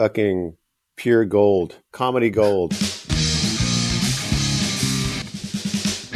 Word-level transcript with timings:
fucking 0.00 0.56
pure 0.96 1.26
gold, 1.26 1.76
comedy 1.92 2.30
gold. 2.30 2.72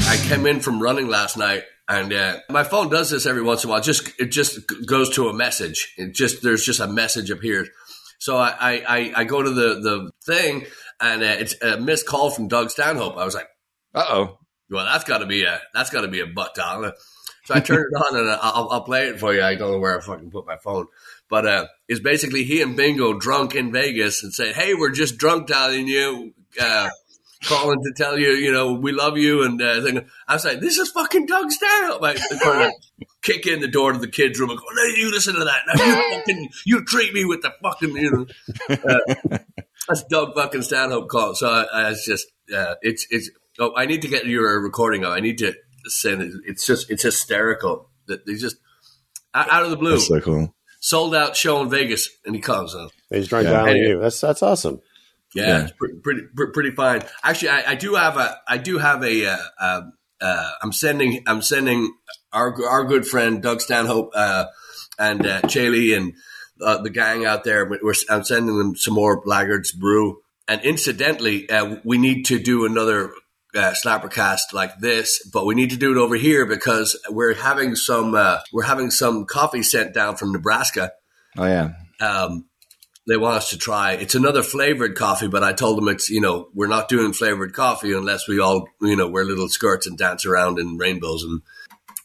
I 0.07 0.17
came 0.27 0.47
in 0.47 0.61
from 0.61 0.81
running 0.81 1.09
last 1.09 1.37
night, 1.37 1.65
and 1.87 2.11
uh, 2.11 2.39
my 2.49 2.65
phone 2.65 2.89
does 2.89 3.11
this 3.11 3.27
every 3.27 3.43
once 3.43 3.63
in 3.63 3.69
a 3.69 3.73
while. 3.73 3.83
Just 3.83 4.09
it 4.19 4.31
just 4.31 4.61
goes 4.87 5.11
to 5.17 5.29
a 5.29 5.35
message. 5.35 5.93
It 5.99 6.15
just 6.15 6.43
there's 6.43 6.65
just 6.65 6.81
a 6.81 6.87
message 6.87 7.31
appears. 7.31 7.69
So 8.21 8.39
I 8.39 8.55
I, 8.59 8.73
I, 8.89 9.13
I 9.17 9.25
go 9.25 9.43
to 9.43 9.51
the 9.51 9.81
the 9.81 10.11
thing, 10.25 10.65
and 10.99 11.23
uh, 11.23 11.37
it's 11.39 11.61
a 11.61 11.77
missed 11.79 12.07
call 12.07 12.31
from 12.31 12.49
Doug 12.49 12.71
Stanhope. 12.71 13.19
I 13.19 13.27
was 13.27 13.35
like, 13.35 13.49
Uh 13.93 14.07
oh. 14.09 14.39
well, 14.71 14.87
that's 14.87 15.05
got 15.05 15.19
to 15.19 15.27
be 15.27 15.45
a 15.45 15.61
that's 15.75 15.91
got 15.91 16.01
to 16.01 16.09
be 16.09 16.21
a 16.21 16.27
butt 16.27 16.55
dial. 16.55 16.91
So 17.45 17.55
I 17.55 17.61
turned 17.61 17.85
it 17.93 17.97
on 17.97 18.19
and 18.19 18.31
I'll, 18.31 18.69
I'll 18.71 18.85
play 18.85 19.09
it 19.09 19.21
for 19.21 19.35
you. 19.35 19.43
I 19.43 19.55
don't 19.55 19.73
know 19.73 19.79
where 19.79 19.99
I 19.99 20.01
fucking 20.01 20.31
put 20.31 20.47
my 20.47 20.57
phone, 20.57 20.87
but 21.35 21.49
uh, 21.49 21.67
it's 21.89 21.99
basically 21.99 22.45
he 22.45 22.63
and 22.63 22.77
Bingo 22.77 23.19
drunk 23.19 23.57
in 23.57 23.73
Vegas 23.73 24.23
and 24.23 24.33
say, 24.33 24.53
"Hey, 24.53 24.73
we're 24.75 24.93
just 24.93 25.19
drunk 25.19 25.49
dialing 25.49 25.89
you, 25.89 26.33
uh, 26.61 26.89
calling 27.43 27.83
to 27.83 27.93
tell 27.97 28.17
you, 28.17 28.35
you 28.35 28.53
know, 28.53 28.75
we 28.75 28.93
love 28.93 29.19
you." 29.19 29.43
And 29.43 29.61
uh. 29.61 30.03
I 30.29 30.35
was 30.35 30.45
like, 30.45 30.61
"This 30.61 30.79
is 30.79 30.93
fucking 30.93 31.27
Doug 31.27 31.51
Stanhope." 31.51 32.05
I 32.05 32.15
kind 32.15 32.63
of 32.67 32.73
kick 33.21 33.49
in 33.49 33.59
the 33.59 33.67
door 33.67 33.93
to 33.93 33.99
the 33.99 34.07
kids' 34.07 34.39
room 34.39 34.51
and 34.51 34.61
go, 34.61 34.65
"Hey, 34.77 35.01
you 35.01 35.11
listen 35.11 35.35
to 35.35 35.45
that? 35.45 35.63
Now 35.67 35.85
you 35.85 36.19
fucking 36.19 36.49
you 36.67 36.85
treat 36.85 37.13
me 37.13 37.25
with 37.25 37.43
the 37.43 37.53
fucking 37.61 37.97
you 37.97 38.11
know." 38.13 38.27
Uh, 38.71 39.39
that's 39.89 40.05
Doug 40.05 40.37
fucking 40.37 40.63
Stanhope 40.63 41.09
call. 41.09 41.35
So 41.35 41.49
I, 41.49 41.89
I 41.89 41.95
just, 41.95 42.29
uh, 42.55 42.77
it's 42.81 43.09
it's. 43.11 43.29
Oh, 43.59 43.73
I 43.77 43.87
need 43.87 44.03
to 44.03 44.09
get 44.09 44.25
your 44.25 44.61
recording. 44.63 45.05
I 45.05 45.19
need 45.19 45.39
to 45.39 45.53
send 45.87 46.23
it. 46.23 46.33
It's 46.47 46.65
just 46.65 46.93
it's 46.93 47.03
hysterical 47.03 47.91
that 48.07 48.25
they 48.25 48.35
just 48.35 48.59
out 49.35 49.51
out 49.51 49.65
of 49.65 49.71
the 49.71 49.77
blue 49.77 49.91
That's 49.91 50.07
so 50.07 50.21
cool. 50.21 50.55
Sold 50.85 51.15
out 51.15 51.35
show 51.35 51.63
in 51.63 51.71
Vegas, 51.71 52.11
and 52.27 52.35
he 52.35 52.41
comes. 52.43 52.75
Uh, 52.75 52.89
He's 53.11 53.29
drunk 53.29 53.47
Yeah. 53.47 53.53
dialing 53.53 53.71
Anyway. 53.71 53.89
you. 53.89 54.01
That's 54.01 54.21
that's 54.21 54.43
awesome. 54.43 54.81
yeah, 55.35 55.47
Yeah. 55.47 55.63
it's 55.65 55.73
pretty, 55.73 55.95
pretty 56.03 56.23
pretty 56.37 56.53
pretty 56.53 56.71
fine. 56.73 57.03
Actually, 57.23 57.49
I, 57.51 57.73
I 57.73 57.75
do 57.75 57.95
have 57.95 58.17
a 58.19 58.37
I 58.47 58.59
do 58.59 58.79
have 58.79 59.03
a 59.03 59.27
uh, 59.27 59.37
uh, 59.61 59.81
uh, 60.21 60.51
I'm 60.63 60.73
sending 60.73 61.23
I'm 61.27 61.41
sending 61.43 61.95
our 62.33 62.55
our 62.69 62.85
good 62.85 63.07
friend 63.07 63.43
Doug 63.43 63.61
Stanhope 63.63 64.11
uh, 64.15 64.45
and 64.99 65.27
uh, 65.27 65.41
Chaley 65.43 65.97
and 65.97 66.13
uh, 66.61 66.83
the 66.83 66.91
gang 66.91 67.25
out 67.25 67.45
there. 67.45 67.67
We're, 67.83 67.95
I'm 68.11 68.25
sending 68.25 68.59
them 68.59 68.77
some 68.77 68.95
more 68.95 69.23
Blackguards 69.25 69.73
brew. 69.73 70.19
And 70.47 70.61
incidentally, 70.61 71.49
uh, 71.49 71.77
we 71.85 71.97
need 71.97 72.25
to 72.27 72.39
do 72.39 72.67
another 72.67 73.11
uh, 73.55 73.73
slappercast 73.73 74.53
like 74.53 74.79
this, 74.79 75.27
but 75.33 75.47
we 75.47 75.55
need 75.55 75.71
to 75.71 75.77
do 75.77 75.93
it 75.93 75.99
over 75.99 76.17
here 76.17 76.47
because 76.47 76.99
we're 77.09 77.35
having 77.35 77.77
some 77.77 78.15
uh, 78.15 78.39
we're 78.53 78.65
having 78.65 78.91
some 78.91 79.25
coffee 79.27 79.63
sent 79.63 79.95
down 79.95 80.17
from 80.17 80.33
Nebraska 80.33 80.93
Oh 81.37 81.47
yeah. 81.47 81.71
um, 82.01 82.47
they 83.07 83.17
want 83.17 83.37
us 83.37 83.51
to 83.51 83.59
try. 83.59 83.93
It's 83.93 84.15
another 84.15 84.43
flavored 84.43 84.97
coffee, 84.97 85.29
but 85.29 85.45
I 85.45 85.53
told 85.53 85.77
them 85.79 85.89
it's 85.89 86.09
you 86.11 86.21
know 86.21 86.49
we're 86.55 86.69
not 86.69 86.89
doing 86.89 87.13
flavored 87.13 87.53
coffee 87.53 87.93
unless 87.93 88.27
we 88.27 88.41
all 88.41 88.69
you 88.81 88.97
know 88.97 89.09
wear 89.09 89.25
little 89.25 89.49
skirts 89.49 89.87
and 89.87 89.99
dance 89.99 90.25
around 90.25 90.59
in 90.59 90.79
rainbows 90.79 91.23
and 91.23 91.43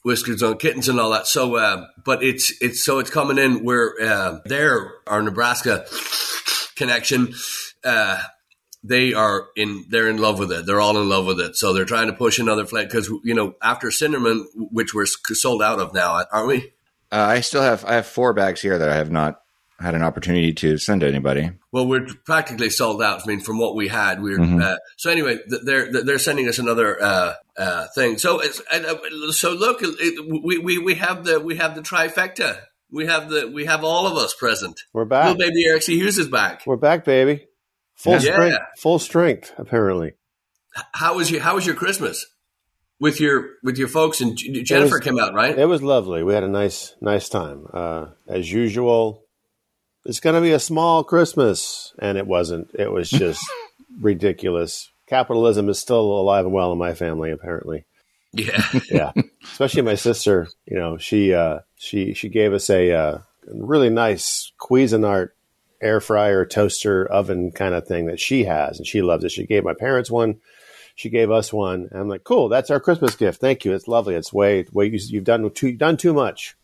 whiskers 0.04 0.44
on 0.44 0.58
kittens 0.58 0.90
and 0.90 1.00
all 1.00 1.12
that. 1.12 1.28
So, 1.28 1.56
uh, 1.56 1.86
but 2.04 2.24
it's 2.24 2.54
it's 2.62 2.84
so 2.84 3.00
it's 3.00 3.10
coming 3.10 3.38
in. 3.38 3.64
We're 3.64 3.94
uh, 4.02 4.40
there. 4.46 4.94
Our 5.08 5.22
Nebraska 5.22 5.86
connection. 6.76 7.34
Uh, 7.84 8.22
they 8.84 9.14
are 9.14 9.48
in. 9.56 9.86
They're 9.90 10.08
in 10.08 10.18
love 10.18 10.40
with 10.40 10.52
it. 10.52 10.66
They're 10.66 10.80
all 10.82 10.98
in 10.98 11.10
love 11.10 11.26
with 11.26 11.40
it. 11.40 11.56
So 11.56 11.74
they're 11.74 11.86
trying 11.86 12.08
to 12.08 12.14
push 12.14 12.40
another 12.40 12.66
flavor 12.66 12.88
because 12.88 13.10
you 13.24 13.34
know 13.34 13.56
after 13.62 13.92
cinnamon, 13.92 14.48
which 14.56 14.94
we're 14.94 15.06
sold 15.06 15.62
out 15.62 15.80
of 15.80 15.94
now, 15.94 16.24
aren't 16.32 16.48
we? 16.48 16.74
Uh, 17.12 17.18
I 17.18 17.42
still 17.42 17.62
have 17.62 17.84
I 17.86 17.96
have 17.96 18.06
four 18.08 18.34
bags 18.34 18.62
here 18.62 18.78
that 18.78 18.90
I 18.90 18.96
have 18.96 19.12
not 19.12 19.42
had 19.80 19.96
an 19.96 20.04
opportunity 20.04 20.52
to 20.54 20.78
send 20.78 21.02
to 21.02 21.08
anybody. 21.08 21.52
Well, 21.72 21.88
we're 21.88 22.06
practically 22.26 22.70
sold 22.70 23.02
out. 23.02 23.22
I 23.24 23.28
mean, 23.28 23.40
from 23.40 23.58
what 23.60 23.76
we 23.76 23.88
had, 23.88 24.22
we 24.22 24.34
are 24.34 24.38
Mhm. 24.38 24.62
uh, 24.62 24.78
so 24.98 25.10
anyway. 25.10 25.40
They're 25.48 25.92
they're 26.04 26.20
sending 26.20 26.48
us 26.48 26.60
another 26.60 27.02
uh, 27.02 27.34
uh, 27.58 27.88
thing. 27.96 28.18
So 28.18 28.40
it's 28.40 28.62
and, 28.74 28.86
uh, 28.86 29.32
so 29.32 29.54
look, 29.54 29.80
it, 29.82 30.44
we, 30.44 30.58
we 30.58 30.78
we 30.78 30.96
have 30.96 31.24
the 31.26 31.40
we 31.40 31.56
have 31.58 31.76
the 31.76 31.82
trifecta. 31.82 32.60
We 32.92 33.06
have 33.08 33.30
the 33.30 33.48
we 33.48 33.66
have 33.66 33.84
all 33.84 34.08
of 34.08 34.18
us 34.18 34.34
present. 34.34 34.82
We're 34.94 35.06
back. 35.06 35.26
Little 35.26 35.40
baby 35.40 35.66
Eric 35.68 35.84
C. 35.84 35.96
Hughes 35.98 36.18
is 36.18 36.28
back. 36.28 36.64
We're 36.66 36.76
back, 36.76 37.06
baby. 37.06 37.48
Full 38.00 38.14
Yeah. 38.14 38.20
strength. 38.20 38.58
Full 38.78 39.00
strength. 39.00 39.54
Apparently, 39.58 40.14
How 40.94 41.16
was 41.16 41.30
your 41.32 41.42
How 41.42 41.56
was 41.56 41.66
your 41.66 41.76
Christmas 41.76 42.26
with 43.00 43.20
your 43.20 43.50
with 43.64 43.78
your 43.78 43.88
folks? 43.88 44.22
And 44.22 44.38
Jennifer 44.38 44.96
was- 44.96 45.04
came 45.04 45.20
out 45.20 45.34
right. 45.34 45.58
it 45.58 45.66
was 45.66 45.82
lovely. 45.84 46.24
We 46.24 46.34
had 46.34 46.44
a 46.44 46.48
nice, 46.50 46.96
nice 47.02 47.28
time. 47.30 47.68
Uh, 47.74 48.08
as 48.28 48.52
usual, 48.52 49.24
it's 50.06 50.20
going 50.20 50.36
to 50.36 50.42
be 50.42 50.52
a 50.52 50.60
small 50.60 51.04
Christmas, 51.04 51.94
and 52.00 52.18
it 52.18 52.26
wasn't. 52.28 52.70
It 52.74 52.92
was 52.92 53.10
just 53.10 53.42
ridiculous. 54.00 54.90
Capitalism 55.08 55.70
is 55.70 55.80
still 55.80 56.02
alive 56.20 56.46
and 56.46 56.54
well 56.54 56.72
in 56.72 56.78
my 56.78 56.94
family, 56.94 57.32
apparently. 57.32 57.86
Yeah, 58.32 58.64
yeah, 58.92 59.12
especially 59.44 59.82
my 59.82 59.96
sister. 59.96 60.48
You 60.66 60.78
know, 60.78 60.98
she 60.98 61.34
uh, 61.34 61.60
she 61.78 62.14
she 62.14 62.30
gave 62.30 62.54
us 62.54 62.70
a 62.70 62.92
uh, 62.92 63.18
really 63.48 63.90
nice 63.90 64.52
Cuisinart 64.62 65.30
air 65.82 66.00
fryer, 66.02 66.46
toaster, 66.46 67.06
oven 67.06 67.52
kind 67.52 67.74
of 67.74 67.88
thing 67.88 68.06
that 68.08 68.20
she 68.20 68.44
has, 68.46 68.78
and 68.78 68.88
she 68.88 69.02
loves 69.02 69.24
it. 69.24 69.32
She 69.32 69.46
gave 69.46 69.64
my 69.64 69.74
parents 69.74 70.12
one. 70.12 70.40
She 70.96 71.10
gave 71.10 71.32
us 71.32 71.54
one. 71.54 71.88
And 71.92 72.02
I'm 72.02 72.10
like, 72.10 72.24
cool. 72.26 72.50
That's 72.50 72.70
our 72.70 72.80
Christmas 72.82 73.16
gift. 73.16 73.40
Thank 73.40 73.64
you. 73.64 73.74
It's 73.74 73.88
lovely. 73.88 74.16
It's 74.16 74.34
way 74.34 74.66
way 74.74 74.88
you, 74.88 75.00
you've 75.02 75.24
done 75.24 75.50
too 75.52 75.70
you've 75.70 75.78
done 75.80 75.98
too 75.98 76.14
much. 76.14 76.56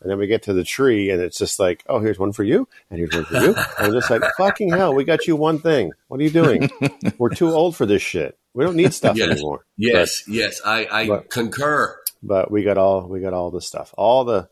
And 0.00 0.08
then 0.08 0.18
we 0.18 0.28
get 0.28 0.44
to 0.44 0.52
the 0.52 0.62
tree, 0.62 1.10
and 1.10 1.20
it's 1.20 1.38
just 1.38 1.58
like, 1.58 1.82
oh, 1.88 1.98
here's 1.98 2.20
one 2.20 2.32
for 2.32 2.44
you, 2.44 2.68
and 2.88 3.00
here's 3.00 3.12
one 3.12 3.24
for 3.24 3.34
you. 3.38 3.54
And 3.56 3.66
I'm 3.78 3.92
just 3.92 4.10
like, 4.10 4.22
fucking 4.36 4.68
hell, 4.70 4.94
we 4.94 5.02
got 5.02 5.26
you 5.26 5.34
one 5.34 5.58
thing. 5.58 5.90
What 6.06 6.20
are 6.20 6.22
you 6.22 6.30
doing? 6.30 6.70
We're 7.18 7.30
too 7.34 7.50
old 7.50 7.74
for 7.74 7.84
this 7.84 8.00
shit. 8.00 8.38
We 8.54 8.62
don't 8.64 8.76
need 8.76 8.94
stuff 8.94 9.16
Yes. 9.16 9.30
anymore. 9.30 9.64
yes, 9.76 10.22
yes. 10.28 10.60
I 10.64 10.86
I 10.90 11.08
but- 11.08 11.30
concur. 11.30 11.96
but 12.22 12.48
we 12.50 12.62
got 12.62 12.78
all 12.78 13.08
we 13.08 13.20
got 13.20 13.32
all 13.32 13.50
the 13.50 13.60
stuff 13.60 13.92
all 13.96 14.24
the 14.24 14.48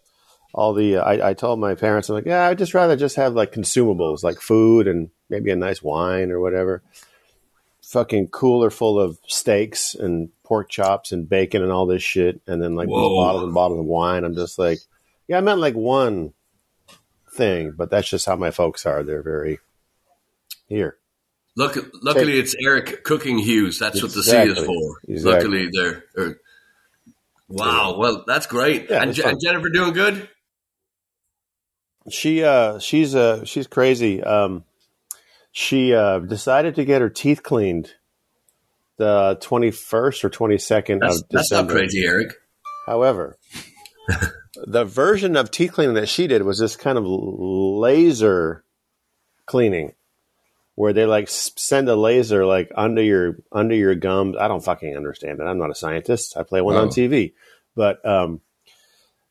all 0.57 0.73
the 0.73 0.97
uh, 0.97 1.03
I, 1.03 1.31
I 1.31 1.35
told 1.35 1.61
my 1.61 1.75
parents 1.75 2.09
i'm 2.09 2.17
like 2.17 2.25
yeah 2.25 2.47
i'd 2.49 2.59
just 2.59 2.75
rather 2.75 2.97
just 2.97 3.17
have 3.17 3.35
like 3.35 3.53
consumables 3.53 4.25
like 4.25 4.41
food 4.41 4.89
and 4.89 5.11
maybe 5.29 5.51
a 5.51 5.57
nice 5.57 5.83
wine 5.83 6.33
or 6.33 6.41
whatever 6.41 6.83
fucking 7.83 8.29
cooler 8.29 8.71
full 8.71 8.99
of 8.99 9.19
steaks 9.29 9.95
and 9.95 10.31
pork 10.43 10.69
chops 10.69 11.13
and 11.13 11.29
bacon 11.29 11.63
and 11.63 11.71
all 11.71 11.87
this 11.87 12.03
shit 12.03 12.41
and 12.47 12.61
then 12.61 12.75
like 12.75 12.89
Whoa. 12.89 13.17
bottles 13.17 13.45
and 13.45 13.55
bottles 13.55 13.81
of 13.81 13.85
wine 13.85 14.25
i'm 14.25 14.35
just 14.35 14.59
like 14.59 14.79
yeah 15.29 15.37
i 15.39 15.41
meant 15.41 15.61
like 15.61 15.75
one 15.75 16.33
thing 17.31 17.73
but 17.77 17.91
that's 17.91 18.09
just 18.09 18.27
how 18.27 18.35
my 18.35 18.51
folks 18.51 18.87
are 18.87 19.03
they're 19.05 19.23
very 19.23 19.59
here 20.69 20.97
Look, 21.59 21.79
luckily 22.03 22.39
it's 22.39 22.55
Eric 22.63 23.03
Cooking 23.03 23.39
Hughes. 23.39 23.79
That's 23.79 24.03
what 24.03 24.13
the 24.13 24.23
C 24.23 24.37
is 24.37 24.59
for. 24.59 24.99
Exactly. 25.09 25.33
Luckily, 25.33 25.71
they're. 25.73 26.05
er, 26.19 26.41
wow. 27.49 27.97
Well, 27.97 28.25
that's 28.27 28.47
great. 28.47 28.91
Yeah, 28.91 29.03
and, 29.03 29.15
Je- 29.15 29.23
and 29.23 29.41
Jennifer 29.43 29.71
doing 29.71 29.95
good. 29.95 30.29
She 32.11 32.45
uh 32.45 32.79
she's 32.79 33.15
uh 33.15 33.45
she's 33.45 33.67
crazy. 33.67 34.23
Um 34.23 34.65
she 35.53 35.95
uh 35.95 36.21
decided 36.21 36.75
to 36.77 36.85
get 36.85 37.01
her 37.01 37.09
teeth 37.11 37.43
cleaned 37.43 37.93
the 38.99 39.39
21st 39.43 40.25
or 40.25 40.31
22nd 40.31 41.01
That's, 41.01 41.21
of 41.21 41.29
December. 41.29 41.31
that's 41.31 41.51
not 41.51 41.69
crazy, 41.69 42.07
Eric. 42.07 42.35
However, 42.87 43.37
the 44.67 44.85
version 44.85 45.37
of 45.37 45.51
teeth 45.51 45.73
cleaning 45.73 45.95
that 45.97 46.09
she 46.09 46.27
did 46.27 46.43
was 46.43 46.59
this 46.59 46.77
kind 46.77 46.97
of 46.97 47.05
laser 47.07 48.65
cleaning 49.45 49.93
where 50.77 50.93
they 50.93 51.07
like 51.07 51.29
send 51.29 51.89
a 51.89 51.97
laser 51.97 52.45
like 52.47 52.71
under 52.75 53.03
your 53.03 53.37
under 53.53 53.75
your 53.75 53.95
gums. 53.95 54.37
I 54.39 54.49
don't 54.49 54.65
fucking 54.65 54.97
understand 54.97 55.41
it. 55.41 55.45
I'm 55.45 55.59
not 55.59 55.71
a 55.71 55.75
scientist. 55.75 56.37
I 56.37 56.43
play 56.43 56.61
one 56.61 56.77
on 56.77 56.89
Oh. 56.89 56.91
TV, 56.91 57.33
but 57.75 58.05
um, 58.07 58.41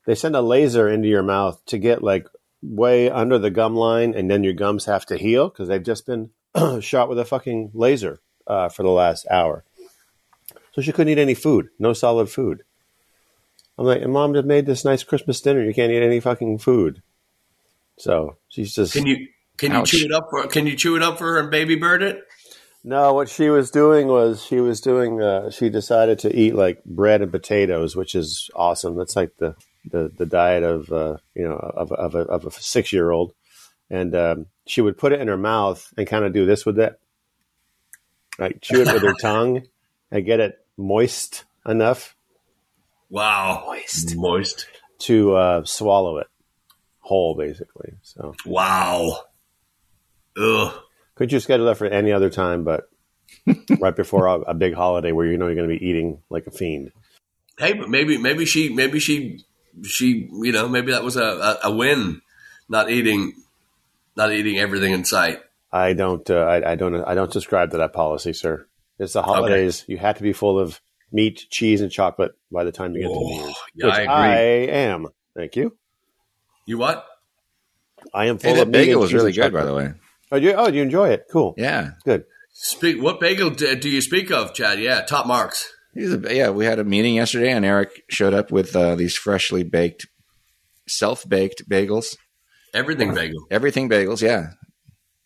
they 0.06 0.14
send 0.14 0.36
a 0.36 0.42
laser 0.42 0.88
into 0.88 1.08
your 1.08 1.22
mouth 1.22 1.60
to 1.66 1.78
get 1.78 2.02
like 2.02 2.26
way 2.62 3.10
under 3.10 3.38
the 3.38 3.50
gum 3.50 3.76
line, 3.76 4.14
and 4.14 4.30
then 4.30 4.44
your 4.44 4.54
gums 4.54 4.86
have 4.86 5.06
to 5.06 5.16
heal 5.16 5.48
because 5.48 5.68
they've 5.68 5.82
just 5.82 6.06
been 6.06 6.30
shot 6.80 7.08
with 7.08 7.18
a 7.18 7.24
fucking 7.24 7.70
laser 7.74 8.20
uh, 8.46 8.68
for 8.68 8.82
the 8.82 8.90
last 8.90 9.26
hour. 9.30 9.64
So 10.72 10.82
she 10.82 10.92
couldn't 10.92 11.12
eat 11.12 11.18
any 11.18 11.34
food, 11.34 11.68
no 11.78 11.92
solid 11.92 12.28
food. 12.28 12.62
I'm 13.78 13.86
like, 13.86 14.02
and 14.02 14.12
mom 14.12 14.34
just 14.34 14.46
made 14.46 14.66
this 14.66 14.84
nice 14.84 15.04
Christmas 15.04 15.40
dinner. 15.40 15.62
You 15.62 15.74
can't 15.74 15.92
eat 15.92 16.02
any 16.02 16.20
fucking 16.20 16.58
food. 16.58 17.02
So 17.98 18.36
she's 18.48 18.74
just 18.74 18.92
Can 18.92 19.06
you 19.06 19.28
can 19.56 19.72
Ouch. 19.72 19.92
you 19.92 20.00
chew 20.00 20.06
it 20.06 20.12
up 20.12 20.28
for 20.30 20.46
Can 20.48 20.66
you 20.66 20.76
chew 20.76 20.96
it 20.96 21.02
up 21.02 21.18
for 21.18 21.24
her 21.24 21.38
and 21.38 21.50
baby 21.50 21.76
bird 21.76 22.02
it? 22.02 22.22
No, 22.84 23.14
what 23.14 23.28
she 23.28 23.48
was 23.48 23.70
doing 23.70 24.06
was 24.06 24.44
she 24.44 24.60
was 24.60 24.80
doing. 24.80 25.20
Uh, 25.20 25.50
she 25.50 25.70
decided 25.70 26.20
to 26.20 26.34
eat 26.34 26.54
like 26.54 26.84
bread 26.84 27.20
and 27.20 27.32
potatoes, 27.32 27.96
which 27.96 28.14
is 28.14 28.48
awesome. 28.54 28.96
That's 28.96 29.16
like 29.16 29.36
the 29.38 29.56
the, 29.90 30.10
the 30.14 30.26
diet 30.26 30.62
of 30.62 30.90
uh, 30.92 31.16
you 31.34 31.44
know 31.44 31.56
of 31.56 31.92
of 31.92 32.14
a, 32.14 32.20
of 32.20 32.46
a 32.46 32.50
six 32.50 32.92
year 32.92 33.10
old, 33.10 33.32
and 33.90 34.14
um, 34.14 34.46
she 34.66 34.80
would 34.80 34.98
put 34.98 35.12
it 35.12 35.20
in 35.20 35.28
her 35.28 35.36
mouth 35.36 35.92
and 35.96 36.06
kind 36.06 36.24
of 36.24 36.32
do 36.32 36.46
this 36.46 36.64
with 36.66 36.78
it, 36.78 36.98
like 38.38 38.60
chew 38.60 38.82
it 38.82 38.92
with 38.92 39.02
her 39.02 39.14
tongue 39.20 39.62
and 40.10 40.24
get 40.26 40.40
it 40.40 40.58
moist 40.76 41.44
enough 41.66 42.14
Wow, 43.08 43.64
moist, 43.66 44.16
moist. 44.16 44.66
to 45.00 45.34
uh, 45.36 45.64
swallow 45.64 46.18
it 46.18 46.26
whole, 47.00 47.36
basically. 47.36 47.92
So 48.02 48.34
Wow. 48.44 49.20
Ugh. 50.36 50.74
Could 51.14 51.32
you 51.32 51.40
schedule 51.40 51.66
that 51.66 51.76
for 51.78 51.86
any 51.86 52.12
other 52.12 52.28
time, 52.30 52.64
but 52.64 52.88
right 53.80 53.94
before 53.96 54.26
a, 54.26 54.40
a 54.40 54.54
big 54.54 54.74
holiday 54.74 55.12
where 55.12 55.26
you 55.26 55.38
know 55.38 55.46
you're 55.46 55.54
going 55.54 55.68
to 55.68 55.78
be 55.78 55.86
eating 55.86 56.20
like 56.28 56.46
a 56.46 56.50
fiend? 56.50 56.92
Hey, 57.58 57.72
but 57.72 57.88
maybe 57.88 58.18
maybe 58.18 58.44
she 58.44 58.68
maybe 58.68 58.98
she 59.00 59.42
she 59.84 60.28
you 60.32 60.52
know 60.52 60.68
maybe 60.68 60.92
that 60.92 61.04
was 61.04 61.16
a, 61.16 61.24
a, 61.24 61.58
a 61.64 61.70
win, 61.74 62.20
not 62.68 62.90
eating 62.90 63.34
not 64.16 64.32
eating 64.32 64.58
everything 64.58 64.92
in 64.92 65.04
sight. 65.04 65.40
I 65.72 65.92
don't. 65.92 66.28
Uh, 66.30 66.36
I, 66.38 66.72
I 66.72 66.74
don't. 66.74 66.94
I 67.04 67.14
don't 67.14 67.32
subscribe 67.32 67.70
to 67.72 67.78
that 67.78 67.92
policy, 67.92 68.32
sir. 68.32 68.66
It's 68.98 69.12
the 69.12 69.22
holidays. 69.22 69.84
You 69.88 69.98
have 69.98 70.16
to 70.16 70.22
be 70.22 70.32
full 70.32 70.58
of 70.58 70.80
meat, 71.12 71.46
cheese, 71.50 71.80
and 71.82 71.90
chocolate 71.92 72.32
by 72.50 72.64
the 72.64 72.72
time 72.72 72.94
you 72.94 73.02
get 73.02 73.08
to 73.08 73.14
New 73.14 73.26
Oh, 73.26 73.44
Year's. 73.44 73.56
yeah, 73.74 73.86
which 73.86 73.94
I 73.94 74.00
agree. 74.02 74.14
I 74.14 74.76
am. 74.78 75.08
Thank 75.36 75.56
you. 75.56 75.76
You 76.64 76.78
what? 76.78 77.04
I 78.14 78.26
am 78.26 78.38
full 78.38 78.54
Hey, 78.54 78.60
of 78.60 78.66
that 78.66 78.78
meat 78.78 78.86
bagel 78.86 79.00
was 79.02 79.10
cheese 79.10 79.16
really 79.16 79.28
and 79.28 79.36
good, 79.36 79.52
by 79.52 79.64
the 79.64 79.74
way. 79.74 79.92
Oh, 80.32 80.36
you, 80.36 80.52
oh, 80.52 80.68
you 80.68 80.82
enjoy 80.82 81.10
it? 81.10 81.26
Cool. 81.30 81.54
Yeah. 81.58 81.90
Good. 82.04 82.24
Speak. 82.52 83.02
What 83.02 83.20
bagel 83.20 83.50
do, 83.50 83.76
do 83.76 83.90
you 83.90 84.00
speak 84.00 84.30
of, 84.30 84.54
Chad? 84.54 84.78
Yeah, 84.80 85.02
top 85.02 85.26
marks. 85.26 85.70
He's 85.96 86.12
a, 86.12 86.34
yeah, 86.34 86.50
we 86.50 86.64
had 86.66 86.78
a 86.78 86.84
meeting 86.84 87.14
yesterday, 87.14 87.50
and 87.52 87.64
Eric 87.64 88.02
showed 88.08 88.34
up 88.34 88.50
with 88.52 88.76
uh, 88.76 88.94
these 88.96 89.16
freshly 89.16 89.62
baked, 89.62 90.06
self 90.86 91.28
baked 91.28 91.68
bagels. 91.68 92.16
Everything 92.74 93.14
bagel. 93.14 93.46
Everything 93.50 93.88
bagels, 93.88 94.20
yeah. 94.20 94.50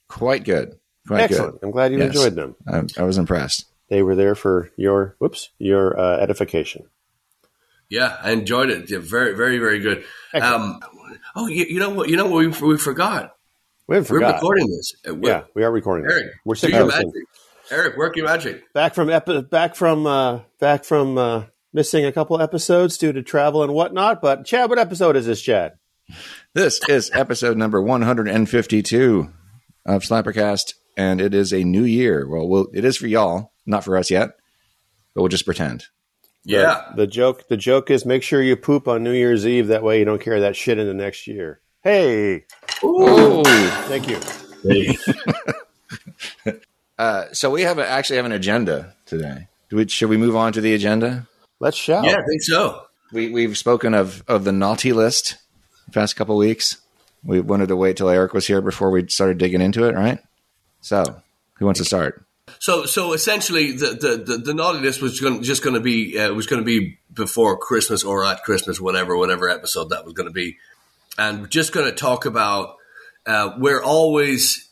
Quite 0.08 0.44
good. 0.44 0.74
Quite 1.06 1.22
Excellent. 1.22 1.58
I'm 1.62 1.70
glad 1.72 1.92
you 1.92 1.98
Yes. 1.98 2.08
enjoyed 2.08 2.34
them. 2.36 2.54
I, 2.68 2.82
I 2.98 3.04
was 3.04 3.18
impressed. 3.18 3.64
They 3.88 4.02
were 4.02 4.14
there 4.14 4.34
for 4.36 4.70
your 4.76 5.16
whoops, 5.18 5.50
your 5.58 5.98
uh, 5.98 6.18
edification. 6.18 6.84
Yeah, 7.88 8.16
I 8.22 8.30
enjoyed 8.30 8.70
it. 8.70 8.88
Yeah, 8.88 8.98
very, 9.00 9.34
very, 9.34 9.58
very 9.58 9.80
good. 9.80 10.04
Um, 10.32 10.78
oh, 11.34 11.48
you, 11.48 11.64
you 11.64 11.80
know 11.80 11.90
what? 11.90 12.08
You 12.08 12.16
know 12.16 12.26
what? 12.26 12.60
We, 12.60 12.68
we 12.68 12.76
forgot. 12.78 13.34
We 13.88 13.96
haven't 13.96 14.10
We're 14.12 14.32
recording 14.32 14.68
this. 14.68 14.92
Uh, 15.08 15.14
we're- 15.16 15.26
Yeah, 15.34 15.42
we 15.54 15.64
are 15.64 15.72
recording. 15.72 16.06
this. 16.06 16.22
We're 16.44 16.54
do 16.54 16.60
six 16.60 16.72
your 16.72 16.82
hours 16.84 16.98
in. 17.00 17.12
Magic. 17.70 17.84
Eric, 17.84 17.96
work 17.96 18.16
your 18.16 18.26
magic. 18.26 18.72
back 18.72 18.94
from 18.94 19.10
epi- 19.10 19.42
back 19.42 19.74
from 19.74 20.06
uh, 20.06 20.40
back 20.58 20.84
from 20.84 21.18
uh, 21.18 21.44
missing 21.72 22.04
a 22.04 22.12
couple 22.12 22.40
episodes 22.40 22.98
due 22.98 23.12
to 23.12 23.22
travel 23.22 23.62
and 23.62 23.72
whatnot. 23.74 24.20
But 24.20 24.44
Chad, 24.44 24.70
what 24.70 24.78
episode 24.78 25.16
is 25.16 25.26
this, 25.26 25.40
Chad? 25.42 25.72
This 26.54 26.80
is 26.88 27.10
episode 27.14 27.56
number 27.56 27.80
152 27.80 29.32
of 29.86 30.02
Slappercast, 30.02 30.74
and 30.96 31.20
it 31.20 31.34
is 31.34 31.52
a 31.52 31.62
new 31.64 31.84
year. 31.84 32.28
Well, 32.28 32.48
we'll 32.48 32.68
it 32.74 32.84
is 32.84 32.96
for 32.96 33.06
y'all, 33.06 33.52
not 33.66 33.84
for 33.84 33.96
us 33.96 34.10
yet, 34.10 34.30
but 35.14 35.22
we'll 35.22 35.28
just 35.28 35.44
pretend. 35.44 35.86
Yeah. 36.44 36.90
The 36.96 37.06
joke 37.06 37.48
the 37.48 37.56
joke 37.56 37.90
is 37.90 38.06
make 38.06 38.22
sure 38.22 38.42
you 38.42 38.56
poop 38.56 38.88
on 38.88 39.04
New 39.04 39.12
Year's 39.12 39.46
Eve. 39.46 39.68
That 39.68 39.82
way 39.82 39.98
you 39.98 40.04
don't 40.04 40.22
carry 40.22 40.40
that 40.40 40.56
shit 40.56 40.78
into 40.78 40.86
the 40.90 40.94
next 40.94 41.26
year. 41.26 41.60
Hey, 41.82 42.44
Oh, 42.82 43.42
thank 43.88 44.08
you. 44.08 44.18
uh, 47.00 47.32
so 47.32 47.48
we 47.48 47.62
have 47.62 47.78
a, 47.78 47.88
actually 47.88 48.16
have 48.16 48.26
an 48.26 48.32
agenda 48.32 48.94
today. 49.06 49.48
Do 49.70 49.76
we, 49.76 49.88
should 49.88 50.10
we 50.10 50.18
move 50.18 50.36
on 50.36 50.52
to 50.52 50.60
the 50.60 50.74
agenda? 50.74 51.26
Let's 51.58 51.78
show. 51.78 52.02
Yeah, 52.02 52.12
I 52.12 52.22
think 52.28 52.42
so. 52.42 52.82
We 53.10 53.30
we've 53.30 53.56
spoken 53.56 53.94
of 53.94 54.22
of 54.28 54.44
the 54.44 54.52
naughty 54.52 54.92
list 54.92 55.36
the 55.86 55.92
past 55.92 56.14
couple 56.14 56.36
weeks. 56.36 56.76
We 57.24 57.40
wanted 57.40 57.68
to 57.68 57.76
wait 57.76 57.96
till 57.96 58.10
Eric 58.10 58.34
was 58.34 58.46
here 58.46 58.60
before 58.60 58.90
we 58.90 59.08
started 59.08 59.38
digging 59.38 59.62
into 59.62 59.84
it, 59.84 59.94
right? 59.94 60.18
So, 60.82 61.22
who 61.54 61.64
wants 61.64 61.80
to 61.80 61.86
start? 61.86 62.22
So, 62.58 62.84
so 62.84 63.14
essentially, 63.14 63.72
the 63.72 63.86
the 63.86 64.22
the, 64.22 64.36
the 64.36 64.54
naughty 64.54 64.80
list 64.80 65.00
was 65.00 65.20
going, 65.20 65.42
just 65.42 65.64
going 65.64 65.74
to 65.74 65.80
be 65.80 66.18
uh, 66.18 66.34
was 66.34 66.46
going 66.46 66.60
to 66.60 66.66
be 66.66 66.98
before 67.14 67.56
Christmas 67.56 68.04
or 68.04 68.26
at 68.26 68.42
Christmas, 68.42 68.78
whatever, 68.78 69.16
whatever 69.16 69.48
episode 69.48 69.88
that 69.88 70.04
was 70.04 70.12
going 70.12 70.28
to 70.28 70.34
be, 70.34 70.58
and 71.16 71.40
we're 71.40 71.46
just 71.46 71.72
going 71.72 71.86
to 71.86 71.96
talk 71.96 72.26
about. 72.26 72.76
Uh, 73.24 73.52
we're 73.58 73.82
always 73.82 74.69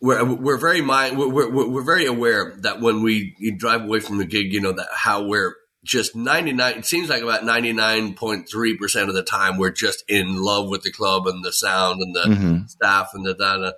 we're 0.00 0.24
we're 0.24 0.58
very 0.58 0.80
mind 0.82 1.18
we're, 1.18 1.28
we're 1.28 1.68
we're 1.70 1.84
very 1.84 2.06
aware 2.06 2.56
that 2.60 2.80
when 2.80 3.02
we 3.02 3.34
drive 3.58 3.82
away 3.82 4.00
from 4.00 4.18
the 4.18 4.24
gig, 4.26 4.52
you 4.52 4.60
know 4.60 4.72
that 4.72 4.88
how 4.94 5.26
we're 5.26 5.54
just 5.84 6.14
ninety 6.16 6.52
nine. 6.52 6.78
It 6.78 6.86
seems 6.86 7.08
like 7.08 7.22
about 7.22 7.44
ninety 7.44 7.72
nine 7.72 8.14
point 8.14 8.48
three 8.50 8.76
percent 8.76 9.08
of 9.08 9.14
the 9.14 9.22
time 9.22 9.56
we're 9.56 9.70
just 9.70 10.04
in 10.08 10.36
love 10.42 10.68
with 10.68 10.82
the 10.82 10.92
club 10.92 11.26
and 11.26 11.44
the 11.44 11.52
sound 11.52 12.00
and 12.00 12.14
the 12.14 12.24
Mhm. 12.28 12.70
staff 12.70 13.10
and 13.14 13.24
the 13.24 13.34
data. 13.34 13.76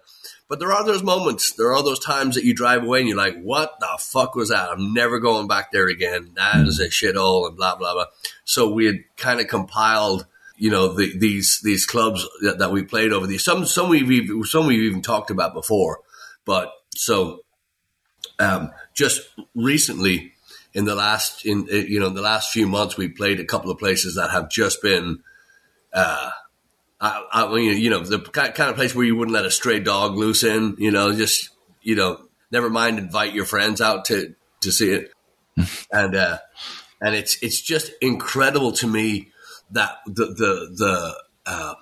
But 0.49 0.61
there 0.61 0.73
are 0.73 0.82
those 0.82 1.03
moments, 1.03 1.53
there 1.53 1.75
are 1.75 1.82
those 1.82 1.99
times 2.03 2.35
that 2.35 2.44
you 2.44 2.55
drive 2.55 2.82
away 2.82 3.00
and 3.00 3.09
you're 3.09 3.19
like, 3.19 3.38
what 3.43 3.75
the 3.81 3.99
fuck 4.00 4.35
was 4.35 4.49
that? 4.49 4.71
I'm 4.71 4.94
never 4.94 5.19
going 5.19 5.47
back 5.47 5.71
there 5.73 5.88
again. 5.88 6.32
That 6.37 6.67
is 6.67 6.81
a 6.81 6.88
shithole 6.88 7.47
and 7.47 7.55
blah, 7.55 7.76
blah, 7.76 7.93
blah. 7.93 8.06
So 8.47 8.73
we 8.73 8.87
had 8.87 8.97
kind 9.19 9.41
of 9.41 9.49
compiled, 9.49 10.25
you 10.56 10.71
know, 10.71 10.88
the, 10.94 11.12
these, 11.19 11.61
these 11.62 11.85
clubs 11.85 12.26
that, 12.41 12.61
that 12.61 12.73
we 12.73 12.82
played 12.82 13.12
over 13.12 13.26
these. 13.26 13.44
Some, 13.44 13.67
some 13.67 13.91
we've, 13.91 14.11
even, 14.11 14.43
some 14.44 14.67
we've 14.67 14.81
even 14.81 15.03
talked 15.03 15.31
about 15.31 15.53
before. 15.53 16.00
But 16.49 16.73
so, 16.95 17.41
um, 18.39 18.71
just 18.95 19.21
recently 19.55 20.33
in 20.73 20.87
the 20.87 20.95
last, 20.95 21.45
in, 21.45 21.69
uh, 21.71 21.77
you 21.77 22.00
know, 22.00 22.06
in 22.06 22.15
the 22.15 22.23
last 22.23 22.50
few 22.50 22.67
months, 22.67 22.97
we 22.97 23.09
played 23.09 23.39
a 23.39 23.45
couple 23.45 23.71
of 23.71 23.79
places 23.79 24.15
that 24.15 24.31
have 24.31 24.49
just 24.49 24.81
been, 24.81 25.19
uh, 25.93 26.31
I, 27.03 27.27
I 27.31 27.55
mean, 27.55 27.79
you 27.79 27.91
know, 27.91 28.00
the 28.00 28.21
kind 28.21 28.71
of 28.71 28.77
place 28.77 28.95
where 28.95 29.05
you 29.05 29.15
wouldn't 29.15 29.35
let 29.35 29.45
a 29.45 29.50
stray 29.50 29.79
dog 29.79 30.17
loose 30.17 30.43
in, 30.43 30.77
you 30.79 30.91
know, 30.91 31.15
just, 31.15 31.50
you 31.83 31.97
know, 31.97 32.19
never 32.50 32.71
mind 32.71 32.99
invite 32.99 33.35
your 33.35 33.45
friends 33.45 33.83
out 33.83 34.06
to, 34.06 34.35
to 34.62 34.73
see 34.73 34.91
it. 34.91 35.12
and, 35.93 36.17
uh, 36.17 36.39
and 37.03 37.15
it's, 37.15 37.43
it's 37.43 37.61
just 37.61 37.93
incredible 38.00 38.73
to 38.73 38.87
me 38.87 39.33
that 39.73 39.99
the, 40.06 40.25
the, 40.25 40.75
the, 40.75 41.23
uh, 41.45 41.75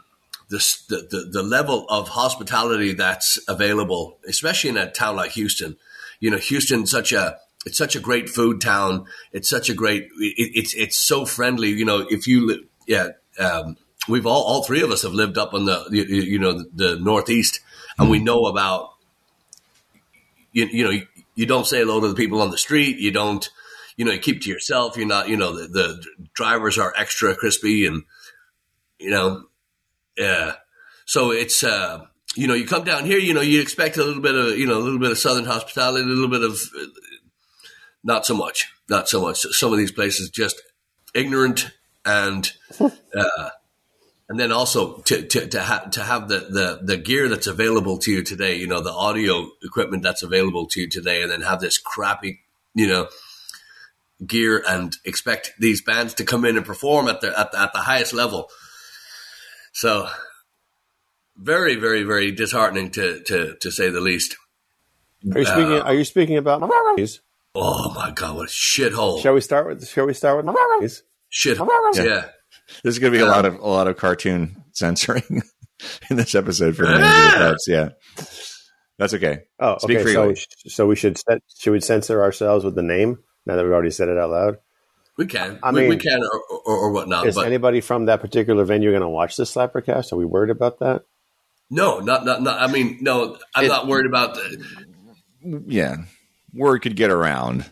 the, 0.49 0.59
the, 0.89 0.97
the, 1.11 1.29
the 1.33 1.43
level 1.43 1.87
of 1.89 2.09
hospitality 2.09 2.93
that's 2.93 3.39
available, 3.49 4.19
especially 4.29 4.71
in 4.71 4.77
a 4.77 4.91
town 4.91 5.17
like 5.17 5.33
Houston. 5.33 5.77
You 6.21 6.31
know, 6.31 6.39
Houston's 6.39 6.91
such 6.91 7.13
a, 7.13 7.39
it's 7.65 7.79
such 7.79 7.97
a 7.97 8.01
great 8.01 8.29
food 8.29 8.61
town. 8.61 9.07
It's 9.33 9.49
such 9.49 9.69
a 9.69 9.75
great, 9.75 10.05
it, 10.19 10.53
it's, 10.55 10.75
it's 10.75 10.99
so 10.99 11.27
friendly. 11.27 11.71
You 11.71 11.85
know, 11.85 12.07
if 12.09 12.27
you, 12.29 12.67
yeah, 12.87 13.09
um, 13.39 13.77
we've 14.09 14.27
all, 14.27 14.43
all 14.45 14.63
three 14.63 14.83
of 14.83 14.91
us 14.91 15.03
have 15.03 15.13
lived 15.13 15.37
up 15.37 15.53
on 15.53 15.65
the, 15.65 15.87
you, 15.91 16.05
you 16.05 16.39
know, 16.39 16.65
the 16.75 16.97
Northeast 16.97 17.61
and 17.99 18.09
we 18.09 18.21
know 18.21 18.47
about, 18.47 18.91
you, 20.53 20.67
you 20.67 20.85
know, 20.85 20.91
you, 20.91 21.07
you 21.35 21.45
don't 21.45 21.67
say 21.67 21.79
hello 21.81 22.01
to 22.01 22.09
the 22.09 22.15
people 22.15 22.41
on 22.41 22.51
the 22.51 22.59
street. 22.59 22.99
You 22.99 23.11
don't, 23.11 23.51
you 23.97 24.05
know, 24.05 24.13
you 24.13 24.21
keep 24.21 24.43
to 24.43 24.51
yourself. 24.51 24.97
You're 24.97 25.07
not, 25.07 25.29
you 25.29 25.37
know, 25.37 25.55
the, 25.55 25.67
the 25.67 26.05
drivers 26.35 26.79
are 26.79 26.95
extra 26.97 27.35
crispy 27.35 27.87
and, 27.87 28.05
you 28.99 29.11
know, 29.11 29.45
yeah. 30.17 30.55
So 31.05 31.31
it's, 31.31 31.63
uh, 31.63 32.07
you 32.35 32.47
know, 32.47 32.55
you 32.55 32.67
come 32.67 32.85
down 32.85 33.05
here, 33.05 33.19
you 33.19 33.35
know, 33.35 33.41
you 33.41 33.61
expect 33.61 33.97
a 33.97 34.05
little 34.05 34.23
bit 34.23 34.35
of, 34.35 34.59
you 34.59 34.67
know, 34.67 34.79
a 34.79 34.81
little 34.83 34.99
bit 34.99 35.11
of 35.11 35.19
Southern 35.19 35.45
hospitality, 35.45 36.05
a 36.05 36.07
little 36.07 36.29
bit 36.29 36.43
of, 36.43 36.61
not 38.05 38.27
so 38.27 38.37
much, 38.37 38.73
not 38.89 39.09
so 39.09 39.21
much. 39.21 39.41
Some 39.41 39.73
of 39.73 39.79
these 39.79 39.93
places 39.93 40.31
just 40.31 40.61
ignorant 41.15 41.71
and, 42.05 42.51
uh, 42.81 43.51
and 44.29 44.41
then 44.41 44.51
also 44.51 44.99
to 45.03 45.23
to 45.23 45.47
to, 45.47 45.63
ha- 45.63 45.89
to 45.93 46.03
have 46.03 46.29
the, 46.29 46.39
the 46.39 46.81
the 46.83 46.97
gear 46.97 47.29
that's 47.29 47.47
available 47.47 47.99
to 47.99 48.11
you 48.11 48.23
today, 48.23 48.57
you 48.57 48.67
know, 48.67 48.81
the 48.81 48.93
audio 48.93 49.49
equipment 49.63 50.03
that's 50.03 50.23
available 50.23 50.67
to 50.67 50.81
you 50.81 50.89
today, 50.89 51.23
and 51.23 51.31
then 51.31 51.43
have 51.43 51.61
this 51.61 51.79
crappy, 51.79 52.41
you 52.75 52.89
know, 52.89 53.09
gear 54.27 54.65
and 54.69 54.97
expect 55.05 55.53
these 55.59 55.81
bands 55.81 56.15
to 56.15 56.25
come 56.25 56.45
in 56.45 56.57
and 56.57 56.67
perform 56.67 57.07
at 57.07 57.21
the 57.21 57.39
at 57.39 57.53
the, 57.53 57.61
at 57.61 57.73
the 57.73 57.81
highest 57.81 58.13
level. 58.13 58.49
So, 59.77 60.09
very, 61.37 61.77
very, 61.77 62.03
very 62.03 62.33
disheartening 62.33 62.91
to 62.93 63.21
to 63.25 63.57
to 63.61 63.71
say 63.71 63.91
the 63.91 64.01
least. 64.01 64.35
Are 65.35 65.39
you 65.39 65.45
speaking? 65.45 65.73
Uh, 65.73 65.81
are 65.81 65.95
you 65.95 66.05
speaking 66.05 66.39
about? 66.39 66.63
Oh 67.55 67.93
my 67.95 68.11
god, 68.11 68.37
what 68.37 68.45
a 68.45 68.51
shithole! 68.51 69.21
Shall 69.21 69.35
we 69.35 69.43
start 69.43 69.67
with? 69.67 69.87
Shall 69.87 70.07
we 70.07 70.15
start 70.15 70.39
with? 70.39 70.47
Shit, 71.29 71.59
Yeah. 71.59 72.05
yeah. 72.05 72.25
There's 72.83 72.99
going 72.99 73.13
to 73.13 73.19
be 73.19 73.23
a 73.23 73.27
Um, 73.27 73.33
lot 73.33 73.45
of 73.45 73.55
a 73.57 73.67
lot 73.69 73.87
of 73.87 73.99
cartoon 73.99 74.65
censoring 74.73 75.43
in 76.11 76.17
this 76.17 76.35
episode 76.35 76.75
for 76.75 76.87
the 76.87 76.93
names 76.97 77.05
of 77.05 77.31
the 77.33 77.37
clubs. 77.37 77.65
Yeah, 77.69 77.89
that's 78.99 79.13
okay. 79.13 79.41
Oh, 79.61 79.77
Speak 79.77 79.99
okay. 79.99 80.15
So, 80.15 80.35
so 80.69 80.87
we 80.87 80.97
should 80.97 81.19
set, 81.19 81.43
should 81.55 81.73
we 81.73 81.81
censor 81.83 82.23
ourselves 82.23 82.65
with 82.65 82.77
the 82.77 82.83
name 82.83 83.19
now 83.45 83.57
that 83.57 83.63
we've 83.63 83.73
already 83.75 83.91
said 83.91 84.09
it 84.09 84.17
out 84.17 84.31
loud? 84.31 84.57
We 85.17 85.27
can, 85.27 85.59
I 85.63 85.71
we, 85.73 85.89
we 85.89 85.97
can, 85.97 86.21
or, 86.23 86.41
or, 86.67 86.77
or 86.77 86.91
whatnot. 86.93 87.27
Is 87.27 87.37
But 87.37 87.47
anybody 87.47 87.81
from 87.81 88.05
that 88.07 88.21
particular 88.21 88.65
venue 88.65 88.91
going 88.91 89.01
to 89.03 89.09
watch 89.09 89.37
this 89.37 89.55
Slappercast? 89.55 90.13
Are 90.13 90.17
we 90.17 90.25
worried 90.27 90.51
about 90.51 90.79
that? 90.81 91.05
no, 91.71 91.99
not, 92.01 92.25
not, 92.25 92.43
not. 92.43 92.61
I 92.61 92.71
mean, 92.71 92.99
no, 93.01 93.39
I'm 93.55 93.65
It- 93.65 93.69
not 93.69 93.87
worried 93.87 94.07
about. 94.07 94.35
The, 94.35 95.65
Yeah, 95.67 95.97
word 96.53 96.81
could 96.83 96.97
get 96.97 97.11
around. 97.11 97.65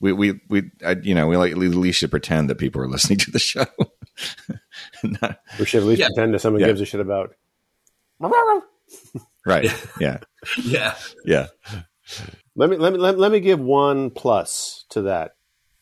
We 0.00 0.12
we 0.12 0.40
we 0.48 0.70
I, 0.84 0.96
you 1.02 1.14
know 1.14 1.26
we 1.28 1.36
like 1.36 1.52
at 1.52 1.56
least 1.58 1.98
should 2.00 2.10
pretend 2.10 2.50
that 2.50 2.56
people 2.56 2.82
are 2.82 2.88
listening 2.88 3.18
to 3.20 3.30
the 3.30 3.38
show. 3.38 3.64
Not- 5.02 5.38
We 5.58 5.64
should 5.64 5.82
at 5.82 5.86
least 5.86 6.00
Yeah. 6.00 6.08
pretend 6.08 6.34
that 6.34 6.40
someone 6.40 6.60
Yeah. 6.60 6.66
gives 6.68 6.80
a 6.80 6.84
shit 6.84 7.00
about. 7.00 7.34
right? 9.46 9.70
Yeah, 10.00 10.18
yeah, 10.62 10.94
yeah. 11.24 11.46
Let 12.56 12.70
me 12.70 12.76
let 12.76 12.92
me 12.92 12.98
let, 12.98 13.18
let 13.18 13.32
me 13.32 13.40
give 13.40 13.60
one 13.60 14.10
plus 14.10 14.84
to 14.90 15.02
that. 15.02 15.36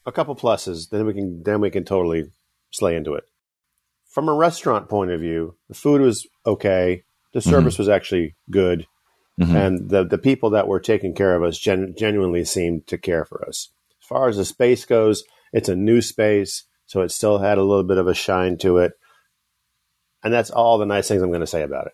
A 0.05 0.13
couple 0.13 0.35
pluses, 0.35 0.91
then 0.91 1.07
we 1.07 1.15
can 1.15 1.43
then 1.45 1.61
we 1.61 1.71
can 1.71 1.85
totally 1.85 2.25
slay 2.71 2.97
into 2.97 3.15
it. 3.15 3.25
From 4.09 4.29
a 4.29 4.35
restaurant 4.35 4.89
point 4.89 5.11
of 5.11 5.21
view, 5.21 5.57
the 5.69 5.75
food 5.75 6.01
was 6.01 6.27
okay. 6.45 7.05
The 7.33 7.41
service 7.41 7.79
was 7.79 7.89
actually 7.89 8.35
good. 8.51 8.87
Mhm. 9.41 9.55
and 9.57 9.89
the 9.89 10.05
the 10.05 10.19
people 10.19 10.51
that 10.51 10.69
were 10.69 10.79
taking 10.81 11.15
care 11.15 11.35
of 11.35 11.43
us 11.43 11.57
gen- 11.57 11.95
genuinely 11.97 12.45
seemed 12.45 12.87
to 12.89 12.99
care 12.99 13.25
for 13.25 13.43
us. 13.49 13.71
As 14.03 14.07
far 14.07 14.29
as 14.29 14.37
the 14.37 14.45
space 14.45 14.85
goes, 14.85 15.25
it's 15.55 15.71
a 15.71 15.75
new 15.75 16.03
space, 16.03 16.65
so 16.85 17.01
it 17.01 17.09
still 17.11 17.39
had 17.39 17.57
a 17.57 17.63
little 17.65 17.83
bit 17.83 17.97
of 17.97 18.07
a 18.07 18.13
shine 18.13 18.59
to 18.59 18.77
it, 18.77 18.93
and 20.23 20.35
that's 20.35 20.51
all 20.51 20.77
the 20.77 20.85
nice 20.85 21.09
things 21.09 21.23
I'm 21.23 21.31
going 21.31 21.41
to 21.41 21.47
say 21.47 21.63
about 21.63 21.87
it. 21.87 21.93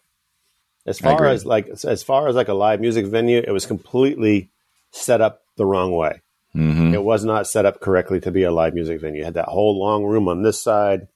As 0.84 0.98
far 0.98 1.26
as 1.26 1.46
like 1.46 1.68
as 1.68 2.02
far 2.02 2.26
as 2.26 2.34
like 2.34 2.48
a 2.48 2.54
live 2.54 2.80
music 2.80 3.06
venue, 3.06 3.38
it 3.38 3.52
was 3.52 3.66
completely 3.66 4.50
set 4.90 5.20
up 5.20 5.42
the 5.56 5.66
wrong 5.66 5.92
way. 5.92 6.22
Hmm 6.58 6.92
It 6.92 7.04
was 7.04 7.24
not 7.24 7.46
set 7.46 7.66
up 7.66 7.80
correctly 7.80 8.20
to 8.20 8.32
be 8.32 8.42
a 8.42 8.50
live 8.50 8.74
music 8.74 9.00
venue. 9.00 9.20
You 9.20 9.24
had 9.24 9.34
that 9.34 9.48
whole 9.48 9.78
long 9.78 10.04
room 10.04 10.28
on 10.28 10.42
this 10.42 10.60
side. 10.60 11.06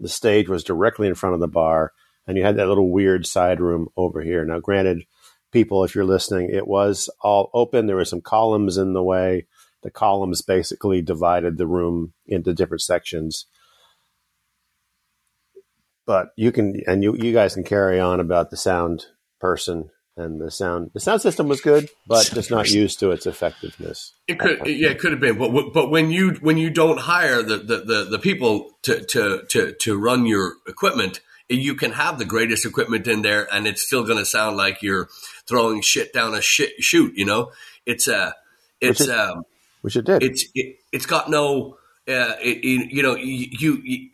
The 0.00 0.08
stage 0.08 0.48
was 0.48 0.64
directly 0.64 1.06
in 1.06 1.14
front 1.14 1.34
of 1.34 1.40
the 1.40 1.48
bar, 1.48 1.92
and 2.26 2.36
you 2.36 2.42
had 2.42 2.56
that 2.56 2.66
little 2.66 2.90
weird 2.90 3.24
side 3.24 3.60
room 3.60 3.88
over 3.96 4.22
here. 4.22 4.44
Now, 4.44 4.58
granted, 4.58 5.04
people, 5.52 5.84
if 5.84 5.94
you're 5.94 6.04
listening, 6.04 6.50
it 6.50 6.66
was 6.66 7.08
all 7.20 7.50
open. 7.54 7.86
There 7.86 7.94
were 7.96 8.04
some 8.04 8.20
columns 8.20 8.76
in 8.76 8.92
the 8.92 9.04
way. 9.04 9.46
The 9.82 9.90
columns 9.92 10.42
basically 10.42 11.00
divided 11.00 11.58
the 11.58 11.66
room 11.68 12.12
into 12.26 12.52
different 12.52 12.82
sections. 12.82 13.46
But 16.06 16.30
you 16.36 16.50
can, 16.50 16.82
and 16.88 17.04
you, 17.04 17.16
you 17.16 17.32
guys 17.32 17.54
can 17.54 17.62
carry 17.62 18.00
on 18.00 18.18
about 18.18 18.50
the 18.50 18.56
sound 18.56 19.06
person 19.38 19.90
and 20.16 20.40
the 20.40 20.50
sound. 20.50 20.90
The 20.94 21.00
sound 21.00 21.20
system 21.22 21.48
was 21.48 21.60
good, 21.60 21.88
but 22.06 22.30
just 22.34 22.50
not 22.50 22.70
used 22.70 23.00
to 23.00 23.10
its 23.10 23.26
effectiveness. 23.26 24.12
It 24.28 24.38
could, 24.38 24.66
yeah, 24.66 24.90
it 24.90 24.98
could 24.98 25.12
have 25.12 25.20
been, 25.20 25.38
but 25.38 25.72
but 25.72 25.90
when 25.90 26.10
you 26.10 26.32
when 26.40 26.58
you 26.58 26.70
don't 26.70 26.98
hire 27.00 27.42
the 27.42 27.58
the, 27.58 27.76
the, 27.78 28.04
the 28.12 28.18
people 28.18 28.70
to, 28.82 29.04
to 29.06 29.42
to 29.50 29.72
to 29.72 29.98
run 29.98 30.26
your 30.26 30.54
equipment, 30.66 31.20
you 31.48 31.74
can 31.74 31.92
have 31.92 32.18
the 32.18 32.24
greatest 32.24 32.64
equipment 32.66 33.06
in 33.08 33.22
there, 33.22 33.46
and 33.52 33.66
it's 33.66 33.82
still 33.86 34.04
going 34.04 34.18
to 34.18 34.26
sound 34.26 34.56
like 34.56 34.82
you're 34.82 35.08
throwing 35.46 35.80
shit 35.82 36.12
down 36.12 36.34
a 36.34 36.42
shit 36.42 36.72
chute. 36.80 37.14
You 37.16 37.24
know, 37.24 37.52
it's 37.86 38.06
uh, 38.08 38.32
it's 38.80 39.00
Which 39.00 39.08
is- 39.08 39.14
um, 39.14 39.44
Which 39.82 39.96
it 39.96 40.04
did. 40.04 40.22
it's 40.22 40.44
it, 40.54 40.76
it's 40.92 41.06
got 41.06 41.30
no 41.30 41.76
uh, 42.08 42.34
you 42.42 43.02
know 43.02 43.14
you, 43.14 43.78
you, 43.82 44.10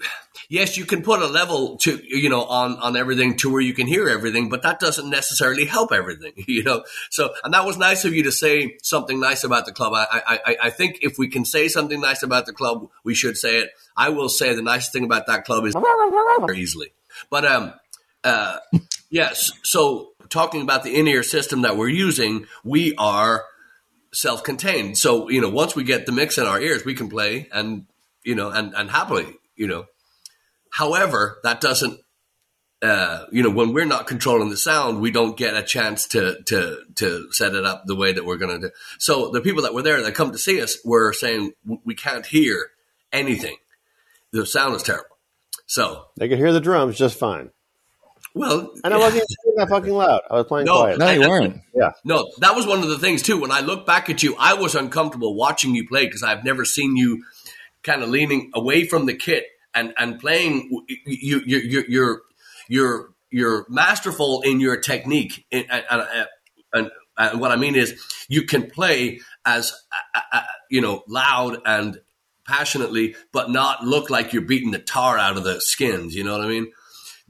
yes 0.51 0.77
you 0.77 0.85
can 0.85 1.03
put 1.03 1.23
a 1.23 1.27
level 1.27 1.79
to 1.79 1.99
you 2.05 2.29
know 2.29 2.45
on 2.45 2.77
on 2.79 2.97
everything 2.97 3.35
to 3.37 3.51
where 3.51 3.63
you 3.63 3.73
can 3.73 3.87
hear 3.87 4.09
everything 4.09 4.51
but 4.51 4.63
that 4.63 4.79
doesn't 4.79 5.09
necessarily 5.09 5.65
help 5.65 5.91
everything 5.91 6.33
you 6.47 6.63
know? 6.63 6.85
So 7.11 7.33
and 7.45 7.55
that 7.55 7.65
was 7.65 7.79
nice 7.79 8.05
of 8.05 8.15
you 8.15 8.25
to 8.25 8.33
say 8.33 8.77
something 8.83 9.19
nice 9.19 9.43
about 9.43 9.65
the 9.65 9.73
club. 9.73 9.95
I, 9.95 10.41
I 10.47 10.57
I 10.65 10.71
think 10.71 10.99
if 11.03 11.19
we 11.19 11.29
can 11.29 11.45
say 11.45 11.69
something 11.69 12.01
nice 12.01 12.23
about 12.23 12.45
the 12.45 12.53
club 12.53 12.89
we 13.05 13.15
should 13.15 13.39
say 13.39 13.59
it. 13.59 13.71
I 13.97 14.11
will 14.11 14.29
say 14.29 14.55
the 14.55 14.63
nice 14.63 14.91
thing 14.91 15.05
about 15.05 15.27
that 15.27 15.45
club 15.45 15.65
is 15.65 15.75
easily. 16.55 16.93
But 17.31 17.45
um 17.47 17.73
uh 18.23 18.59
yes 19.11 19.51
so 19.63 20.13
talking 20.29 20.61
about 20.61 20.85
the 20.85 20.95
in-ear 20.95 21.23
system 21.23 21.63
that 21.63 21.79
we're 21.79 21.89
using 21.89 22.47
we 22.65 22.95
are 22.97 23.45
self-contained. 24.13 24.97
So 24.97 25.29
you 25.29 25.41
know, 25.41 25.51
once 25.51 25.75
we 25.75 25.85
get 25.85 26.07
the 26.07 26.13
mix 26.13 26.39
in 26.39 26.47
our 26.47 26.61
ears, 26.61 26.85
we 26.85 26.95
can 26.95 27.09
play 27.09 27.49
and 27.53 27.87
you 28.25 28.35
know 28.35 28.51
and 28.51 28.75
and 28.75 28.91
happily 28.91 29.27
you 29.57 29.67
know. 29.67 29.87
However, 30.71 31.39
that 31.43 31.61
doesn't. 31.61 32.01
Uh, 32.81 33.27
you 33.33 33.43
know, 33.43 33.51
when 33.51 33.73
we're 33.73 33.85
not 33.85 34.07
controlling 34.07 34.51
the 34.51 34.57
sound, 34.57 35.01
we 35.01 35.11
don't 35.11 35.37
get 35.37 35.57
a 35.57 35.65
chance 35.65 36.07
to 36.07 36.41
to 36.47 36.79
to 36.95 37.27
set 37.33 37.55
it 37.55 37.65
up 37.65 37.83
the 37.87 37.97
way 37.97 38.13
that 38.13 38.25
we're 38.25 38.37
going 38.37 38.61
to 38.61 38.69
do. 38.69 38.75
So 39.01 39.31
the 39.31 39.41
people 39.41 39.65
that 39.65 39.75
were 39.75 39.83
there 39.83 40.01
that 40.01 40.15
come 40.15 40.31
to 40.31 40.39
see 40.39 40.63
us 40.63 40.79
were 40.85 41.13
saying 41.13 41.55
we 41.85 41.97
can't 41.97 42.25
hear 42.25 42.71
anything. 43.13 43.57
The 44.31 44.47
sound 44.47 44.77
is 44.77 44.85
terrible. 44.85 45.19
So, 45.67 46.05
They 46.17 46.29
could 46.29 46.39
hear 46.39 46.53
the 46.53 46.61
drums 46.61 46.97
just 46.97 47.19
fine. 47.19 47.51
Well, 48.39 48.73
And 48.85 48.95
I 48.95 48.97
wasn't 48.97 49.25
even 49.47 49.57
that 49.57 49.69
fucking 49.69 49.93
loud. 49.93 50.21
I 50.31 50.35
was 50.35 50.47
playing 50.47 50.67
No. 50.67 50.79
quiet. 50.79 50.99
No, 50.99 51.11
you 51.11 51.21
weren't. 51.29 51.61
Yeah. 51.75 51.91
No, 52.05 52.31
that 52.39 52.55
was 52.55 52.67
one 52.67 52.83
of 52.83 52.89
the 52.89 52.99
things 52.99 53.23
too. 53.23 53.41
When 53.41 53.51
I 53.51 53.61
look 53.61 53.87
back 53.87 54.09
at 54.09 54.23
you, 54.23 54.35
I 54.39 54.55
was 54.55 54.75
uncomfortable 54.75 55.35
watching 55.35 55.75
you 55.75 55.87
play 55.87 56.07
because 56.07 56.23
I've 56.23 56.45
never 56.45 56.65
seen 56.65 56.97
you 56.97 57.25
kind 57.83 58.03
of 58.03 58.09
leaning 58.09 58.51
away 58.55 58.87
from 58.87 59.07
the 59.07 59.15
kit 59.15 59.45
and 59.75 59.93
and 59.99 60.19
playing. 60.19 60.85
You 61.07 61.41
you 61.45 61.59
you 61.59 61.85
you're 61.89 62.21
you're 62.69 63.11
you're 63.31 63.67
masterful 63.69 64.41
in 64.43 64.59
your 64.61 64.77
technique. 64.79 65.45
And, 65.53 65.67
and, 65.71 66.07
and, 66.73 66.91
and 67.17 67.41
what 67.41 67.51
I 67.51 67.57
mean 67.57 67.75
is, 67.75 68.01
you 68.29 68.43
can 68.45 68.71
play 68.71 69.21
as 69.45 69.75
uh, 70.15 70.21
uh, 70.33 70.41
you 70.71 70.81
know 70.81 71.03
loud 71.09 71.59
and 71.67 72.01
passionately, 72.47 73.15
but 73.33 73.51
not 73.51 73.85
look 73.85 74.09
like 74.09 74.33
you're 74.33 74.43
beating 74.43 74.71
the 74.71 74.79
tar 74.79 75.19
out 75.19 75.37
of 75.37 75.45
the 75.45 75.61
skins. 75.61 76.15
You 76.15 76.25
know 76.25 76.33
what 76.39 76.47
I 76.47 76.49
mean? 76.49 76.73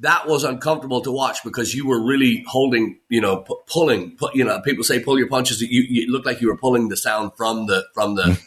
That 0.01 0.27
was 0.29 0.45
uncomfortable 0.45 1.01
to 1.03 1.11
watch 1.11 1.39
because 1.43 1.75
you 1.75 1.87
were 1.87 2.05
really 2.05 2.45
holding, 2.47 3.01
you 3.09 3.21
know, 3.21 3.39
pu- 3.39 3.61
pulling. 3.67 4.17
Pu- 4.17 4.31
you 4.35 4.45
know, 4.45 4.61
people 4.61 4.85
say 4.85 5.01
pull 5.01 5.19
your 5.19 5.29
punches. 5.29 5.61
You, 5.61 5.85
you 5.89 6.11
looked 6.11 6.27
like 6.27 6.41
you 6.41 6.49
were 6.49 6.57
pulling 6.57 6.89
the 6.89 6.97
sound 6.97 7.33
from 7.37 7.67
the 7.67 7.85
from 7.95 8.15
the 8.15 8.39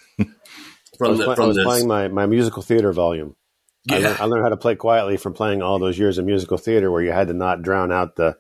from 0.98 1.18
the 1.18 1.26
play- 1.26 1.34
I 1.34 1.36
from 1.36 1.48
was 1.50 1.58
the. 1.58 1.64
playing 1.64 1.88
my, 1.88 2.08
my 2.08 2.26
musical 2.26 2.62
theater 2.62 2.94
volume. 2.94 3.36
I, 3.90 3.98
learned, 3.98 4.20
I 4.20 4.26
learned 4.26 4.44
how 4.44 4.50
to 4.50 4.58
play 4.58 4.76
quietly 4.76 5.18
from 5.18 5.34
playing 5.34 5.62
all 5.64 5.80
those 5.80 5.98
years 5.98 6.20
of 6.20 6.26
musical 6.26 6.58
theater 6.58 6.92
where 6.92 7.02
you 7.02 7.12
had 7.12 7.30
to 7.30 7.34
not 7.34 7.64
drown 7.64 7.92
out 7.92 8.16
the 8.16 8.38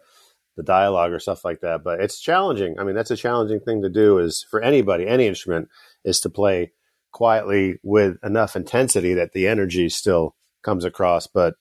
the 0.57 0.63
dialogue 0.63 1.11
or 1.13 1.19
stuff 1.19 1.43
like 1.43 1.61
that. 1.61 1.83
But 1.83 2.01
it's 2.01 2.19
challenging. 2.19 2.75
I 2.77 2.83
mean, 2.83 2.95
that's 2.95 3.11
a 3.11 3.15
challenging 3.17 3.59
thing 3.61 3.81
to 3.81 3.89
do 3.89 4.19
is 4.19 4.45
for 4.51 4.61
anybody, 4.61 5.07
any 5.07 5.25
instrument, 5.27 5.69
is 6.03 6.19
to 6.21 6.29
play 6.29 6.73
quietly 7.11 7.79
with 7.83 8.17
enough 8.23 8.55
intensity 8.55 9.15
that 9.15 9.33
the 9.33 9.47
energy 9.47 9.89
still 9.89 10.35
comes 10.63 10.85
across. 10.85 11.25
But 11.25 11.55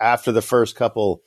after 0.00 0.32
the 0.32 0.42
first 0.42 0.76
couple, 0.76 1.22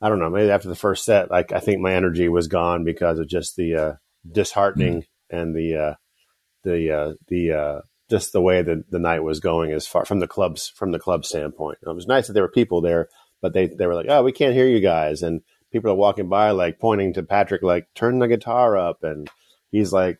I 0.00 0.08
don't 0.08 0.18
know, 0.18 0.30
maybe 0.30 0.50
after 0.50 0.68
the 0.68 0.74
first 0.74 1.04
set, 1.04 1.30
like 1.30 1.52
I 1.52 1.60
think 1.60 1.80
my 1.80 1.94
energy 1.94 2.28
was 2.28 2.48
gone 2.48 2.84
because 2.84 3.18
of 3.18 3.28
just 3.28 3.56
the 3.56 3.74
uh, 3.74 3.92
disheartening 4.30 5.04
and 5.30 5.54
the 5.54 5.76
uh, 5.76 5.94
the 6.64 6.90
uh, 6.90 7.12
the 7.28 7.52
uh, 7.52 7.80
just 8.10 8.32
the 8.32 8.42
way 8.42 8.62
that 8.62 8.90
the 8.90 8.98
night 8.98 9.20
was 9.20 9.40
going 9.40 9.72
as 9.72 9.86
far 9.86 10.04
from 10.04 10.20
the 10.20 10.28
clubs 10.28 10.68
from 10.68 10.92
the 10.92 10.98
club 10.98 11.24
standpoint. 11.24 11.78
It 11.82 11.94
was 11.94 12.06
nice 12.06 12.26
that 12.26 12.34
there 12.34 12.42
were 12.42 12.50
people 12.50 12.80
there, 12.80 13.08
but 13.40 13.52
they 13.52 13.66
they 13.66 13.86
were 13.86 13.94
like, 13.94 14.06
"Oh, 14.08 14.22
we 14.22 14.32
can't 14.32 14.54
hear 14.54 14.68
you 14.68 14.80
guys," 14.80 15.22
and 15.22 15.42
people 15.70 15.90
are 15.90 15.96
walking 15.96 16.28
by 16.28 16.50
like 16.50 16.78
pointing 16.78 17.14
to 17.14 17.22
Patrick 17.22 17.62
like, 17.62 17.88
"Turn 17.94 18.18
the 18.18 18.28
guitar 18.28 18.76
up," 18.76 19.02
and 19.02 19.30
he's 19.70 19.92
like, 19.92 20.18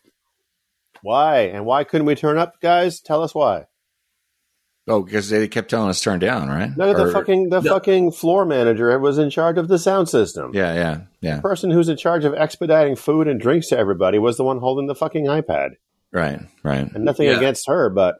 "Why? 1.01 1.41
And 1.41 1.65
why 1.65 1.83
couldn't 1.83 2.07
we 2.07 2.15
turn 2.15 2.37
up, 2.37 2.59
guys? 2.61 2.99
Tell 2.99 3.21
us 3.21 3.35
why." 3.35 3.65
Oh, 4.85 5.01
because 5.01 5.29
they 5.29 5.47
kept 5.47 5.69
telling 5.69 5.89
us 5.89 6.01
turn 6.01 6.19
down, 6.19 6.49
right? 6.49 6.69
No, 6.75 6.93
the 6.93 7.05
Or- 7.05 7.11
fucking 7.11 7.49
the 7.49 7.61
No. 7.61 7.71
fucking 7.73 8.11
floor 8.11 8.43
manager 8.45 8.97
was 8.99 9.17
in 9.17 9.29
charge 9.29 9.57
of 9.57 9.69
the 9.69 9.79
sound 9.79 10.09
system. 10.09 10.51
Yeah, 10.53 10.73
yeah, 10.73 10.97
yeah. 11.21 11.35
The 11.37 11.41
person 11.41 11.71
who's 11.71 11.87
in 11.87 11.95
charge 11.95 12.25
of 12.25 12.33
expediting 12.33 12.97
food 12.97 13.27
and 13.29 13.39
drinks 13.39 13.67
to 13.69 13.77
everybody 13.77 14.19
was 14.19 14.35
the 14.35 14.43
one 14.43 14.59
holding 14.59 14.87
the 14.87 14.95
fucking 14.95 15.25
iPad. 15.25 15.75
Right, 16.11 16.41
right. 16.63 16.91
And 16.93 17.05
nothing 17.05 17.27
Yeah. 17.27 17.37
against 17.37 17.67
her, 17.67 17.89
but 17.89 18.19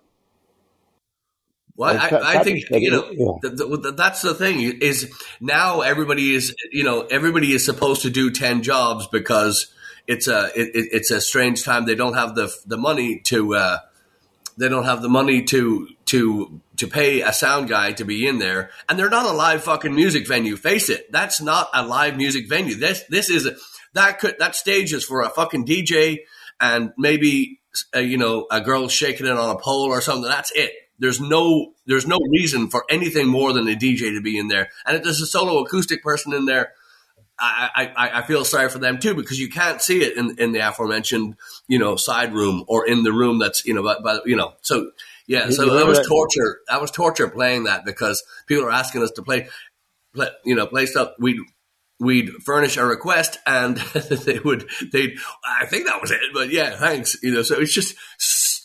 well, 1.76 1.96
Well, 1.96 2.24
I, 2.24 2.38
I 2.40 2.44
think 2.44 2.64
you 2.70 2.92
know 2.92 3.00
it, 3.10 3.18
yeah. 3.18 3.50
th- 3.50 3.58
th- 3.58 3.82
th- 3.82 3.96
that's 3.96 4.22
the 4.22 4.34
thing 4.36 4.62
is 4.82 5.12
now 5.42 5.82
everybody 5.82 6.34
is 6.36 6.56
you 6.72 6.84
know 6.84 7.02
everybody 7.02 7.52
is 7.54 7.66
supposed 7.66 8.04
to 8.04 8.10
do 8.12 8.30
ten 8.32 8.62
jobs 8.62 9.08
because 9.08 9.68
it's 10.08 10.28
a 10.28 10.52
it, 10.56 10.68
it- 10.76 10.90
it's 10.92 11.12
a 11.12 11.20
strange 11.20 11.64
time. 11.64 11.86
They 11.86 11.96
don't 11.96 12.14
have 12.14 12.36
the 12.36 12.54
the 12.66 12.78
money 12.78 13.20
to. 13.26 13.56
Uh, 13.56 13.78
they 14.56 14.70
don't 14.70 14.84
have 14.86 15.02
the 15.02 15.10
money 15.10 15.42
to 15.46 15.88
to 16.14 16.62
to 16.78 16.86
pay 16.86 17.22
a 17.22 17.34
sound 17.34 17.68
guy 17.68 17.92
to 17.92 18.06
be 18.06 18.28
in 18.28 18.38
there, 18.38 18.70
and 18.88 19.00
they're 19.00 19.10
not 19.10 19.26
a 19.26 19.32
live 19.32 19.64
fucking 19.64 19.96
music 19.96 20.28
venue. 20.28 20.56
Face 20.56 20.88
it, 20.88 21.12
that's 21.12 21.42
not 21.42 21.70
a 21.74 21.84
live 21.84 22.18
music 22.18 22.48
venue. 22.48 22.76
This 22.76 23.04
this 23.10 23.32
is 23.32 23.48
a, 23.48 23.56
that 23.94 24.20
could 24.20 24.36
that 24.38 24.56
stage 24.56 24.94
is 24.94 25.04
for 25.04 25.24
a 25.24 25.30
fucking 25.30 25.66
DJ 25.66 26.20
and 26.62 26.94
maybe 27.00 27.60
uh, 27.96 28.00
you 28.00 28.20
know 28.20 28.46
a 28.52 28.62
girl 28.62 28.88
shaking 28.88 29.26
it 29.26 29.32
on 29.32 29.50
a 29.50 29.58
pole 29.58 29.90
or 29.90 30.02
something. 30.02 30.30
That's 30.30 30.52
it. 30.52 30.72
There's 31.00 31.20
no 31.20 31.74
there's 31.88 32.06
no 32.06 32.20
reason 32.30 32.70
for 32.70 32.86
anything 32.92 33.28
more 33.28 33.52
than 33.52 33.68
a 33.68 33.76
DJ 33.76 34.14
to 34.14 34.22
be 34.22 34.38
in 34.38 34.50
there. 34.50 34.70
And 34.86 34.96
if 34.96 35.02
there's 35.02 35.20
a 35.20 35.26
solo 35.26 35.64
acoustic 35.64 36.04
person 36.04 36.32
in 36.32 36.46
there, 36.46 36.74
I, 37.40 37.92
I, 37.98 38.20
I 38.20 38.22
feel 38.22 38.46
sorry 38.46 38.70
for 38.70 38.78
them 38.78 39.00
too 39.00 39.16
because 39.16 39.40
you 39.40 39.50
can't 39.50 39.82
see 39.82 40.04
it 40.04 40.16
in, 40.16 40.38
in 40.38 40.52
the 40.52 40.60
aforementioned 40.60 41.38
you 41.68 41.80
know 41.80 41.96
side 41.96 42.34
room 42.34 42.64
or 42.68 42.86
in 42.86 43.02
the 43.02 43.12
room 43.12 43.40
that's 43.40 43.66
you 43.66 43.74
know 43.74 43.82
but, 43.82 44.04
but 44.04 44.28
you 44.28 44.36
know 44.36 44.54
so 44.62 44.92
yeah 45.28 45.50
so 45.50 45.76
that 45.76 45.88
was 45.88 46.06
torture. 46.08 46.60
That 46.68 46.82
was 46.82 46.92
torture 46.92 47.28
playing 47.28 47.66
that 47.66 47.86
because 47.86 48.24
people 48.48 48.66
are 48.66 48.72
asking 48.72 49.04
us 49.04 49.12
to 49.12 49.22
play, 49.22 49.48
play 50.14 50.30
you 50.46 50.56
know 50.56 50.68
play 50.68 50.86
stuff. 50.86 51.12
We'd 51.20 51.40
we'd 52.00 52.30
furnish 52.44 52.78
a 52.78 52.86
request 52.86 53.38
and 53.46 53.78
they 54.26 54.40
would 54.40 54.68
they'd 54.92 55.16
I 55.62 55.66
think 55.66 55.86
that 55.86 56.02
was 56.02 56.12
it 56.12 56.20
but 56.34 56.50
yeah 56.50 56.76
thanks 56.76 57.16
you 57.22 57.34
know 57.34 57.44
so 57.44 57.60
it's 57.60 57.74
just 57.74 57.96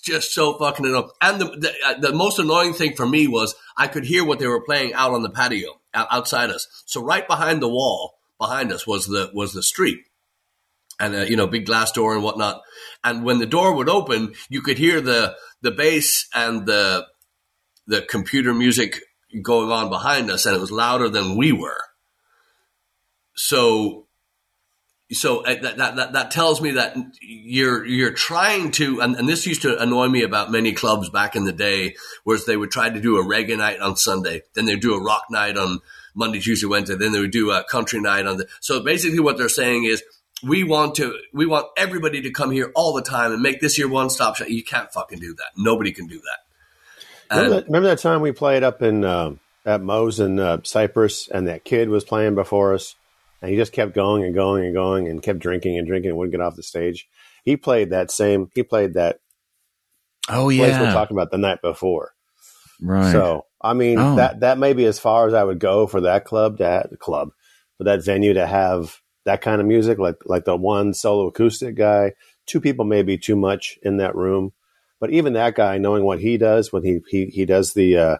just 0.08 0.32
so 0.32 0.54
fucking 0.54 0.86
annoying. 0.86 1.10
And 1.20 1.40
the 1.40 1.44
the, 1.44 1.74
uh, 1.86 2.00
the 2.00 2.12
most 2.12 2.38
annoying 2.38 2.72
thing 2.72 2.96
for 2.96 3.06
me 3.06 3.28
was 3.28 3.54
I 3.76 3.86
could 3.86 4.04
hear 4.04 4.24
what 4.24 4.38
they 4.38 4.46
were 4.46 4.64
playing 4.64 4.94
out 4.94 5.12
on 5.12 5.22
the 5.22 5.30
patio 5.30 5.80
outside 5.94 6.50
us. 6.50 6.66
So 6.86 7.02
right 7.02 7.26
behind 7.26 7.62
the 7.62 7.68
wall 7.68 8.14
behind 8.38 8.72
us 8.72 8.86
was 8.86 9.06
the 9.06 9.30
was 9.34 9.52
the 9.52 9.62
street 9.62 9.98
and 11.00 11.14
uh, 11.14 11.18
you 11.20 11.36
know 11.36 11.46
big 11.46 11.66
glass 11.66 11.92
door 11.92 12.14
and 12.14 12.22
whatnot. 12.22 12.60
And 13.04 13.24
when 13.24 13.38
the 13.38 13.46
door 13.46 13.74
would 13.74 13.88
open 13.88 14.34
you 14.48 14.62
could 14.62 14.78
hear 14.78 15.00
the 15.00 15.36
the 15.62 15.70
bass 15.70 16.28
and 16.34 16.66
the 16.66 17.06
the 17.86 18.02
computer 18.02 18.52
music 18.52 19.00
going 19.42 19.70
on 19.70 19.88
behind 19.88 20.30
us 20.30 20.46
and 20.46 20.54
it 20.54 20.60
was 20.60 20.70
louder 20.70 21.08
than 21.08 21.36
we 21.36 21.52
were. 21.52 21.82
So 23.34 24.08
so 25.10 25.42
uh, 25.44 25.54
that, 25.62 25.78
that, 25.78 26.12
that, 26.12 26.30
tells 26.30 26.60
me 26.60 26.72
that 26.72 26.94
you're 27.22 27.84
you're 27.86 28.12
trying 28.12 28.70
to 28.72 29.00
and, 29.00 29.16
and 29.16 29.28
this 29.28 29.46
used 29.46 29.62
to 29.62 29.80
annoy 29.80 30.08
me 30.08 30.22
about 30.22 30.50
many 30.50 30.72
clubs 30.72 31.08
back 31.08 31.34
in 31.34 31.44
the 31.44 31.52
day 31.52 31.96
was 32.26 32.44
they 32.44 32.56
would 32.56 32.70
try 32.70 32.90
to 32.90 33.00
do 33.00 33.16
a 33.16 33.24
reggae 33.24 33.56
night 33.56 33.80
on 33.80 33.96
Sunday 33.96 34.42
then 34.54 34.66
they'd 34.66 34.80
do 34.80 34.94
a 34.94 35.02
rock 35.02 35.24
night 35.30 35.56
on 35.56 35.78
Monday 36.14 36.40
Tuesday 36.40 36.66
Wednesday 36.66 36.94
then 36.94 37.12
they 37.12 37.20
would 37.20 37.30
do 37.30 37.50
a 37.50 37.64
country 37.64 38.00
night 38.00 38.26
on 38.26 38.36
the 38.36 38.46
so 38.60 38.82
basically 38.82 39.20
what 39.20 39.38
they're 39.38 39.48
saying 39.48 39.84
is 39.84 40.02
we 40.42 40.64
want 40.64 40.95
to 40.97 41.18
we 41.33 41.47
want 41.47 41.66
everybody 41.76 42.23
to 42.23 42.30
come 42.30 42.50
here 42.50 42.71
all 42.75 42.92
the 42.92 43.02
time 43.02 43.33
and 43.33 43.42
make 43.42 43.61
this 43.61 43.78
your 43.78 43.88
one 43.88 44.11
stop 44.11 44.37
shop 44.37 44.49
you 44.49 44.64
can't 44.64 44.92
fucking 44.92 45.18
do 45.18 45.35
that 45.35 45.50
nobody 45.57 45.92
can 45.92 46.07
do 46.07 46.16
that 46.21 46.38
Remember 47.35 47.57
that, 47.57 47.66
remember 47.66 47.88
that 47.88 47.99
time 47.99 48.23
we 48.23 48.33
played 48.33 48.62
up 48.62 48.83
in 48.83 49.04
um 49.04 49.40
at 49.66 49.83
Moe's 49.83 50.18
in 50.18 50.38
uh, 50.40 50.59
Cypress, 50.64 51.28
and 51.28 51.47
that 51.49 51.64
kid 51.64 51.90
was 51.90 52.04
playing 52.04 52.35
before 52.35 52.73
us, 52.75 52.95
and 53.42 53.50
he 53.50 53.57
just 53.57 53.73
kept 53.73 53.95
going 53.95 54.25
and 54.25 54.35
going 54.35 54.64
and 54.64 54.75
going, 54.75 55.09
and 55.09 55.23
kept 55.23 55.40
drinking 55.40 55.76
and 55.78 55.87
drinking, 55.87 56.11
and 56.11 56.18
wouldn't 56.18 56.33
get 56.33 56.40
off 56.40 56.57
the 56.57 56.62
stage. 56.62 57.07
He 57.45 57.57
played 57.57 57.90
that 57.90 58.11
same. 58.11 58.50
He 58.54 58.62
played 58.62 58.95
that 58.95 59.21
Oh 60.28 60.49
place 60.49 60.75
yeah, 60.75 60.80
we're 60.80 60.87
talking 60.90 61.16
about 61.16 61.30
the 61.30 61.38
night 61.38 61.61
before. 61.62 62.12
right. 62.80 63.12
So 63.12 63.47
I 63.61 63.75
mean 63.75 63.99
Oh. 63.99 64.16
that 64.16 64.40
that 64.40 64.59
may 64.59 64.73
be 64.73 64.87
as 64.87 64.99
far 64.99 65.26
as 65.26 65.35
I 65.35 65.45
would 65.45 65.59
go 65.61 65.87
for 65.87 66.00
that 66.02 66.25
club 66.25 66.59
to 66.59 66.64
have, 66.66 66.90
club 66.99 67.30
for 67.76 67.85
that 67.85 68.04
venue 68.04 68.35
to 68.35 68.47
have 68.47 69.00
that 69.28 69.42
kind 69.42 69.61
of 69.61 69.66
music, 69.66 69.99
like 69.99 70.16
like 70.25 70.44
the 70.44 70.56
one 70.56 70.94
solo 70.94 71.26
acoustic 71.26 71.75
guy. 71.76 72.12
Two 72.47 72.61
people 72.61 72.85
may 72.85 73.02
be 73.02 73.18
too 73.18 73.37
much 73.37 73.78
in 73.82 73.99
that 73.99 74.14
room, 74.14 74.52
but 75.00 75.11
even 75.11 75.35
that 75.35 75.54
guy, 75.54 75.76
knowing 75.76 76.02
what 76.02 76.20
he 76.20 76.38
does 76.38 76.73
when 76.73 76.82
he 76.82 77.00
he 77.08 77.26
he 77.26 77.44
does 77.44 77.75
the 77.75 77.97
uh, 77.97 78.16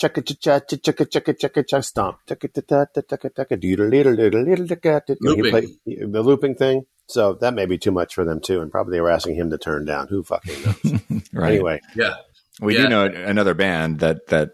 checka 0.00 0.24
cha 0.24 0.60
cha 0.60 0.76
checka 0.76 1.04
checka 1.06 1.34
checka 1.34 1.66
cha 1.66 1.80
stomp 1.80 2.18
checka 2.28 2.52
ta 2.52 2.84
ta 2.84 3.00
ta 3.02 3.16
ta 3.16 3.28
ta 3.28 3.44
ta 3.44 3.56
doodle 3.56 3.88
little 3.88 4.12
little 4.12 4.42
little 4.42 4.68
ta 4.68 4.76
ta 4.76 5.00
he 5.08 5.16
Looping. 5.20 5.50
play 5.50 5.66
the 5.84 6.22
looping 6.22 6.54
thing. 6.54 6.86
So 7.08 7.34
that 7.40 7.54
may 7.54 7.66
be 7.66 7.76
too 7.76 7.90
much 7.90 8.14
for 8.14 8.24
them 8.24 8.40
too, 8.40 8.60
and 8.60 8.70
probably 8.70 8.92
they 8.92 9.00
were 9.00 9.10
asking 9.10 9.34
him 9.34 9.50
to 9.50 9.58
turn 9.58 9.84
down. 9.84 10.06
Who 10.06 10.22
fucking 10.22 10.62
knows? 10.62 11.00
right. 11.32 11.54
Anyway, 11.54 11.80
yeah 11.96 12.14
we 12.60 12.76
yeah. 12.76 12.82
do 12.82 12.88
know 12.88 13.04
another 13.04 13.54
band 13.54 14.00
that 14.00 14.26
that 14.28 14.50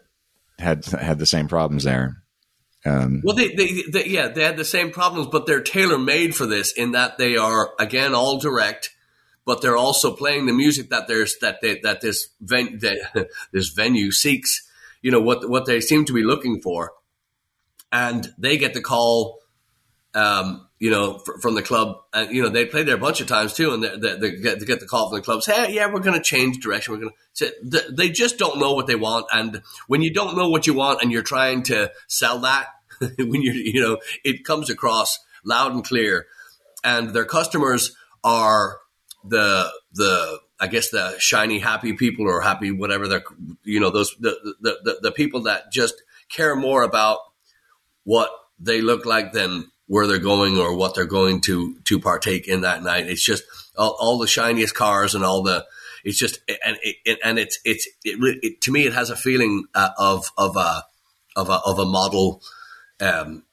had 0.58 0.84
had 0.86 1.18
the 1.18 1.26
same 1.26 1.48
problems 1.48 1.84
there. 1.84 2.22
Um, 2.86 3.20
Well, 3.24 3.34
they, 3.34 3.54
they, 3.54 3.82
they, 3.90 4.06
yeah, 4.06 4.28
they 4.28 4.44
had 4.44 4.56
the 4.56 4.64
same 4.64 4.90
problems, 4.90 5.28
but 5.30 5.46
they're 5.46 5.62
tailor 5.62 5.98
made 5.98 6.34
for 6.34 6.46
this 6.46 6.72
in 6.72 6.92
that 6.92 7.18
they 7.18 7.36
are 7.36 7.72
again 7.80 8.14
all 8.14 8.38
direct, 8.38 8.94
but 9.44 9.60
they're 9.60 9.76
also 9.76 10.14
playing 10.14 10.46
the 10.46 10.52
music 10.52 10.90
that 10.90 11.08
there's 11.08 11.38
that 11.38 11.60
they, 11.60 11.80
that 11.80 12.00
this 12.00 12.28
ven, 12.40 12.78
that 12.80 13.28
this 13.52 13.70
venue 13.70 14.12
seeks. 14.12 14.68
You 15.02 15.10
know 15.10 15.20
what 15.20 15.48
what 15.48 15.66
they 15.66 15.80
seem 15.80 16.04
to 16.06 16.12
be 16.12 16.22
looking 16.22 16.60
for, 16.60 16.92
and 17.92 18.32
they 18.38 18.56
get 18.56 18.74
the 18.74 18.80
call. 18.80 19.40
Um, 20.14 20.66
you 20.78 20.90
know, 20.90 21.18
fr- 21.18 21.38
from 21.40 21.54
the 21.54 21.62
club, 21.62 21.96
and 22.12 22.34
you 22.34 22.42
know 22.42 22.48
they 22.48 22.66
play 22.66 22.82
there 22.82 22.94
a 22.94 22.98
bunch 22.98 23.20
of 23.20 23.26
times 23.26 23.54
too, 23.54 23.72
and 23.72 23.82
they, 23.82 23.96
they, 23.96 24.16
they, 24.18 24.36
get, 24.36 24.66
get 24.66 24.80
the 24.80 24.86
call 24.86 25.08
from 25.08 25.18
the 25.18 25.22
clubs. 25.22 25.46
Hey, 25.46 25.72
yeah, 25.74 25.90
we're 25.90 26.00
going 26.00 26.16
to 26.16 26.22
change 26.22 26.58
direction. 26.58 26.94
We're 26.94 27.00
going 27.00 27.12
to. 27.36 27.82
They 27.92 28.10
just 28.10 28.38
don't 28.38 28.58
know 28.58 28.74
what 28.74 28.86
they 28.86 28.94
want, 28.94 29.26
and 29.32 29.62
when 29.86 30.02
you 30.02 30.12
don't 30.12 30.36
know 30.36 30.48
what 30.48 30.66
you 30.66 30.74
want, 30.74 31.02
and 31.02 31.10
you're 31.10 31.22
trying 31.22 31.62
to 31.64 31.92
sell 32.08 32.40
that, 32.40 32.68
when 33.18 33.42
you 33.42 33.52
you 33.52 33.80
know 33.80 33.98
it 34.24 34.44
comes 34.44 34.70
across 34.70 35.18
loud 35.44 35.72
and 35.72 35.84
clear, 35.84 36.26
and 36.84 37.10
their 37.10 37.24
customers 37.24 37.96
are 38.24 38.78
the 39.24 39.70
the 39.92 40.40
I 40.58 40.68
guess 40.68 40.90
the 40.90 41.16
shiny 41.18 41.58
happy 41.58 41.92
people 41.92 42.26
or 42.26 42.40
happy 42.40 42.70
whatever 42.70 43.08
they're 43.08 43.24
you 43.64 43.80
know 43.80 43.90
those 43.90 44.14
the 44.18 44.54
the, 44.60 44.78
the, 44.82 44.98
the 45.02 45.12
people 45.12 45.42
that 45.42 45.72
just 45.72 46.02
care 46.28 46.56
more 46.56 46.82
about 46.82 47.18
what 48.04 48.30
they 48.58 48.80
look 48.80 49.04
like 49.04 49.32
than 49.32 49.70
where 49.86 50.06
they're 50.06 50.18
going 50.18 50.58
or 50.58 50.74
what 50.76 50.94
they're 50.94 51.04
going 51.04 51.40
to 51.42 51.76
to 51.84 52.00
partake 52.00 52.48
in 52.48 52.62
that 52.62 52.82
night. 52.82 53.06
It's 53.06 53.24
just 53.24 53.44
all, 53.76 53.96
all 53.98 54.18
the 54.18 54.26
shiniest 54.26 54.74
cars 54.74 55.14
and 55.14 55.24
all 55.24 55.42
the. 55.42 55.66
It's 56.04 56.18
just 56.18 56.38
and 56.64 56.78
it, 56.82 57.18
and 57.24 57.38
it's 57.38 57.58
it's 57.64 57.86
it, 58.04 58.38
it, 58.42 58.60
to 58.62 58.72
me 58.72 58.86
it 58.86 58.92
has 58.92 59.10
a 59.10 59.16
feeling 59.16 59.66
uh, 59.74 59.90
of 59.98 60.30
of 60.38 60.56
a 60.56 60.84
of 61.34 61.50
a 61.50 61.60
of 61.66 61.78
a 61.80 61.84
model 61.84 62.42
um, 63.00 63.44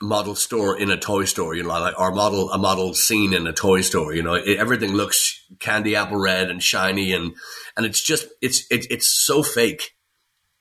model 0.00 0.34
store 0.34 0.78
in 0.78 0.90
a 0.90 0.96
toy 0.96 1.24
store, 1.24 1.54
you 1.54 1.62
know, 1.62 1.68
like 1.68 1.98
our 1.98 2.12
model 2.12 2.50
a 2.50 2.58
model 2.58 2.94
scene 2.94 3.34
in 3.34 3.46
a 3.46 3.52
toy 3.52 3.80
store. 3.82 4.14
You 4.14 4.22
know, 4.22 4.34
it, 4.34 4.58
everything 4.58 4.92
looks 4.92 5.44
candy 5.58 5.96
apple 5.96 6.18
red 6.18 6.50
and 6.50 6.62
shiny, 6.62 7.12
and 7.12 7.34
and 7.76 7.86
it's 7.86 8.02
just 8.02 8.28
it's 8.40 8.70
it, 8.70 8.86
it's 8.90 9.08
so 9.08 9.42
fake. 9.42 9.94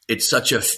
It's 0.08 0.30
such 0.30 0.52
a 0.52 0.58
f- 0.58 0.78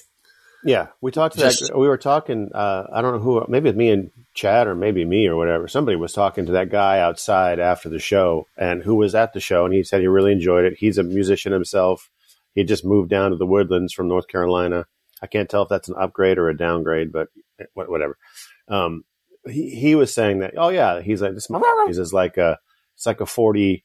Yeah, 0.63 0.88
we 0.99 1.12
talked 1.12 1.36
to 1.36 1.41
Just- 1.41 1.67
that. 1.67 1.77
We 1.77 1.88
were 1.88 1.97
talking. 1.97 2.49
Uh, 2.53 2.84
I 2.93 3.01
don't 3.01 3.13
know 3.13 3.19
who. 3.19 3.45
Maybe 3.47 3.69
it's 3.69 3.77
me 3.77 3.89
and 3.89 4.12
Chad, 4.34 4.67
or 4.67 4.75
maybe 4.75 5.05
me 5.05 5.27
or 5.27 5.36
whatever. 5.36 5.67
Somebody 5.67 5.95
was 5.95 6.13
talking 6.13 6.45
to 6.45 6.51
that 6.53 6.69
guy 6.69 6.99
outside 6.99 7.60
after 7.60 7.89
the 7.89 7.99
show, 7.99 8.47
and 8.57 8.84
who 8.84 8.95
was 8.95 9.15
at 9.15 9.34
the 9.34 9.39
show, 9.39 9.65
and 9.65 9.73
he 9.73 9.84
said 9.84 10.01
he 10.01 10.07
really 10.07 10.31
enjoyed 10.34 10.65
it. 10.65 10.75
He's 10.77 10.97
a 10.97 11.03
musician 11.03 11.51
himself. 11.51 12.10
He 12.53 12.63
just 12.65 12.84
moved 12.86 13.10
down 13.10 13.31
to 13.31 13.38
the 13.38 13.45
Woodlands 13.45 13.93
from 13.93 14.10
North 14.10 14.27
Carolina. 14.27 14.86
I 15.21 15.27
can't 15.27 15.49
tell 15.49 15.63
if 15.63 15.69
that's 15.69 15.89
an 15.89 15.95
upgrade 15.99 16.38
or 16.38 16.49
a 16.49 16.57
downgrade, 16.57 17.12
but 17.12 17.27
whatever. 17.73 18.17
Um, 18.67 19.03
he 19.47 19.69
he 19.69 19.95
was 19.95 20.13
saying 20.13 20.39
that. 20.39 20.53
Oh 20.57 20.69
yeah, 20.69 21.01
he's 21.01 21.21
like 21.21 21.34
this. 21.34 21.49
Is 21.89 22.13
like 22.13 22.38
a 22.38 22.60
it's 22.95 23.05
like 23.05 23.21
a 23.21 23.25
40, 23.25 23.84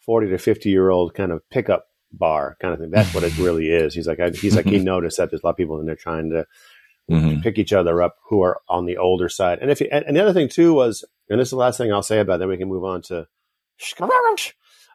40 0.00 0.28
to 0.28 0.38
fifty 0.38 0.70
year 0.70 0.90
old 0.90 1.14
kind 1.14 1.32
of 1.32 1.48
pickup 1.50 1.86
bar 2.12 2.56
kind 2.60 2.74
of 2.74 2.80
thing. 2.80 2.90
That's 2.90 3.14
what 3.14 3.24
it 3.24 3.36
really 3.38 3.70
is. 3.70 3.94
He's 3.94 4.06
like 4.06 4.20
I, 4.20 4.30
he's 4.30 4.56
like 4.56 4.66
he 4.66 4.78
noticed 4.80 5.16
that 5.18 5.30
there's 5.30 5.42
a 5.42 5.46
lot 5.46 5.52
of 5.52 5.56
people 5.56 5.80
in 5.80 5.86
there 5.86 5.96
trying 5.96 6.30
to 6.30 6.46
mhm. 7.10 7.42
pick 7.42 7.58
each 7.58 7.72
other 7.72 8.02
up 8.02 8.16
who 8.28 8.42
are 8.42 8.60
on 8.68 8.86
the 8.86 8.98
older 8.98 9.28
side. 9.28 9.58
And 9.60 9.70
if 9.70 9.80
you, 9.80 9.88
and, 9.90 10.04
and 10.04 10.16
the 10.16 10.22
other 10.22 10.32
thing 10.32 10.48
too 10.48 10.74
was, 10.74 11.04
and 11.28 11.40
this 11.40 11.48
is 11.48 11.50
the 11.50 11.56
last 11.56 11.78
thing 11.78 11.92
I'll 11.92 12.02
say 12.02 12.20
about 12.20 12.38
that, 12.38 12.48
we 12.48 12.56
can 12.56 12.68
move 12.68 12.84
on 12.84 13.02
to 13.02 13.26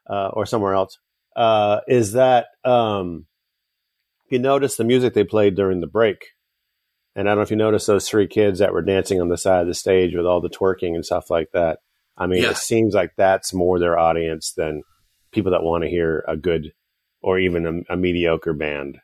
uh, 0.10 0.30
or 0.34 0.46
somewhere 0.46 0.74
else. 0.74 1.00
Uh, 1.36 1.82
is 1.88 2.14
that 2.14 2.48
um, 2.64 3.26
you 4.36 4.40
notice 4.42 4.76
the 4.76 4.84
music 4.84 5.14
they 5.14 5.24
played 5.24 5.56
during 5.56 5.82
the 5.82 5.88
break, 5.88 6.26
and 7.16 7.28
I 7.28 7.32
don't 7.32 7.38
know 7.40 7.44
if 7.44 7.52
you 7.52 7.58
noticed 7.58 7.88
those 7.88 8.08
three 8.10 8.28
kids 8.28 8.60
that 8.60 8.74
were 8.74 8.82
dancing 8.82 9.20
on 9.22 9.30
the 9.30 9.38
side 9.38 9.62
of 9.62 9.68
the 9.68 9.74
stage 9.74 10.16
with 10.16 10.26
all 10.26 10.42
the 10.42 10.50
twerking 10.50 10.96
and 10.96 11.06
stuff 11.06 11.30
like 11.30 11.50
that. 11.54 11.80
I 12.18 12.28
mean, 12.28 12.44
Yeah. 12.44 12.52
it 12.52 12.58
seems 12.58 12.94
like 12.94 13.12
that's 13.18 13.54
more 13.54 13.80
their 13.80 13.98
audience 13.98 14.54
than 14.56 14.84
people 15.32 15.52
that 15.52 15.64
want 15.64 15.84
to 15.84 15.90
hear 15.90 16.24
a 16.28 16.38
good 16.38 16.72
or 17.22 17.40
even 17.40 17.66
a, 17.90 17.94
a 17.94 17.98
mediocre 17.98 18.54
band. 18.54 19.00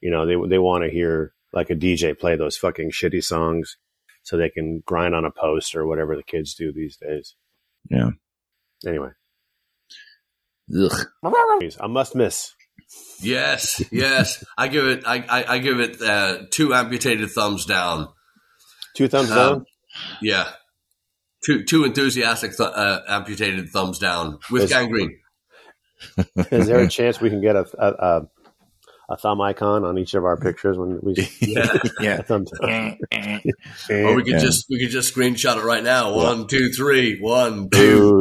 You 0.00 0.10
know, 0.10 0.24
they 0.26 0.36
they 0.48 0.58
want 0.58 0.84
to 0.84 0.90
hear 0.90 1.32
like 1.52 1.70
a 1.70 1.74
DJ 1.74 2.18
play 2.18 2.36
those 2.36 2.56
fucking 2.56 2.90
shitty 2.90 3.22
songs 3.24 3.76
so 4.22 4.36
they 4.36 4.50
can 4.50 4.82
grind 4.86 5.14
on 5.14 5.24
a 5.24 5.30
post 5.30 5.74
or 5.74 5.86
whatever 5.86 6.16
the 6.16 6.22
kids 6.22 6.54
do 6.54 6.72
these 6.72 6.96
days. 6.96 7.34
Yeah. 7.90 8.10
Anyway, 8.86 9.10
Ugh. 10.78 11.06
a 11.80 11.88
must 11.88 12.14
miss. 12.14 12.52
Yes, 13.20 13.82
yes. 13.90 14.44
I 14.58 14.68
give 14.68 14.86
it 14.86 15.04
I 15.06 15.24
I, 15.28 15.54
I 15.54 15.58
give 15.58 15.80
it 15.80 16.00
uh, 16.02 16.38
two 16.50 16.74
amputated 16.74 17.30
thumbs 17.30 17.64
down. 17.66 18.08
Two 18.96 19.08
thumbs 19.08 19.30
Um, 19.30 19.36
down. 19.36 19.64
Yeah, 20.22 20.48
two 21.44 21.64
two 21.64 21.84
enthusiastic 21.84 22.56
th- 22.56 22.70
uh, 22.74 23.00
amputated 23.08 23.68
thumbs 23.70 23.98
down 23.98 24.38
with 24.50 24.64
Is- 24.64 24.70
gangrene. 24.70 25.18
Is 26.50 26.66
there 26.66 26.80
a 26.80 26.88
chance 26.90 27.20
we 27.20 27.30
can 27.30 27.40
get 27.40 27.56
a, 27.56 27.64
a, 27.78 27.88
a, 27.92 28.28
a 29.10 29.16
thumb 29.16 29.40
icon 29.40 29.82
on 29.84 29.96
each 29.96 30.12
of 30.12 30.24
our 30.26 30.36
pictures 30.36 30.76
when 30.76 31.00
we 31.02 31.14
Yeah. 31.40 31.78
yeah. 32.00 32.16
a 32.18 32.22
thumbs 32.22 32.50
down? 32.60 32.98
Or 33.90 34.14
we 34.14 34.22
could 34.22 34.32
Yeah. 34.34 34.38
just 34.38 34.66
we 34.68 34.78
could 34.78 34.90
just 34.90 35.14
screenshot 35.14 35.56
it 35.56 35.64
right 35.64 35.82
now. 35.82 36.14
One, 36.14 36.46
two, 36.48 36.68
three. 36.70 37.18
One, 37.20 37.70
two. 37.70 37.78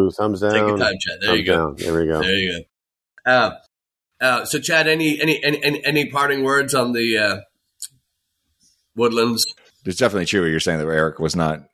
Two 0.10 0.12
thumbs 0.18 0.40
down. 0.42 0.52
Take 0.52 0.62
your 0.62 0.78
time, 0.78 0.94
Chad. 1.00 1.18
There 1.20 1.30
thumbs 1.32 1.40
you 1.40 1.46
go. 1.46 1.56
down. 1.56 1.76
There 1.78 1.94
we 2.00 2.06
go. 2.08 2.22
There 2.22 2.32
you 2.38 2.64
go. 3.26 3.32
Uh, 3.32 3.52
uh, 4.26 4.46
so, 4.46 4.60
Chad, 4.60 4.88
any 4.88 5.22
any 5.22 5.44
any 5.44 5.86
any, 5.86 6.06
parting 6.10 6.44
words 6.44 6.74
on 6.74 6.94
the 6.94 7.18
uh, 7.18 7.42
Woodlands? 8.96 9.46
It's 9.86 10.00
definitely 10.00 10.26
true. 10.26 10.42
what 10.42 10.50
You're 10.50 10.60
saying 10.60 10.80
that 10.80 10.88
Eric 10.88 11.20
was 11.20 11.36
not 11.36 11.68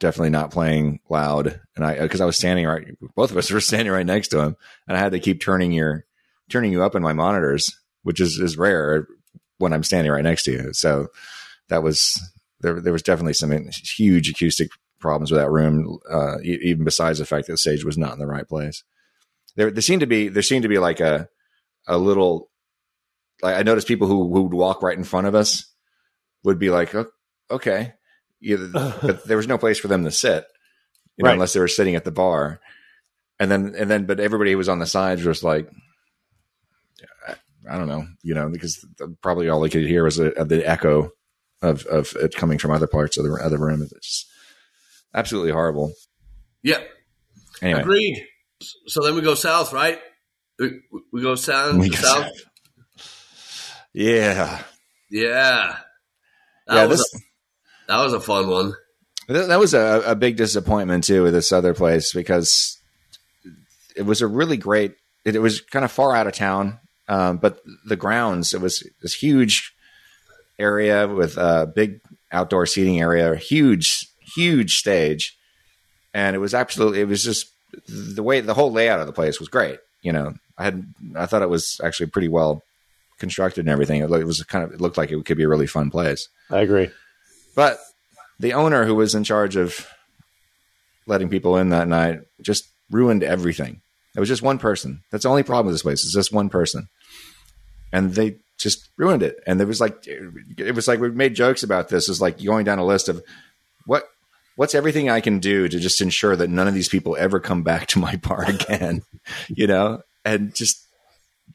definitely 0.00 0.30
not 0.30 0.50
playing 0.50 1.00
loud, 1.08 1.60
and 1.76 1.84
I 1.84 2.00
because 2.00 2.20
I 2.20 2.26
was 2.26 2.36
standing 2.36 2.66
right, 2.66 2.86
both 3.14 3.30
of 3.30 3.36
us 3.36 3.50
were 3.52 3.60
standing 3.60 3.92
right 3.92 4.06
next 4.06 4.28
to 4.28 4.40
him, 4.40 4.56
and 4.86 4.96
I 4.96 5.00
had 5.00 5.12
to 5.12 5.20
keep 5.20 5.40
turning 5.40 5.72
your 5.72 6.04
turning 6.50 6.72
you 6.72 6.82
up 6.82 6.94
in 6.94 7.02
my 7.02 7.14
monitors, 7.14 7.74
which 8.02 8.20
is 8.20 8.38
is 8.38 8.58
rare 8.58 9.08
when 9.58 9.72
I'm 9.72 9.82
standing 9.82 10.12
right 10.12 10.22
next 10.22 10.44
to 10.44 10.52
you. 10.52 10.72
So 10.72 11.08
that 11.68 11.82
was 11.82 12.20
there. 12.60 12.80
There 12.80 12.92
was 12.92 13.02
definitely 13.02 13.34
some 13.34 13.50
huge 13.96 14.28
acoustic 14.28 14.68
problems 15.00 15.30
with 15.30 15.40
that 15.40 15.50
room, 15.50 15.98
uh, 16.10 16.38
even 16.42 16.84
besides 16.84 17.18
the 17.18 17.26
fact 17.26 17.46
that 17.46 17.54
the 17.54 17.58
stage 17.58 17.84
was 17.84 17.98
not 17.98 18.12
in 18.12 18.18
the 18.18 18.26
right 18.26 18.48
place. 18.48 18.84
There, 19.56 19.70
there 19.70 19.82
seemed 19.82 20.00
to 20.00 20.06
be 20.06 20.28
there 20.28 20.42
seemed 20.42 20.64
to 20.64 20.68
be 20.68 20.78
like 20.78 21.00
a 21.00 21.28
a 21.86 21.98
little. 21.98 22.50
Like 23.42 23.56
I 23.56 23.62
noticed 23.62 23.88
people 23.88 24.06
who 24.06 24.32
who 24.32 24.42
would 24.44 24.54
walk 24.54 24.82
right 24.82 24.96
in 24.96 25.04
front 25.04 25.26
of 25.26 25.34
us 25.34 25.66
would 26.44 26.58
be 26.58 26.70
like, 26.70 26.94
"Oh, 26.94 27.06
okay, 27.50 27.94
but 28.42 29.24
there 29.24 29.36
was 29.36 29.48
no 29.48 29.58
place 29.58 29.78
for 29.78 29.88
them 29.88 30.04
to 30.04 30.10
sit, 30.10 30.44
you 31.16 31.22
know, 31.24 31.28
Right. 31.28 31.34
unless 31.34 31.52
they 31.52 31.60
were 31.60 31.68
sitting 31.68 31.94
at 31.94 32.04
the 32.04 32.10
bar. 32.12 32.60
And 33.40 33.50
then, 33.50 33.74
and 33.76 33.90
then, 33.90 34.06
but 34.06 34.20
everybody 34.20 34.52
who 34.52 34.58
was 34.58 34.68
on 34.68 34.78
the 34.78 34.86
sides 34.86 35.24
was 35.24 35.42
like, 35.42 35.68
I, 37.28 37.34
I 37.68 37.78
don't 37.78 37.88
know, 37.88 38.06
you 38.22 38.34
know, 38.34 38.48
because 38.48 38.84
probably 39.22 39.48
all 39.48 39.60
they 39.60 39.68
could 39.70 39.86
hear 39.86 40.04
was 40.04 40.16
the, 40.16 40.30
the 40.46 40.62
echo 40.68 41.10
of 41.62 41.84
of 41.86 42.14
it 42.16 42.34
coming 42.36 42.58
from 42.58 42.70
other 42.70 42.86
parts 42.86 43.16
of 43.18 43.24
the 43.24 43.32
other 43.42 43.58
room. 43.58 43.82
It's 43.82 44.30
absolutely 45.14 45.50
horrible. 45.52 45.92
Yeah, 46.62 46.80
Anyway, 47.60 47.80
agreed. 47.80 48.26
So 48.86 49.02
then 49.02 49.14
we 49.14 49.20
go 49.20 49.34
south, 49.34 49.72
right? 49.72 49.98
We, 50.58 50.80
we 51.12 51.22
go 51.22 51.34
south. 51.34 51.76
We 51.76 51.88
go 51.90 51.96
south. 51.96 52.30
yeah, 53.92 54.62
Yeah. 55.10 55.76
That 56.66 56.74
yeah. 56.74 56.84
was 56.86 56.98
This 56.98 57.14
a, 57.14 57.18
that 57.88 58.02
was 58.04 58.12
a 58.14 58.20
fun 58.20 58.48
one. 58.48 58.74
Th- 59.28 59.48
That 59.48 59.58
was 59.58 59.74
a, 59.74 60.02
a 60.06 60.14
big 60.14 60.36
disappointment 60.36 61.04
too 61.04 61.22
with 61.22 61.34
this 61.34 61.52
other 61.52 61.74
place 61.74 62.12
because 62.12 62.78
it 63.96 64.02
was 64.02 64.22
a 64.22 64.26
really 64.26 64.56
great. 64.56 64.94
It, 65.24 65.36
it 65.36 65.40
was 65.40 65.60
kind 65.60 65.84
of 65.84 65.92
far 65.92 66.14
out 66.16 66.26
of 66.26 66.32
town, 66.32 66.78
um, 67.08 67.38
but 67.38 67.60
the 67.86 67.96
grounds 67.96 68.54
it 68.54 68.60
was 68.60 68.86
this 69.02 69.14
huge 69.14 69.74
area 70.58 71.06
with 71.08 71.36
a 71.36 71.70
big 71.74 72.00
outdoor 72.32 72.66
seating 72.66 73.00
area, 73.00 73.32
a 73.32 73.36
huge, 73.36 74.08
huge 74.34 74.76
stage, 74.76 75.36
and 76.12 76.34
it 76.34 76.38
was 76.38 76.54
absolutely. 76.54 77.00
It 77.00 77.08
was 77.08 77.24
just 77.24 77.46
the 77.88 78.22
way 78.22 78.40
the 78.40 78.54
whole 78.54 78.72
layout 78.72 79.00
of 79.00 79.06
the 79.06 79.12
place 79.12 79.38
was 79.38 79.48
great. 79.48 79.78
You 80.02 80.12
know, 80.12 80.34
I 80.58 80.64
had 80.64 80.84
I 81.16 81.26
thought 81.26 81.42
it 81.42 81.48
was 81.48 81.80
actually 81.82 82.06
pretty 82.06 82.28
well 82.28 82.62
constructed 83.18 83.60
and 83.60 83.68
everything. 83.70 84.00
It, 84.00 84.10
looked- 84.10 84.24
was 84.26 84.42
kind 84.44 84.64
of 84.64 84.72
it 84.72 84.80
looked 84.80 84.96
like 84.98 85.10
it 85.10 85.24
could 85.24 85.36
be 85.36 85.44
a 85.44 85.48
really 85.48 85.66
fun 85.66 85.90
place. 85.90 86.28
I 86.50 86.60
agree. 86.60 86.90
But 87.54 87.78
the 88.40 88.52
owner 88.54 88.84
who 88.84 88.94
was 88.94 89.14
in 89.14 89.24
charge 89.24 89.56
of 89.56 89.86
letting 91.06 91.28
people 91.28 91.56
in 91.56 91.68
that 91.70 91.88
night 91.88 92.20
just 92.42 92.68
ruined 92.90 93.22
everything. 93.22 93.80
It 94.16 94.20
was 94.20 94.28
just 94.28 94.42
one 94.42 94.58
person. 94.58 95.02
That's 95.10 95.24
the 95.24 95.28
only 95.30 95.42
problem 95.42 95.66
with 95.66 95.74
this 95.74 95.82
place. 95.82 96.04
It's 96.04 96.14
just 96.14 96.32
one 96.32 96.48
person. 96.48 96.88
And 97.92 98.14
they 98.14 98.36
just 98.58 98.88
ruined 98.96 99.22
it. 99.22 99.36
And 99.46 99.58
there 99.58 99.66
was 99.66 99.80
like 99.80 100.06
it 100.06 100.74
was 100.74 100.86
like 100.88 101.00
we 101.00 101.10
made 101.10 101.34
jokes 101.34 101.62
about 101.62 101.88
this. 101.88 102.08
It's 102.08 102.20
like 102.20 102.42
going 102.42 102.64
down 102.64 102.78
a 102.78 102.84
list 102.86 103.08
of 103.08 103.22
what 103.86 104.04
what's 104.56 104.74
everything 104.74 105.10
I 105.10 105.20
can 105.20 105.40
do 105.40 105.68
to 105.68 105.78
just 105.80 106.00
ensure 106.00 106.36
that 106.36 106.50
none 106.50 106.68
of 106.68 106.74
these 106.74 106.88
people 106.88 107.16
ever 107.18 107.40
come 107.40 107.62
back 107.62 107.86
to 107.88 107.98
my 107.98 108.16
bar 108.16 108.44
again. 108.48 109.02
you 109.48 109.66
know? 109.66 110.00
And 110.24 110.54
just 110.54 110.86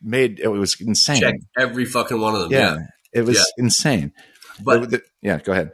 made 0.01 0.39
it 0.39 0.47
was 0.47 0.79
insane. 0.79 1.21
Check 1.21 1.35
every 1.57 1.85
fucking 1.85 2.19
one 2.19 2.35
of 2.35 2.41
them. 2.41 2.51
Yeah. 2.51 2.75
Yeah. 2.75 2.77
It 3.13 3.21
was 3.25 3.37
Yeah. 3.37 3.43
insane. 3.63 4.13
But 4.63 4.81
The- 4.81 4.87
the- 4.97 5.03
yeah, 5.21 5.39
go 5.39 5.51
ahead. 5.53 5.71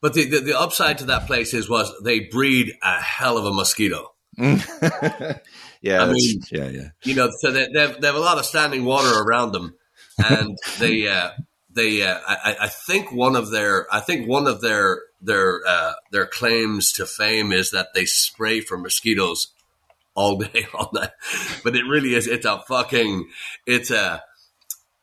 but 0.00 0.14
the, 0.14 0.24
the 0.24 0.38
the 0.40 0.58
upside 0.58 0.98
to 0.98 1.04
that 1.06 1.26
place 1.26 1.52
is 1.54 1.68
was 1.68 1.92
they 2.02 2.20
breed 2.20 2.72
a 2.82 3.00
hell 3.00 3.36
of 3.38 3.44
a 3.44 3.52
mosquito. 3.52 4.14
yeah, 4.38 6.02
I 6.02 6.12
mean- 6.12 6.40
yeah, 6.50 6.68
yeah. 6.68 6.88
you 7.04 7.14
know, 7.14 7.30
so 7.40 7.50
they, 7.50 7.66
they, 7.72 7.80
have, 7.80 8.00
they 8.00 8.06
have 8.06 8.16
a 8.16 8.20
lot 8.20 8.38
of 8.38 8.44
standing 8.46 8.84
water 8.84 9.20
around 9.22 9.52
them, 9.52 9.74
and 10.18 10.56
they 10.78 11.06
uh, 11.08 11.30
they 11.70 12.02
uh, 12.02 12.18
I, 12.26 12.56
I 12.62 12.68
think 12.68 13.12
one 13.12 13.36
of 13.36 13.50
their 13.50 13.86
I 13.92 14.00
think 14.00 14.26
one 14.28 14.46
of 14.46 14.60
their 14.60 15.02
their 15.20 15.60
uh, 15.66 15.92
their 16.12 16.26
claims 16.26 16.92
to 16.92 17.06
fame 17.06 17.52
is 17.52 17.70
that 17.72 17.88
they 17.94 18.04
spray 18.06 18.60
for 18.60 18.78
mosquitoes 18.78 19.48
all 20.14 20.38
day 20.38 20.66
all 20.74 20.90
night, 20.92 21.10
but 21.64 21.76
it 21.76 21.84
really 21.84 22.14
is 22.14 22.26
it's 22.26 22.46
a 22.46 22.62
fucking 22.68 23.28
it's 23.66 23.90
a 23.90 24.22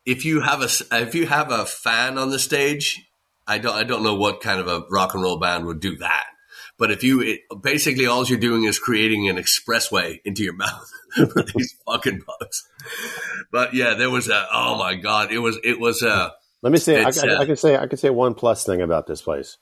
if 0.05 0.23
you 0.25 0.41
have 0.41 0.61
a 0.61 0.69
if 1.03 1.15
you 1.15 1.27
have 1.27 1.51
a 1.51 1.65
fan 1.65 2.17
on 2.17 2.29
the 2.29 2.39
stage, 2.39 3.09
I 3.45 3.57
don't 3.57 3.75
I 3.75 3.83
don't 3.83 4.03
know 4.03 4.15
what 4.15 4.41
kind 4.41 4.59
of 4.59 4.67
a 4.67 4.85
rock 4.89 5.13
and 5.13 5.23
roll 5.23 5.39
band 5.39 5.65
would 5.65 5.79
do 5.79 5.97
that. 5.97 6.25
But 6.77 6.91
if 6.91 7.03
you 7.03 7.21
it, 7.21 7.41
basically 7.61 8.05
all 8.05 8.25
you're 8.25 8.39
doing 8.39 8.63
is 8.63 8.79
creating 8.79 9.27
an 9.29 9.37
expressway 9.37 10.19
into 10.23 10.43
your 10.43 10.53
mouth 10.55 10.91
for 11.33 11.43
these 11.43 11.75
fucking 11.85 12.21
bugs. 12.25 12.67
But 13.51 13.73
yeah, 13.73 13.95
there 13.95 14.09
was 14.09 14.29
a 14.29 14.47
oh 14.53 14.77
my 14.77 14.95
god, 14.95 15.31
it 15.31 15.39
was 15.39 15.59
it 15.63 15.79
was 15.79 16.03
a 16.03 16.33
Let 16.61 16.71
me 16.71 16.77
say, 16.79 17.03
I, 17.03 17.09
I, 17.09 17.41
I 17.41 17.45
can 17.45 17.55
say, 17.55 17.75
I 17.77 17.87
can 17.87 17.97
say 17.97 18.09
one 18.09 18.33
plus 18.33 18.65
thing 18.65 18.81
about 18.81 19.07
this 19.07 19.21
place. 19.21 19.57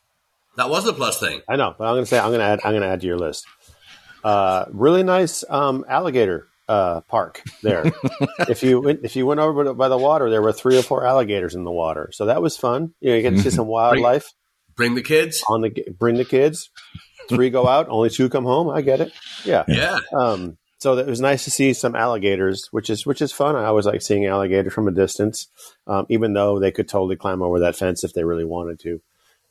that 0.56 0.68
was 0.70 0.84
the 0.84 0.92
plus 0.92 1.18
thing. 1.18 1.40
I 1.48 1.56
know, 1.56 1.74
but 1.76 1.84
I'm 1.84 1.94
going 1.94 2.04
to 2.04 2.08
say, 2.08 2.18
I'm 2.18 2.28
going 2.28 2.40
to 2.40 2.46
add, 2.46 2.60
I'm 2.64 2.72
going 2.72 2.82
to 2.82 2.88
add 2.88 3.00
to 3.00 3.06
your 3.06 3.18
list. 3.18 3.46
Uh, 4.26 4.64
really 4.72 5.02
nice 5.04 5.44
um, 5.48 5.84
alligator 5.88 6.46
uh, 6.68 7.00
park 7.02 7.42
there. 7.62 7.92
if 8.48 8.62
you 8.62 8.80
went, 8.80 9.00
if 9.04 9.14
you 9.14 9.24
went 9.24 9.38
over 9.40 9.72
by 9.74 9.88
the- 9.88 9.96
water, 9.96 10.28
there 10.30 10.42
were 10.42 10.52
three 10.52 10.76
or 10.78 10.82
four 10.82 11.06
alligators 11.06 11.54
in 11.54 11.62
the 11.64 11.70
water, 11.70 12.10
so 12.12 12.26
that 12.26 12.42
was 12.42 12.56
fun. 12.56 12.92
You 13.00 13.10
know, 13.10 13.16
you 13.16 13.22
get 13.22 13.30
to 13.30 13.40
see 13.42 13.50
some 13.50 13.66
wildlife 13.68 14.32
Bring 14.74 14.94
the 14.94 15.02
kids. 15.02 15.42
on 15.48 15.60
the 15.62 15.70
bring 15.98 16.16
the 16.16 16.24
kids. 16.24 16.70
Three 17.28 17.50
go 17.50 17.66
out, 17.66 17.88
only 17.88 18.10
two 18.10 18.28
come 18.28 18.44
home. 18.44 18.68
I 18.68 18.82
get 18.82 19.00
it. 19.00 19.12
Yeah. 19.44 19.64
Yeah, 19.68 19.98
Um, 20.16 20.58
so 20.78 20.96
it 20.98 21.06
was 21.06 21.20
nice 21.20 21.44
to 21.44 21.50
see 21.50 21.72
some 21.72 21.96
alligators, 21.96 22.68
which 22.72 22.90
is 22.90 23.06
which 23.06 23.22
is 23.22 23.32
fun. 23.32 23.56
I 23.56 23.64
always 23.64 23.86
like 23.86 24.02
seeing 24.02 24.26
alligators 24.26 24.72
from 24.72 24.86
a 24.88 24.92
distance, 24.92 25.48
um, 25.86 26.06
even 26.08 26.34
though 26.34 26.58
they 26.60 26.70
could 26.72 26.88
totally 26.88 27.16
climb 27.16 27.42
over 27.42 27.60
that 27.60 27.74
fence 27.76 28.04
if 28.04 28.12
they 28.12 28.24
really 28.24 28.44
wanted 28.44 28.78
to. 28.80 29.00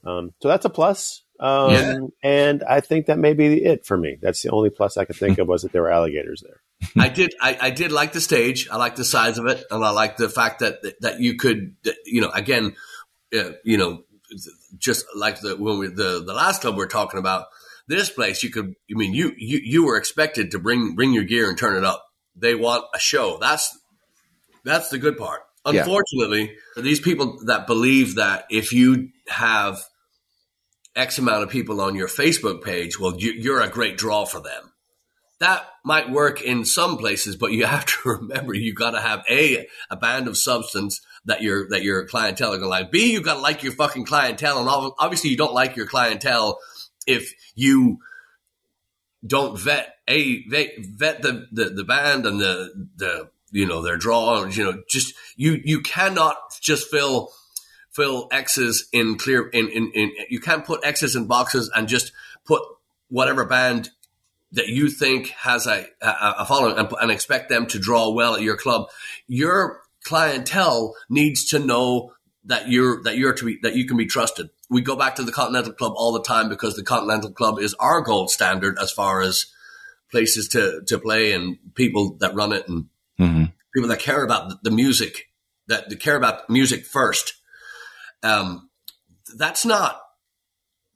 Um, 0.06 0.34
so 0.42 0.48
that's 0.48 0.66
a 0.66 0.70
plus. 0.70 1.24
Um, 1.40 1.72
Yeah. 1.72 2.00
And 2.24 2.64
I 2.64 2.80
think 2.80 3.08
that 3.08 3.20
may 3.20 3.34
be 3.34 3.64
it 3.64 3.86
for 3.86 3.98
me. 3.98 4.18
That's 4.22 4.42
the 4.42 4.52
only 4.52 4.70
plus 4.70 4.98
I 4.98 5.06
could 5.06 5.16
think 5.16 5.38
of 5.38 5.48
was 5.48 5.64
that 5.64 5.72
there 5.72 5.82
were 5.82 5.92
alligators 5.92 6.44
there. 6.46 6.62
I 6.98 7.10
did. 7.10 7.34
I, 7.42 7.58
I 7.62 7.70
did 7.70 7.92
like 7.92 8.14
the 8.14 8.22
stage. 8.22 8.70
I 8.70 8.78
like 8.78 8.96
the 8.96 9.06
size 9.06 9.38
of 9.38 9.46
it, 9.48 9.64
and 9.72 9.84
I 9.84 9.92
like 9.92 10.18
the 10.18 10.30
fact 10.30 10.60
that 10.60 10.82
that 11.02 11.20
you 11.20 11.36
could, 11.36 11.76
you 12.06 12.22
know, 12.22 12.30
again, 12.30 12.76
uh, 13.38 13.52
you 13.64 13.78
know, 13.78 14.04
just 14.78 15.06
like 15.16 15.40
the 15.42 15.56
when 15.56 15.80
we 15.80 15.88
the 15.88 16.24
the 16.26 16.34
last 16.34 16.62
club 16.62 16.78
we 16.78 16.84
are 16.84 16.88
talking 16.88 17.20
about. 17.20 17.48
This 17.88 18.10
place, 18.10 18.42
you 18.42 18.50
could. 18.50 18.76
I 18.92 18.96
mean, 18.96 19.14
you 19.14 19.34
you 19.38 19.60
you 19.64 19.86
were 19.86 19.96
expected 19.96 20.52
to 20.52 20.60
bring 20.60 20.96
bring 20.96 21.14
your 21.14 21.24
gear 21.24 21.48
and 21.50 21.58
turn 21.58 21.78
it 21.78 21.84
up. 21.84 22.04
They 22.36 22.56
want 22.56 22.86
a 22.96 23.00
show. 23.00 23.38
That's 23.40 23.78
that's 24.64 24.90
the 24.90 24.98
good 24.98 25.18
part. 25.18 25.42
Yeah. 25.72 25.82
Unfortunately, 25.82 26.56
these 26.76 27.00
people 27.00 27.40
that 27.46 27.68
believe 27.68 28.16
that 28.16 28.46
if 28.50 28.74
you 28.74 29.10
have 29.28 29.84
X 30.96 31.18
amount 31.18 31.44
of 31.44 31.50
people 31.50 31.82
on 31.82 31.96
your 31.96 32.08
Facebook 32.08 32.64
page, 32.64 33.00
well, 33.00 33.16
you, 33.18 33.32
you're 33.32 33.62
a 33.62 33.70
great 33.70 33.98
draw 33.98 34.26
for 34.26 34.40
them 34.40 34.72
that 35.40 35.66
might 35.84 36.10
work 36.10 36.42
in 36.42 36.66
some 36.66 36.98
places, 36.98 37.36
but 37.36 37.52
you 37.52 37.66
have 37.76 37.86
to 37.86 38.10
remember 38.10 38.54
you 38.54 38.74
got 38.74 38.92
to 38.92 39.02
have 39.02 39.24
a 39.30 39.68
a 39.90 39.96
band 39.96 40.28
of 40.28 40.38
substance 40.38 41.02
that 41.26 41.42
your 41.42 41.68
that 41.70 41.84
your 41.84 42.06
clientele 42.08 42.54
are 42.54 42.58
gonna 42.58 42.70
like. 42.70 42.92
B, 42.92 43.12
you 43.12 43.22
got 43.22 43.36
to 43.36 43.42
like 43.42 43.64
your 43.64 43.74
fucking 43.74 44.06
clientele, 44.06 44.60
and 44.60 44.94
obviously 45.00 45.30
you 45.30 45.38
don't 45.38 45.54
like 45.54 45.76
your 45.76 45.88
clientele 45.88 46.60
if 47.08 47.34
you 47.56 48.00
don't 49.26 49.60
vet 49.60 49.96
a 50.08 50.48
vet, 50.48 50.72
vet 50.80 51.22
the, 51.22 51.48
the 51.52 51.66
the 51.66 51.84
band 51.84 52.26
and 52.26 52.40
the 52.40 52.88
the 52.96 53.30
you 53.52 53.66
know 53.66 53.82
their 53.82 53.98
draw. 53.98 54.46
You 54.46 54.64
know, 54.64 54.84
just 54.90 55.14
you 55.36 55.60
you 55.64 55.82
cannot 55.82 56.38
just 56.62 56.90
fill 56.90 57.32
fill 57.96 58.28
X's 58.32 58.88
in 58.92 59.18
clear 59.18 59.48
in, 59.48 59.70
in 59.70 59.92
in 59.94 60.12
you 60.30 60.40
can't 60.40 60.66
put 60.66 60.86
X's 60.86 61.16
in 61.16 61.26
boxes 61.28 61.72
and 61.76 61.88
just 61.88 62.12
put 62.46 62.62
whatever 63.10 63.46
band 63.46 63.90
that 64.52 64.68
you 64.68 64.90
think 64.90 65.30
has 65.30 65.68
a, 65.68 65.86
a, 66.02 66.36
a 66.40 66.46
following 66.46 66.78
and, 66.78 66.88
and 67.02 67.12
expect 67.12 67.50
them 67.50 67.68
to 67.68 67.80
draw 67.80 68.12
well 68.12 68.36
at 68.36 68.42
your 68.42 68.58
club. 68.58 68.88
Your 69.28 69.82
clientele 70.04 70.96
needs 71.10 71.46
to 71.46 71.60
know 71.60 72.14
that 72.46 72.70
you're 72.70 73.02
that 73.04 73.18
you're 73.18 73.34
to 73.34 73.46
be 73.46 73.60
that 73.64 73.76
you 73.76 73.86
can 73.88 73.98
be 73.98 74.06
trusted. 74.06 74.50
We 74.70 74.82
go 74.82 74.96
back 74.96 75.16
to 75.16 75.24
the 75.24 75.32
Continental 75.32 75.74
Club 75.74 75.94
all 75.96 76.14
the 76.14 76.24
time 76.24 76.50
because 76.50 76.76
the 76.76 76.84
Continental 76.84 77.32
Club 77.32 77.60
is 77.60 77.74
our 77.76 78.02
gold 78.02 78.30
standard 78.30 78.78
as 78.82 78.92
far 78.92 79.22
as 79.22 79.48
places 80.12 80.48
to 80.50 80.82
to 80.88 81.00
play 81.00 81.34
and 81.34 81.58
people 81.76 82.18
that 82.20 82.36
run 82.36 82.54
it 82.54 82.68
and 82.68 82.86
Mhm. 83.20 83.54
people 83.74 83.90
that 83.90 84.00
care 84.00 84.24
about 84.24 84.62
the, 84.64 84.72
music 84.72 85.30
that, 85.68 85.90
that 85.90 86.00
care 86.02 86.18
about 86.18 86.50
music 86.50 86.86
first. 86.86 87.36
Um, 88.26 88.70
that's 89.38 89.66
not 89.66 90.02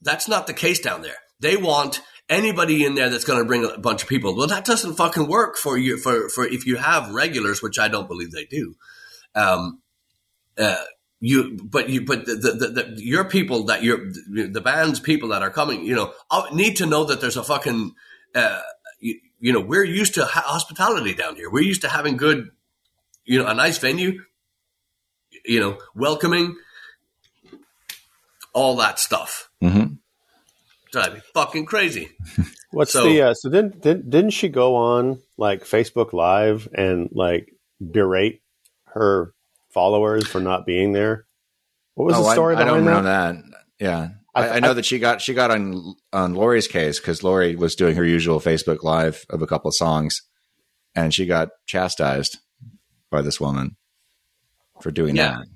that's 0.02 0.28
not 0.28 0.48
the 0.48 0.54
case 0.54 0.80
down 0.80 1.02
there. 1.02 1.18
They 1.40 1.58
want 1.58 2.02
anybody 2.28 2.86
in 2.86 2.96
there 2.96 3.10
that's 3.10 3.26
going 3.26 3.40
to 3.40 3.46
bring 3.46 3.66
a 3.66 3.78
bunch 3.78 4.02
of 4.04 4.10
people. 4.10 4.36
Well, 4.36 4.48
that 4.48 4.66
doesn't 4.66 4.96
fucking 4.96 5.28
work 5.28 5.56
for 5.56 5.78
you 5.78 5.98
for 5.98 6.30
for 6.30 6.46
if 6.46 6.66
you 6.66 6.78
have 6.78 7.14
regulars, 7.14 7.62
which 7.62 7.78
I 7.78 7.88
don't 7.88 8.08
believe 8.08 8.32
they 8.32 8.46
do. 8.46 8.76
Um, 9.36 9.82
uh, 10.58 10.84
you 11.20 11.58
but 11.64 11.90
you 11.90 12.06
but 12.06 12.26
the, 12.26 12.36
the, 12.36 12.68
the, 12.68 13.04
your 13.04 13.26
people 13.26 13.66
that 13.66 13.84
your 13.84 14.12
the 14.28 14.62
band's 14.64 15.00
people 15.00 15.30
that 15.30 15.44
are 15.44 15.52
coming, 15.52 15.86
you 15.86 15.96
know, 15.96 16.14
need 16.54 16.78
to 16.78 16.86
know 16.86 17.04
that 17.04 17.22
there's 17.22 17.38
a 17.38 17.44
fucking 17.44 17.94
uh, 18.34 18.62
you, 19.00 19.20
you 19.40 19.54
know 19.54 19.60
we're 19.60 19.84
used 19.84 20.16
to 20.16 20.26
hospitality 20.26 21.14
down 21.14 21.36
here. 21.36 21.50
We're 21.50 21.64
used 21.64 21.82
to 21.82 21.90
having 21.90 22.18
good, 22.18 22.50
you 23.26 23.38
know, 23.38 23.48
a 23.48 23.54
nice 23.54 23.78
venue, 23.78 24.22
you 25.46 25.60
know, 25.60 25.78
welcoming, 25.94 26.56
all 28.54 28.76
that 28.78 29.00
stuff. 29.00 29.50
Mhm. 29.64 29.98
Drive 30.92 31.14
me 31.14 31.22
fucking 31.34 31.66
crazy. 31.66 32.10
What's 32.72 32.94
So- 32.94 33.04
the 33.04 33.22
uh, 33.22 33.34
so 33.34 33.50
didn't, 33.50 33.82
didn't 33.82 34.10
didn't 34.10 34.32
she 34.32 34.50
go 34.50 34.76
on 34.76 35.20
like 35.38 35.64
Facebook 35.64 36.14
Live 36.14 36.68
and 36.74 37.10
like 37.12 37.54
berate 37.82 38.42
her 38.94 39.34
followers 39.72 40.28
for 40.28 40.40
not 40.40 40.66
being 40.66 40.94
there? 40.94 41.26
What 41.96 42.06
was 42.06 42.16
Oh, 42.16 42.24
the 42.24 42.32
story 42.32 42.56
I, 42.56 42.62
I 42.62 42.66
don't 42.66 42.84
behind 42.86 43.04
know 43.06 43.10
that? 43.10 43.36
that. 43.36 43.44
Yeah, 43.80 44.08
I- 44.34 44.48
I, 44.48 44.56
I 44.56 44.60
know 44.60 44.72
I- 44.72 44.74
that 44.74 44.86
she 44.86 45.00
got 45.00 45.22
she 45.22 45.34
got 45.34 45.52
on 45.52 45.96
on 46.14 46.34
Lori's 46.34 46.68
case 46.68 47.00
because 47.00 47.24
Lori 47.24 47.56
was 47.56 47.76
doing 47.76 47.96
her 47.96 48.06
usual 48.06 48.40
Facebook 48.40 48.84
live 48.84 49.26
of 49.30 49.42
a 49.42 49.48
couple 49.48 49.70
of 49.70 49.76
songs, 49.76 50.22
and 50.96 51.14
she 51.14 51.26
got 51.26 51.50
chastised 51.68 52.38
by 53.12 53.22
this 53.22 53.40
woman 53.40 53.76
for 54.82 54.92
doing 54.92 55.16
Yeah. 55.16 55.38
that. 55.40 55.48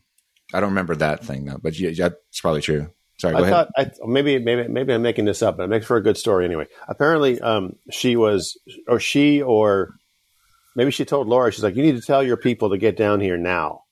I 0.53 0.59
don't 0.59 0.69
remember 0.69 0.95
that 0.97 1.23
thing 1.25 1.45
though, 1.45 1.59
but 1.61 1.77
yeah, 1.79 1.91
that's 2.09 2.41
probably 2.41 2.61
true. 2.61 2.89
Sorry, 3.17 3.33
go 3.33 3.39
I 3.39 3.41
ahead. 3.41 3.51
thought 3.53 3.69
I, 3.77 3.91
maybe 4.07 4.39
maybe 4.39 4.67
maybe 4.67 4.93
I'm 4.93 5.01
making 5.01 5.25
this 5.25 5.41
up, 5.41 5.57
but 5.57 5.63
it 5.63 5.67
makes 5.69 5.85
for 5.85 5.97
a 5.97 6.01
good 6.03 6.17
story 6.17 6.45
anyway. 6.45 6.67
Apparently, 6.87 7.39
um, 7.41 7.75
she 7.91 8.15
was 8.15 8.57
or 8.87 8.99
she 8.99 9.41
or 9.41 9.95
maybe 10.75 10.91
she 10.91 11.05
told 11.05 11.27
Laura 11.27 11.51
she's 11.51 11.63
like, 11.63 11.75
you 11.75 11.83
need 11.83 11.95
to 11.95 12.01
tell 12.05 12.23
your 12.23 12.37
people 12.37 12.69
to 12.71 12.77
get 12.77 12.97
down 12.97 13.19
here 13.21 13.37
now, 13.37 13.83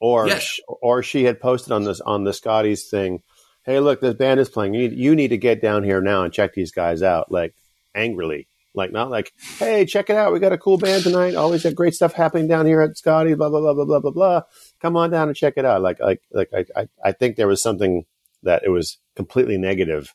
or 0.00 0.26
Yes. 0.26 0.58
or 0.68 1.02
she 1.02 1.24
had 1.24 1.40
posted 1.40 1.72
on 1.72 1.84
this 1.84 2.00
on 2.00 2.24
the 2.24 2.32
Scotty's 2.32 2.88
thing, 2.88 3.22
hey, 3.64 3.78
look, 3.80 4.00
this 4.00 4.14
band 4.14 4.40
is 4.40 4.48
playing. 4.48 4.74
You 4.74 4.88
need 4.88 4.98
you 4.98 5.14
need 5.14 5.28
to 5.28 5.38
get 5.38 5.60
down 5.62 5.84
here 5.84 6.00
now 6.00 6.24
and 6.24 6.32
check 6.32 6.54
these 6.54 6.72
guys 6.72 7.02
out, 7.02 7.30
like 7.30 7.54
angrily. 7.94 8.48
Like 8.74 8.92
not 8.92 9.08
like, 9.10 9.32
hey, 9.58 9.86
check 9.86 10.10
it 10.10 10.16
out. 10.16 10.34
We 10.34 10.38
got 10.38 10.52
a 10.52 10.58
cool 10.58 10.76
band 10.76 11.02
tonight. 11.02 11.34
Always 11.34 11.62
got 11.62 11.74
great 11.74 11.94
stuff 11.94 12.12
happening 12.12 12.46
down 12.46 12.66
here 12.66 12.82
at 12.82 12.98
Scotty. 12.98 13.32
Blah 13.34 13.48
blah 13.48 13.60
blah 13.60 13.72
blah 13.72 13.84
blah 13.86 14.00
blah 14.00 14.10
blah. 14.10 14.42
Come 14.86 14.96
on 14.96 15.10
down 15.10 15.26
and 15.28 15.36
check 15.36 15.54
it 15.56 15.64
out. 15.64 15.82
Like 15.82 15.98
like 16.00 16.20
like 16.30 16.48
I 16.54 16.64
I, 16.80 16.88
I 17.04 17.12
think 17.12 17.34
there 17.36 17.48
was 17.48 17.60
something 17.60 18.04
that 18.44 18.62
it 18.64 18.68
was 18.68 18.98
completely 19.16 19.58
negative 19.58 20.14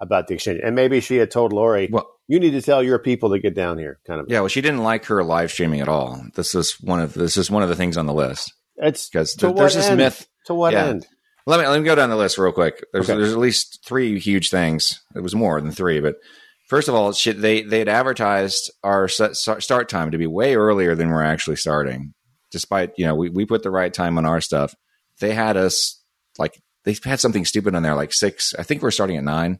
about 0.00 0.26
the 0.26 0.34
exchange. 0.34 0.60
And 0.64 0.74
maybe 0.74 1.00
she 1.00 1.16
had 1.16 1.30
told 1.30 1.52
Lori, 1.52 1.88
Well- 1.90 2.08
you 2.26 2.40
need 2.40 2.50
to 2.52 2.62
tell 2.62 2.82
your 2.82 2.98
people 2.98 3.30
to 3.30 3.38
get 3.38 3.54
down 3.54 3.78
here. 3.78 4.00
Kind 4.06 4.20
of. 4.20 4.26
Yeah, 4.28 4.40
well, 4.40 4.48
she 4.48 4.60
didn't 4.60 4.82
like 4.82 5.04
her 5.06 5.22
live 5.22 5.52
streaming 5.52 5.80
at 5.80 5.88
all. 5.88 6.20
This 6.34 6.54
is 6.56 6.72
one 6.80 6.98
of 7.00 7.14
this 7.14 7.36
is 7.36 7.50
one 7.50 7.62
of 7.62 7.68
the 7.68 7.76
things 7.76 7.96
on 7.96 8.06
the 8.06 8.14
list 8.14 8.52
It's 8.76 9.08
because 9.08 9.34
there, 9.34 9.52
there's 9.52 9.74
this 9.74 9.86
end? 9.86 9.98
myth. 9.98 10.26
To 10.46 10.54
what 10.54 10.72
Yeah. 10.72 10.86
end? 10.86 11.06
Let 11.46 11.60
me 11.60 11.66
let 11.68 11.78
me 11.80 11.84
go 11.84 11.94
down 11.94 12.10
the 12.10 12.16
list 12.16 12.38
real 12.38 12.50
quick. 12.52 12.84
There's 12.92 13.08
Okay. 13.08 13.18
there's 13.18 13.32
at 13.32 13.38
least 13.38 13.84
three 13.86 14.18
huge 14.18 14.50
things. 14.50 15.00
It 15.14 15.20
was 15.20 15.34
more 15.34 15.60
than 15.60 15.70
three, 15.72 16.00
but 16.00 16.16
first 16.68 16.88
of 16.88 16.94
all, 16.96 17.12
shit, 17.12 17.40
they 17.40 17.62
they 17.62 17.78
had 17.78 17.88
advertised 17.88 18.70
our 18.82 19.06
start 19.08 19.88
time 19.88 20.10
to 20.10 20.18
be 20.18 20.26
way 20.26 20.54
earlier 20.56 20.94
than 20.96 21.10
we're 21.10 21.22
actually 21.22 21.56
starting. 21.56 22.14
Despite 22.52 22.92
you 22.96 23.06
know 23.06 23.14
we 23.14 23.30
we 23.30 23.46
put 23.46 23.62
the 23.62 23.70
right 23.70 23.92
time 23.92 24.18
on 24.18 24.26
our 24.26 24.40
stuff, 24.40 24.74
they 25.20 25.34
had 25.34 25.56
us 25.56 26.00
like 26.38 26.60
they 26.84 26.96
had 27.04 27.20
something 27.20 27.44
stupid 27.44 27.74
on 27.74 27.82
there 27.82 27.94
like 27.94 28.12
six. 28.12 28.54
I 28.58 28.62
think 28.62 28.82
we're 28.82 28.90
starting 28.90 29.16
at 29.16 29.24
nine. 29.24 29.58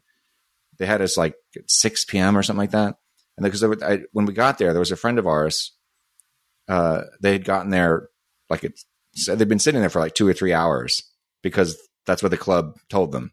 They 0.77 0.85
had 0.85 1.01
us 1.01 1.17
like 1.17 1.35
at 1.55 1.69
six 1.69 2.05
p.m. 2.05 2.37
or 2.37 2.43
something 2.43 2.59
like 2.59 2.71
that. 2.71 2.95
And 3.37 3.43
because 3.43 3.63
when 4.11 4.25
we 4.25 4.33
got 4.33 4.57
there, 4.57 4.73
there 4.73 4.79
was 4.79 4.91
a 4.91 4.95
friend 4.95 5.17
of 5.17 5.27
ours. 5.27 5.73
Uh, 6.67 7.01
they 7.21 7.33
had 7.33 7.43
gotten 7.43 7.71
there 7.71 8.09
like 8.49 8.63
it 8.63 8.79
said 9.15 9.37
they'd 9.39 9.49
been 9.49 9.59
sitting 9.59 9.81
there 9.81 9.89
for 9.89 9.99
like 9.99 10.13
two 10.13 10.27
or 10.27 10.33
three 10.33 10.53
hours 10.53 11.03
because 11.41 11.77
that's 12.05 12.23
what 12.23 12.29
the 12.29 12.37
club 12.37 12.77
told 12.89 13.11
them, 13.11 13.31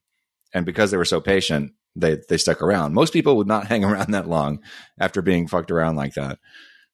and 0.55 0.67
because 0.67 0.91
they 0.91 0.97
were 0.97 1.05
so 1.05 1.21
patient, 1.21 1.73
they 1.97 2.19
they 2.29 2.37
stuck 2.37 2.63
around. 2.63 2.95
Most 2.95 3.13
people 3.13 3.37
would 3.37 3.47
not 3.47 3.67
hang 3.69 3.85
around 3.85 4.13
that 4.13 4.29
long 4.29 4.61
after 4.99 5.23
being 5.23 5.47
fucked 5.47 5.71
around 5.71 5.97
like 5.97 6.15
that. 6.15 6.39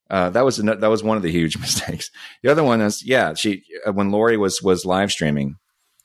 Uh, 0.08 0.30
that 0.30 0.44
was 0.44 0.56
that 0.58 0.80
was 0.88 1.02
one 1.02 1.16
of 1.16 1.22
the 1.22 1.32
huge 1.32 1.58
mistakes. 1.60 2.10
The 2.42 2.50
other 2.50 2.62
one 2.62 2.80
is 2.80 3.04
yeah, 3.04 3.34
she 3.34 3.64
uh, 3.86 3.92
when 3.92 4.10
Lori 4.10 4.36
was 4.36 4.62
was 4.62 4.84
live 4.84 5.10
streaming, 5.10 5.56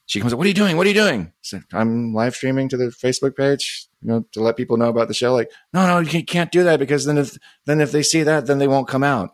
she 0.07 0.19
comes 0.19 0.33
up, 0.33 0.37
"What 0.37 0.45
are 0.45 0.49
you 0.49 0.53
doing? 0.55 0.75
What 0.77 0.85
are 0.87 0.89
you 0.89 0.95
doing?" 0.95 1.31
Said, 1.41 1.63
"I'm 1.71 2.13
live 2.13 2.35
streaming 2.35 2.69
to 2.69 2.77
the 2.77 2.85
Facebook 2.85 3.35
page, 3.35 3.87
you 4.01 4.07
know, 4.09 4.25
to 4.31 4.41
let 4.41 4.57
people 4.57 4.77
know 4.77 4.89
about 4.89 5.07
the 5.07 5.13
show." 5.13 5.33
Like, 5.33 5.51
no, 5.73 5.85
no, 5.85 5.99
you 5.99 6.23
can't- 6.23 6.51
do 6.51 6.63
that 6.63 6.79
because 6.79 7.05
then 7.05 7.17
if 7.19 7.37
then 7.65 7.79
if 7.79 7.91
they 7.91 8.01
see 8.03 8.23
that, 8.23 8.47
then 8.47 8.57
they 8.57 8.67
won't 8.67 8.87
come 8.87 9.03
out. 9.03 9.29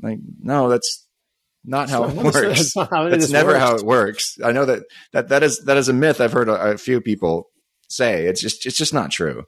Like, 0.00 0.18
no, 0.40 0.68
that's 0.68 1.04
not 1.64 1.90
how 1.90 2.04
it 2.04 2.14
works. 2.14 2.34
That's 2.74 2.74
how 2.90 3.08
That's 3.08 3.30
never 3.30 3.50
works. 3.50 3.60
how 3.60 3.74
it 3.74 3.82
works. 3.82 4.38
I 4.44 4.52
know 4.52 4.64
that 4.64 4.84
that 5.12 5.28
that 5.30 5.42
is 5.42 5.64
that 5.64 5.76
is 5.76 5.88
a 5.88 5.92
myth 5.92 6.20
I've 6.20 6.32
heard 6.32 6.48
a, 6.48 6.54
a 6.72 6.78
few 6.78 7.00
people 7.00 7.50
say. 7.88 8.26
It's 8.26 8.40
just 8.40 8.64
it's 8.64 8.76
just 8.78 8.94
not 8.94 9.10
true. 9.10 9.42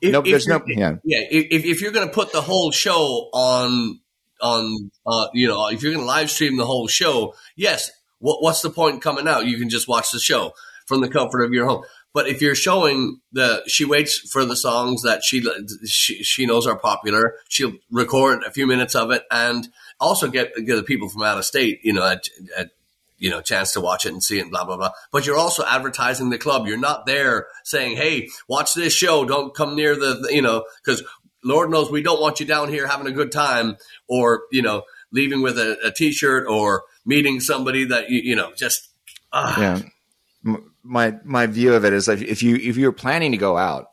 If, 0.00 0.12
no, 0.12 0.20
if 0.20 0.24
there's 0.26 0.46
no 0.46 0.62
you're- 0.66 0.80
yeah. 0.80 0.96
yeah. 1.04 1.26
If, 1.30 1.64
if 1.64 1.80
you're 1.80 1.92
going 1.92 2.08
to 2.08 2.14
put 2.14 2.32
the 2.32 2.40
whole 2.40 2.70
show 2.70 3.28
on 3.32 4.00
on 4.40 4.90
uh, 5.06 5.28
you 5.34 5.48
know 5.48 5.68
if 5.68 5.82
you're 5.82 5.92
going 5.92 6.04
to 6.04 6.08
live 6.08 6.30
stream 6.30 6.56
the 6.56 6.66
whole 6.66 6.88
show, 6.88 7.34
yes. 7.56 7.90
What, 8.22 8.42
what's 8.42 8.60
the 8.60 8.68
point 8.68 9.00
coming 9.00 9.26
out? 9.26 9.46
You 9.46 9.56
can 9.56 9.70
just 9.70 9.88
watch 9.88 10.10
the 10.12 10.18
show 10.18 10.52
from 10.86 11.00
the 11.00 11.08
comfort 11.08 11.42
of 11.42 11.52
your 11.54 11.64
home. 11.66 11.84
But 12.12 12.26
if 12.28 12.42
you're 12.42 12.54
showing 12.54 13.20
the, 13.32 13.62
she 13.66 13.84
waits 13.86 14.18
for 14.18 14.44
the 14.44 14.56
songs 14.56 15.02
that 15.04 15.22
she 15.24 15.42
she, 15.86 16.22
she 16.22 16.44
knows 16.44 16.66
are 16.66 16.76
popular. 16.76 17.36
She'll 17.48 17.72
record 17.90 18.42
a 18.42 18.50
few 18.50 18.66
minutes 18.66 18.94
of 18.94 19.10
it 19.10 19.22
and 19.30 19.68
also 19.98 20.28
get 20.28 20.52
get 20.66 20.76
the 20.76 20.82
people 20.82 21.08
from 21.08 21.22
out 21.22 21.38
of 21.38 21.46
state, 21.46 21.80
you 21.82 21.94
know, 21.94 22.04
at, 22.04 22.28
at 22.58 22.72
you 23.20 23.28
know, 23.30 23.42
chance 23.42 23.72
to 23.74 23.80
watch 23.80 24.06
it 24.06 24.12
and 24.12 24.22
see 24.22 24.38
it, 24.38 24.42
and 24.42 24.50
blah 24.50 24.64
blah 24.64 24.76
blah. 24.76 24.90
But 25.12 25.26
you're 25.26 25.36
also 25.36 25.62
advertising 25.64 26.30
the 26.30 26.38
club. 26.38 26.66
You're 26.66 26.78
not 26.78 27.06
there 27.06 27.46
saying, 27.64 27.96
"Hey, 27.96 28.30
watch 28.48 28.74
this 28.74 28.94
show. 28.94 29.24
Don't 29.24 29.54
come 29.54 29.76
near 29.76 29.94
the,", 29.94 30.28
you 30.30 30.42
know, 30.42 30.64
because 30.82 31.04
Lord 31.44 31.70
knows 31.70 31.90
we 31.90 32.02
don't 32.02 32.20
want 32.20 32.40
you 32.40 32.46
down 32.46 32.70
here 32.70 32.86
having 32.86 33.06
a 33.06 33.12
good 33.12 33.30
time, 33.30 33.76
or 34.08 34.42
you 34.50 34.62
know, 34.62 34.82
leaving 35.12 35.42
with 35.42 35.58
a 35.58 35.78
a 35.84 35.92
T-shirt 35.92 36.48
or 36.48 36.84
meeting 37.04 37.40
somebody 37.40 37.84
that 37.84 38.10
you 38.10 38.20
you 38.24 38.36
know 38.36 38.52
just. 38.56 38.88
ah. 39.32 39.60
yeah. 39.60 40.56
My 40.82 41.14
my 41.22 41.46
view 41.46 41.74
of 41.74 41.84
it 41.84 41.92
is 41.92 42.08
if 42.08 42.42
you 42.42 42.56
if 42.56 42.78
you're 42.78 42.92
planning 42.92 43.32
to 43.32 43.38
go 43.38 43.58
out, 43.58 43.90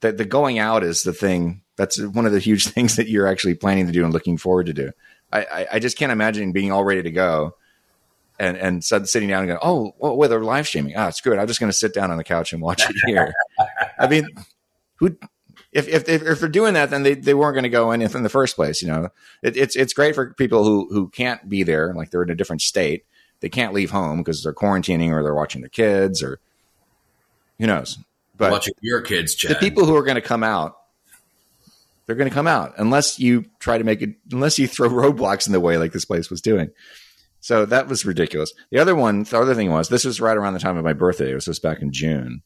that 0.00 0.16
the 0.16 0.24
going 0.24 0.58
out 0.58 0.82
is 0.82 1.02
the 1.02 1.12
thing. 1.12 1.60
That's 1.76 2.00
one 2.00 2.24
of 2.24 2.32
the 2.32 2.38
huge 2.38 2.66
things 2.68 2.96
that 2.96 3.08
you're 3.08 3.26
actually 3.26 3.56
planning 3.56 3.86
to 3.86 3.92
do 3.92 4.04
and 4.04 4.12
looking 4.12 4.38
forward 4.38 4.66
to 4.66 4.72
do. 4.72 4.92
I, 5.30 5.40
I, 5.40 5.66
I 5.72 5.78
just 5.80 5.98
can't 5.98 6.12
imagine 6.12 6.52
being 6.52 6.72
all 6.72 6.84
ready 6.84 7.02
to 7.02 7.10
go 7.10 7.56
and 8.38 8.56
and 8.56 8.84
sitting 8.84 9.28
down 9.28 9.40
and 9.40 9.48
going, 9.48 9.60
oh, 9.62 9.94
well, 9.98 10.16
well, 10.16 10.28
they're 10.28 10.42
live 10.42 10.66
streaming. 10.66 10.96
Ah, 10.96 11.08
it's 11.08 11.20
good. 11.20 11.38
I'm 11.38 11.46
just 11.46 11.60
going 11.60 11.70
to 11.70 11.76
sit 11.76 11.94
down 11.94 12.10
on 12.10 12.16
the 12.16 12.24
couch 12.24 12.52
and 12.52 12.60
watch 12.60 12.88
it 12.88 12.96
here. 13.06 13.32
I 13.98 14.06
mean, 14.06 14.28
who? 14.96 15.16
If, 15.72 15.88
if, 15.88 16.08
if, 16.08 16.22
if 16.22 16.38
they're 16.38 16.48
doing 16.48 16.74
that, 16.74 16.90
then 16.90 17.02
they, 17.02 17.14
they 17.14 17.34
weren't 17.34 17.54
going 17.54 17.64
to 17.64 17.68
go 17.68 17.90
in 17.90 18.00
in 18.00 18.22
the 18.22 18.28
first 18.28 18.54
place. 18.54 18.80
You 18.80 18.88
know, 18.88 19.08
it, 19.42 19.56
it's, 19.56 19.74
it's 19.74 19.92
great 19.92 20.14
for 20.14 20.32
people 20.34 20.62
who, 20.62 20.86
who 20.88 21.08
can't 21.08 21.48
be 21.48 21.64
there, 21.64 21.92
like 21.94 22.10
they're 22.10 22.22
in 22.22 22.30
a 22.30 22.34
different 22.36 22.62
state. 22.62 23.04
They 23.40 23.48
can't 23.48 23.74
leave 23.74 23.90
home 23.90 24.18
because 24.18 24.44
they're 24.44 24.54
quarantining 24.54 25.10
or 25.10 25.24
they're 25.24 25.34
watching 25.34 25.62
their 25.62 25.68
kids 25.68 26.22
or 26.22 26.38
who 27.58 27.66
knows. 27.66 27.98
But 28.36 28.52
watching 28.52 28.74
your 28.80 29.00
kids, 29.00 29.34
Chad. 29.34 29.50
the 29.50 29.56
people 29.56 29.84
who 29.84 29.96
are 29.96 30.04
going 30.04 30.14
to 30.14 30.20
come 30.20 30.44
out, 30.44 30.78
they're 32.06 32.16
going 32.16 32.28
to 32.28 32.34
come 32.34 32.46
out 32.46 32.74
unless 32.78 33.18
you 33.18 33.44
try 33.58 33.76
to 33.76 33.84
make 33.84 34.00
it, 34.00 34.14
unless 34.30 34.58
you 34.58 34.68
throw 34.68 34.88
roadblocks 34.90 35.46
in 35.46 35.52
the 35.52 35.60
way 35.60 35.76
like 35.76 35.92
this 35.92 36.04
place 36.04 36.30
was 36.30 36.40
doing. 36.40 36.70
So 37.44 37.66
that 37.66 37.88
was 37.88 38.06
ridiculous. 38.06 38.54
The 38.70 38.78
other 38.78 38.94
one, 38.94 39.24
the 39.24 39.38
other 39.38 39.54
thing 39.54 39.70
was, 39.70 39.90
this 39.90 40.06
was 40.06 40.18
right 40.18 40.34
around 40.34 40.54
the 40.54 40.60
time 40.60 40.78
of 40.78 40.84
my 40.84 40.94
birthday. 40.94 41.30
It 41.30 41.34
was 41.34 41.44
just 41.44 41.62
back 41.62 41.82
in 41.82 41.92
June. 41.92 42.40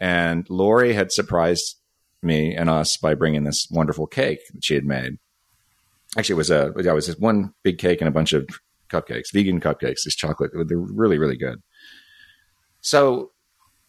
And 0.00 0.44
Lori 0.50 0.94
had 0.94 1.12
surprised 1.12 1.76
me 2.24 2.52
and 2.52 2.68
us 2.68 2.96
by 2.96 3.14
bringing 3.14 3.44
this 3.44 3.68
wonderful 3.70 4.08
cake 4.08 4.40
that 4.52 4.64
she 4.64 4.74
had 4.74 4.84
made. 4.84 5.18
Actually, 6.18 6.32
it 6.32 6.38
was 6.38 6.50
a, 6.50 6.72
it 6.76 6.92
was 6.92 7.06
just 7.06 7.20
one 7.20 7.54
big 7.62 7.78
cake 7.78 8.00
and 8.00 8.08
a 8.08 8.10
bunch 8.10 8.32
of 8.32 8.48
cupcakes, 8.90 9.32
vegan 9.32 9.60
cupcakes, 9.60 10.02
this 10.04 10.16
chocolate. 10.16 10.50
They're 10.52 10.76
really, 10.76 11.18
really 11.18 11.36
good. 11.36 11.62
So 12.80 13.30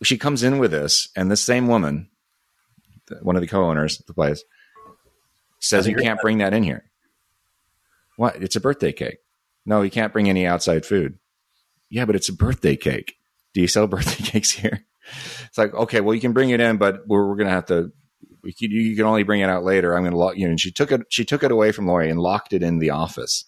she 0.04 0.20
comes 0.20 0.44
in 0.44 0.60
with 0.60 0.70
this, 0.70 1.10
and 1.16 1.32
this 1.32 1.42
same 1.42 1.68
woman, 1.68 2.12
one 3.24 3.36
of 3.36 3.42
the 3.42 3.48
co-owners 3.48 4.00
of 4.00 4.06
the 4.06 4.14
place, 4.14 4.44
says 5.60 5.88
you 5.88 5.96
can't 5.96 6.22
bring 6.22 6.38
that 6.38 6.54
in 6.54 6.62
here. 6.62 6.92
What? 8.18 8.36
It's 8.36 8.56
a 8.56 8.62
birthday 8.62 8.92
cake. 8.92 9.18
No, 9.66 9.82
you 9.82 9.92
can't 9.92 10.14
bring 10.14 10.30
any 10.30 10.46
outside 10.46 10.86
food. 10.86 11.18
Yeah, 11.90 12.06
but 12.06 12.16
it's 12.16 12.30
a 12.30 12.34
birthday 12.34 12.76
cake. 12.76 13.16
Do 13.54 13.62
you 13.62 13.68
sell 13.68 13.88
birthday 13.88 14.24
cakes 14.24 14.52
here? 14.52 14.86
It's 15.46 15.58
like, 15.58 15.74
okay, 15.74 16.02
well, 16.02 16.16
you 16.16 16.22
can 16.22 16.34
bring 16.34 16.50
it 16.50 16.60
in, 16.60 16.78
but 16.78 17.08
we're, 17.08 17.28
we're 17.28 17.36
going 17.36 17.48
to 17.48 17.54
have 17.54 17.66
to. 17.68 17.92
Can, 18.44 18.72
you 18.72 18.96
can 18.96 19.06
only 19.06 19.24
bring 19.24 19.42
it 19.42 19.50
out 19.50 19.64
later. 19.64 19.96
I'm 19.96 20.04
going 20.04 20.12
to 20.12 20.18
lock 20.18 20.36
you. 20.36 20.46
know, 20.46 20.52
and 20.52 20.60
she 20.60 20.72
took 20.72 20.92
it. 20.92 21.02
She 21.10 21.24
took 21.24 21.44
it 21.44 21.52
away 21.52 21.72
from 21.72 21.88
Lori 21.88 22.10
and 22.10 22.20
locked 22.20 22.52
it 22.52 22.62
in 22.62 22.80
the 22.80 22.90
office, 22.90 23.46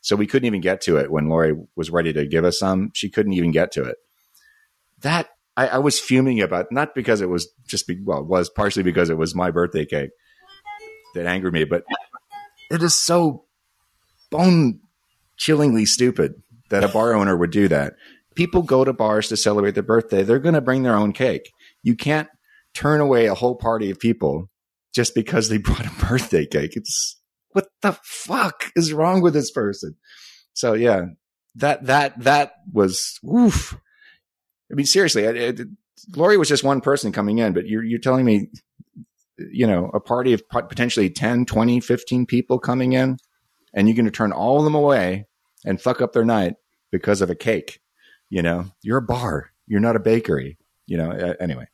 so 0.00 0.14
we 0.14 0.26
couldn't 0.26 0.46
even 0.46 0.60
get 0.60 0.80
to 0.82 0.98
it 0.98 1.10
when 1.10 1.28
Lori 1.28 1.54
was 1.74 1.90
ready 1.90 2.12
to 2.12 2.26
give 2.26 2.44
us 2.44 2.58
some. 2.58 2.90
She 2.94 3.10
couldn't 3.10 3.32
even 3.32 3.50
get 3.50 3.72
to 3.72 3.84
it. 3.84 3.96
That 5.00 5.30
I, 5.56 5.68
I 5.68 5.78
was 5.78 5.98
fuming 5.98 6.40
about, 6.40 6.70
not 6.70 6.94
because 6.94 7.20
it 7.20 7.28
was 7.28 7.48
just 7.66 7.86
be, 7.86 7.98
well, 8.02 8.20
it 8.20 8.26
was 8.26 8.50
partially 8.50 8.82
because 8.82 9.10
it 9.10 9.18
was 9.18 9.34
my 9.34 9.50
birthday 9.50 9.86
cake 9.86 10.10
that 11.14 11.26
angered 11.26 11.52
me, 11.52 11.64
but 11.64 11.84
it 12.70 12.82
is 12.82 12.94
so 12.94 13.46
bone 14.30 14.80
chillingly 15.36 15.86
stupid 15.86 16.34
that 16.70 16.84
a 16.84 16.88
bar 16.88 17.14
owner 17.14 17.36
would 17.36 17.50
do 17.50 17.68
that. 17.68 17.94
People 18.34 18.62
go 18.62 18.84
to 18.84 18.92
bars 18.92 19.28
to 19.28 19.36
celebrate 19.36 19.72
their 19.72 19.82
birthday. 19.82 20.22
They're 20.22 20.38
going 20.38 20.54
to 20.54 20.60
bring 20.60 20.82
their 20.82 20.96
own 20.96 21.12
cake. 21.12 21.50
You 21.82 21.96
can't 21.96 22.28
turn 22.74 23.00
away 23.00 23.26
a 23.26 23.34
whole 23.34 23.54
party 23.54 23.90
of 23.90 23.98
people 23.98 24.50
just 24.94 25.14
because 25.14 25.48
they 25.48 25.58
brought 25.58 25.86
a 25.86 26.06
birthday 26.06 26.46
cake. 26.46 26.76
It's 26.76 27.20
what 27.50 27.68
the 27.82 27.98
fuck 28.02 28.70
is 28.76 28.92
wrong 28.92 29.22
with 29.22 29.32
this 29.32 29.50
person? 29.50 29.96
So 30.52 30.74
yeah, 30.74 31.06
that 31.54 31.86
that 31.86 32.18
that 32.22 32.52
was 32.72 33.18
oof. 33.24 33.78
I 34.70 34.74
mean, 34.74 34.86
seriously, 34.86 35.22
it, 35.24 35.60
it, 35.60 35.68
Lori 36.14 36.36
was 36.36 36.48
just 36.48 36.64
one 36.64 36.80
person 36.80 37.12
coming 37.12 37.38
in, 37.38 37.52
but 37.52 37.66
you're 37.66 37.84
you're 37.84 37.98
telling 37.98 38.24
me, 38.24 38.48
you 39.38 39.66
know, 39.66 39.90
a 39.94 40.00
party 40.00 40.32
of 40.32 40.42
potentially 40.48 41.08
10, 41.08 41.46
20, 41.46 41.80
15 41.80 42.26
people 42.26 42.58
coming 42.58 42.92
in, 42.92 43.16
and 43.76 43.86
you're 43.86 43.94
going 43.94 44.06
to 44.06 44.10
turn 44.10 44.32
all 44.32 44.58
of 44.58 44.64
them 44.64 44.74
away 44.74 45.26
and 45.64 45.80
fuck 45.80 46.00
up 46.00 46.12
their 46.12 46.24
night 46.24 46.54
because 46.90 47.20
of 47.20 47.30
a 47.30 47.36
cake. 47.36 47.80
You 48.30 48.42
know, 48.42 48.64
you're 48.82 48.98
a 48.98 49.02
bar. 49.02 49.52
You're 49.68 49.78
not 49.80 49.94
a 49.94 50.00
bakery. 50.00 50.58
You 50.86 50.96
know. 50.96 51.12
Uh, 51.12 51.34
anyway, 51.38 51.68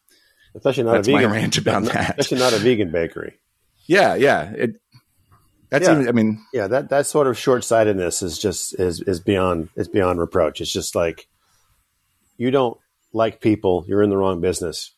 Especially 0.55 0.83
not 0.83 0.93
That's 0.93 1.09
a 1.09 1.12
my 1.12 1.19
vegan 1.21 1.33
rant 1.33 1.57
about 1.59 1.85
not- 1.85 1.93
that. 1.95 2.19
Especially 2.19 2.38
not 2.45 2.53
a 2.53 2.59
vegan 2.59 2.91
bakery. 2.93 3.38
yeah, 3.87 4.15
yeah. 4.17 4.51
It, 4.55 4.71
that's 5.71 5.87
Yeah. 5.87 5.95
even. 5.95 6.09
I 6.09 6.12
mean, 6.12 6.45
Yeah, 6.53 6.67
that 6.67 6.91
that 6.91 7.07
sort 7.07 7.27
of 7.27 7.38
short 7.38 7.65
sightedness 7.65 8.21
is 8.23 8.38
just 8.38 8.79
is 8.79 9.01
is 9.01 9.21
beyond 9.21 9.71
is 9.77 9.88
beyond 9.88 10.19
reproach. 10.21 10.61
It's 10.61 10.71
just 10.73 10.95
like 10.95 11.27
you 12.37 12.51
don't 12.51 12.77
like 13.15 13.41
people, 13.41 13.85
you're 13.88 14.03
in 14.03 14.11
the 14.11 14.17
wrong 14.19 14.41
business. 14.43 14.93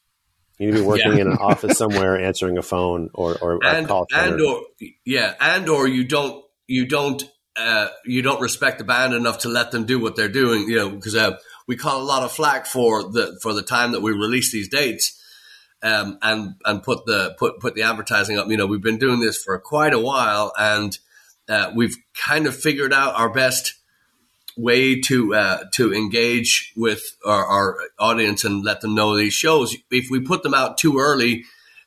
You 0.59 0.67
need 0.67 0.73
to 0.77 0.83
be 0.83 0.87
working 0.87 1.13
Yeah. 1.15 1.21
in 1.23 1.27
an 1.33 1.39
office 1.39 1.79
somewhere, 1.79 2.19
answering 2.21 2.59
a 2.59 2.63
phone 2.63 3.11
or 3.15 3.37
or 3.41 3.59
a 3.63 3.85
call 3.87 4.07
center. 4.13 4.33
and 4.35 4.41
or 4.41 4.63
yeah, 5.05 5.35
and 5.41 5.69
or 5.69 5.87
you 5.87 6.05
don't 6.05 6.45
you 6.67 6.87
don't 6.87 7.23
uh, 7.57 7.89
you 8.05 8.23
don't 8.23 8.41
respect 8.41 8.79
the 8.79 8.85
band 8.85 9.15
enough 9.15 9.39
to 9.39 9.49
let 9.49 9.71
them 9.71 9.85
do 9.85 10.01
what 10.01 10.17
they're 10.17 10.29
doing. 10.29 10.69
You 10.69 10.77
know, 10.77 10.91
because 10.91 11.15
uh, 11.15 11.37
we 11.67 11.77
caught 11.77 12.01
a 12.01 12.05
lot 12.05 12.23
of 12.23 12.33
flack 12.33 12.67
for 12.67 13.03
the 13.03 13.39
for 13.43 13.53
the 13.53 13.63
time 13.63 13.93
that 13.93 14.03
we 14.03 14.13
released 14.13 14.53
these 14.53 14.69
dates. 14.69 15.21
Um, 15.83 16.19
and 16.23 16.55
and 16.65 16.83
put 16.83 17.05
the 17.05 17.35
put 17.39 17.61
put 17.61 17.75
the 17.75 17.83
advertising 17.83 18.39
up. 18.39 18.49
You 18.49 18.57
know, 18.57 18.65
we've 18.65 18.81
been 18.81 18.99
doing 18.99 19.21
this 19.21 19.37
for 19.43 19.59
quite 19.59 19.93
a 19.93 20.01
while, 20.01 20.51
and 20.59 20.97
uh, 21.47 21.73
we've 21.75 21.97
kind 22.15 22.47
of 22.47 22.57
figured 22.57 22.93
out 22.93 23.15
our 23.17 23.29
best 23.29 23.75
way 24.57 25.01
to 25.01 25.35
uh, 25.35 25.65
to 25.73 25.93
engage 25.93 26.73
with 26.77 27.03
our, 27.25 27.45
our 27.45 27.79
audience 27.99 28.45
and 28.45 28.65
let 28.65 28.81
them 28.81 28.95
know 28.95 29.17
these 29.17 29.35
shows. 29.35 29.77
If 29.91 30.11
we 30.11 30.21
put 30.21 30.43
them 30.43 30.55
out 30.55 30.79
too 30.79 30.99
early, 30.99 31.45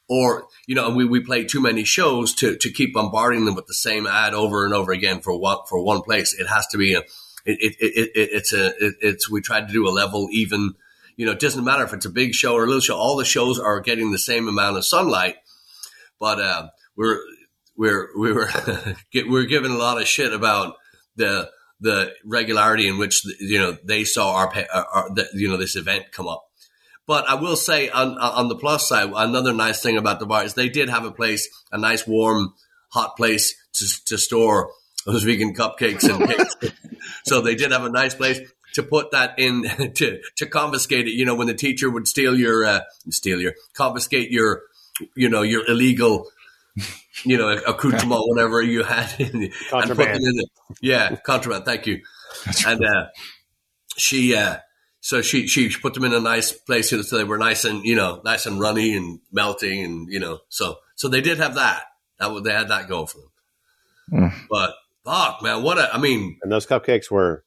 or 0.10 0.48
you 0.66 0.76
know, 0.76 0.90
we, 0.90 1.06
we 1.06 1.20
play 1.20 1.44
too 1.44 1.62
many 1.62 1.84
shows 1.84 2.34
to, 2.36 2.58
to 2.58 2.72
keep 2.72 2.94
bombarding 2.94 3.46
them 3.46 3.56
with 3.56 3.68
the 3.68 3.74
same 3.74 4.08
ad 4.08 4.34
over 4.34 4.66
and 4.66 4.74
over 4.74 4.92
again 4.92 5.22
for 5.22 5.38
one 5.38 5.58
for 5.68 5.84
one 5.84 6.02
place. 6.02 6.34
It 6.38 6.48
has 6.48 6.68
to 6.68 6.78
be 6.78 6.94
a 6.94 7.00
it, 7.46 7.60
it, 7.60 7.76
it, 7.80 8.12
it 8.16 8.30
it's 8.34 8.54
a 8.54 8.68
it, 8.68 8.96
it's 9.02 9.30
we 9.30 9.42
try 9.42 9.62
to 9.62 9.74
do 9.74 9.88
a 9.88 9.92
level 9.92 10.28
even. 10.32 10.74
You 11.16 11.26
know, 11.26 11.32
it 11.32 11.40
doesn't 11.40 11.64
matter 11.66 11.84
if 11.84 11.94
it's 11.94 12.06
a 12.06 12.12
big 12.12 12.36
show 12.36 12.54
or 12.54 12.64
a 12.64 12.68
little 12.68 12.80
show. 12.80 12.96
All 12.96 13.18
the 13.18 13.26
shows 13.26 13.58
are 13.58 13.80
getting 13.80 14.12
the 14.12 14.20
same 14.20 14.48
amount 14.48 14.78
of 14.78 14.86
sunlight, 14.86 15.38
but 16.20 16.40
uh, 16.40 16.68
we're 16.96 17.20
we're 17.76 18.10
we 18.18 18.32
were 18.34 18.50
we're 19.28 19.46
given 19.46 19.72
a 19.72 19.78
lot 19.78 20.00
of 20.00 20.08
shit 20.08 20.32
about 20.32 20.76
the 21.16 21.50
the 21.80 22.14
regularity 22.24 22.88
in 22.88 22.98
which 22.98 23.24
you 23.40 23.60
know 23.60 23.78
they 23.84 24.04
saw 24.04 24.36
our, 24.36 24.54
our, 24.74 24.86
our 24.94 25.14
the, 25.14 25.28
you 25.34 25.48
know 25.48 25.58
this 25.58 25.76
event 25.76 26.12
come 26.12 26.28
up. 26.28 26.47
But 27.08 27.28
I 27.30 27.36
will 27.36 27.56
say 27.56 27.90
on 27.90 28.18
on 28.18 28.50
the 28.50 28.56
plus 28.56 28.88
side, 28.90 29.12
another 29.16 29.54
nice 29.54 29.82
thing 29.82 29.98
about 29.98 30.20
the 30.20 30.26
bar 30.26 30.44
is 30.44 30.54
they 30.54 30.70
did 30.70 30.90
have 30.90 31.06
a 31.06 31.12
place, 31.12 31.48
a 31.72 31.78
nice 31.78 32.06
warm, 32.06 32.54
hot 32.90 33.16
place 33.16 33.56
to, 33.74 34.06
to 34.06 34.18
store 34.18 34.72
those 35.06 35.24
vegan 35.24 35.54
cupcakes 35.56 36.04
and 36.10 36.28
cakes. 36.62 36.76
so 37.26 37.40
they 37.40 37.56
did 37.56 37.72
have 37.72 37.86
a 37.86 37.90
nice 37.90 38.14
place 38.14 38.40
to 38.74 38.84
put 38.84 39.12
that 39.12 39.40
in 39.40 39.64
to 39.96 40.20
to 40.36 40.46
confiscate 40.46 41.08
it. 41.08 41.12
You 41.14 41.26
know, 41.26 41.36
when 41.36 41.48
the 41.48 41.54
teacher 41.54 41.90
would 41.90 42.08
steal 42.08 42.38
your 42.38 42.66
uh, 42.66 42.82
steal 43.10 43.42
your 43.42 43.54
confiscate 43.74 44.30
your 44.30 44.64
you 45.16 45.30
know 45.30 45.44
your 45.44 45.66
illegal 45.68 46.28
you 47.24 47.38
know 47.38 47.50
accoutrement 47.50 48.22
whatever 48.28 48.62
you 48.62 48.84
had 48.84 49.14
in, 49.20 49.44
and 49.44 49.52
put 49.52 49.70
Contraband. 49.70 50.18
in 50.18 50.36
the, 50.36 50.48
yeah 50.82 51.16
contraband. 51.16 51.66
Thank 51.66 51.88
you. 51.88 52.02
And 52.66 52.84
uh, 52.86 53.08
she 53.96 54.36
uh, 54.36 54.58
so 55.08 55.22
she 55.22 55.48
she 55.48 55.70
put 55.70 55.94
them 55.94 56.04
in 56.04 56.14
a 56.14 56.20
nice 56.20 56.52
place 56.52 56.90
so 56.90 57.02
they 57.18 57.24
were 57.24 57.38
nice 57.38 57.64
and 57.64 57.86
you 57.86 57.96
know 57.96 58.20
nice 58.26 58.46
and 58.46 58.60
runny 58.60 58.94
and 58.94 59.22
melting 59.32 59.82
and 59.82 60.12
you 60.12 60.20
know 60.20 60.40
so 60.50 60.76
so 60.96 61.08
they 61.08 61.22
did 61.22 61.38
have 61.38 61.56
that 61.56 61.84
that 62.20 62.30
was, 62.30 62.44
they 62.44 62.52
had 62.52 62.68
that 62.68 62.90
going 62.90 63.08
for 63.08 63.20
them. 64.10 64.32
Mm. 64.32 64.34
But 64.50 64.74
fuck 65.06 65.42
man, 65.42 65.64
what 65.64 65.78
a 65.78 65.96
I 65.96 65.98
mean 65.98 66.38
and 66.44 66.52
those 66.52 66.66
cupcakes 66.68 67.10
were 67.10 67.46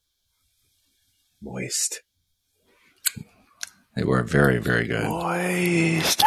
moist. 1.43 2.01
They 3.95 4.05
were 4.05 4.23
very, 4.23 4.57
very 4.57 4.87
good. 4.87 5.05
Moist. 5.05 6.23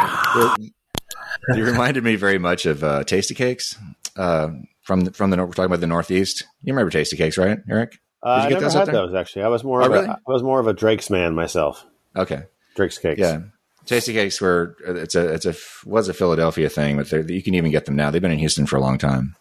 You 1.56 1.66
reminded 1.66 2.04
me 2.04 2.16
very 2.16 2.38
much 2.38 2.68
of 2.68 2.84
uh, 2.84 3.04
Tastykakes 3.06 3.76
uh, 4.18 4.50
from 4.84 5.02
the, 5.02 5.14
from 5.14 5.32
the 5.32 5.38
we're 5.38 5.48
talking 5.48 5.66
about 5.66 5.80
the 5.80 5.88
Northeast. 5.88 6.46
You 6.62 6.74
remember 6.74 6.92
Tastykakes, 6.92 7.44
right, 7.44 7.58
Eric? 7.68 7.98
Uh, 8.24 8.44
Did 8.44 8.52
you 8.52 8.56
I 8.58 8.60
never 8.60 8.64
those 8.66 8.76
up 8.76 8.80
had 8.80 8.88
there? 8.96 9.06
those 9.08 9.16
actually. 9.16 9.44
I 9.44 9.48
was 9.50 9.64
more 9.64 9.82
Oh, 9.82 9.86
of 9.86 9.92
really? 9.92 10.06
a 10.08 10.12
I 10.12 10.32
was 10.32 10.44
more 10.44 10.60
of 10.60 10.68
a 10.68 10.74
Drake's 10.74 11.10
man 11.10 11.36
myself. 11.36 11.86
Okay, 12.16 12.44
Drake's 12.76 12.98
cakes. 12.98 13.20
yeah. 13.20 13.42
Tastykakes 13.86 14.40
were 14.40 14.78
it's 14.88 15.16
a 15.16 15.34
it's 15.34 15.46
a 15.46 15.54
was 15.86 16.08
a 16.08 16.14
Philadelphia 16.14 16.70
thing, 16.70 16.96
but 16.96 17.10
they're- 17.10 17.30
you 17.30 17.44
can 17.44 17.54
even 17.54 17.70
get 17.72 17.86
them 17.86 17.96
now. 17.98 18.12
They've 18.12 18.22
been 18.22 18.32
in 18.32 18.40
Houston 18.40 18.66
for 18.66 18.78
a 18.78 18.82
long 18.82 18.98
time. 18.98 19.36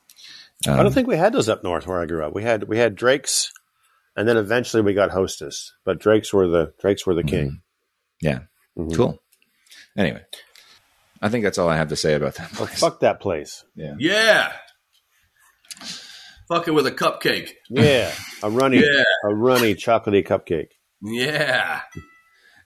Um, 0.66 0.80
I 0.80 0.82
don't 0.82 0.92
think 0.92 1.06
we 1.06 1.16
had 1.16 1.32
those 1.32 1.48
up 1.48 1.62
north 1.62 1.86
where 1.86 2.00
I 2.00 2.06
grew 2.06 2.24
up. 2.24 2.34
We 2.34 2.42
had 2.42 2.64
we 2.64 2.76
had 2.78 2.96
Drake's, 2.96 3.52
and 4.16 4.26
then 4.28 4.36
eventually 4.36 4.82
we 4.82 4.94
got 4.94 5.10
Hostess. 5.12 5.72
But 5.84 6.00
Drake's 6.00 6.32
were 6.32 6.48
the 6.48 6.72
Drake's 6.80 7.06
were 7.06 7.14
the 7.14 7.22
king. 7.22 7.62
Yeah, 8.20 8.40
Mhm. 8.76 8.96
cool. 8.96 9.22
Anyway, 9.96 10.22
I 11.20 11.28
think 11.28 11.44
that's 11.44 11.58
all 11.58 11.68
I 11.68 11.76
have 11.76 11.88
to 11.90 11.96
say 11.96 12.14
about 12.14 12.34
that. 12.36 12.50
Place. 12.52 12.80
fuck 12.80 13.00
that 13.00 13.20
place. 13.20 13.64
Yeah. 13.76 13.94
yeah, 13.98 14.52
fuck 16.52 16.68
it 16.68 16.72
with 16.72 16.86
a 16.86 16.92
cupcake. 16.92 17.50
Yeah, 17.70 18.12
a 18.42 18.50
runny, 18.50 18.78
Yeah. 18.84 19.04
a 19.24 19.34
runny 19.34 19.74
chocolatey 19.74 20.26
cupcake. 20.26 20.68
Yeah, 21.02 21.80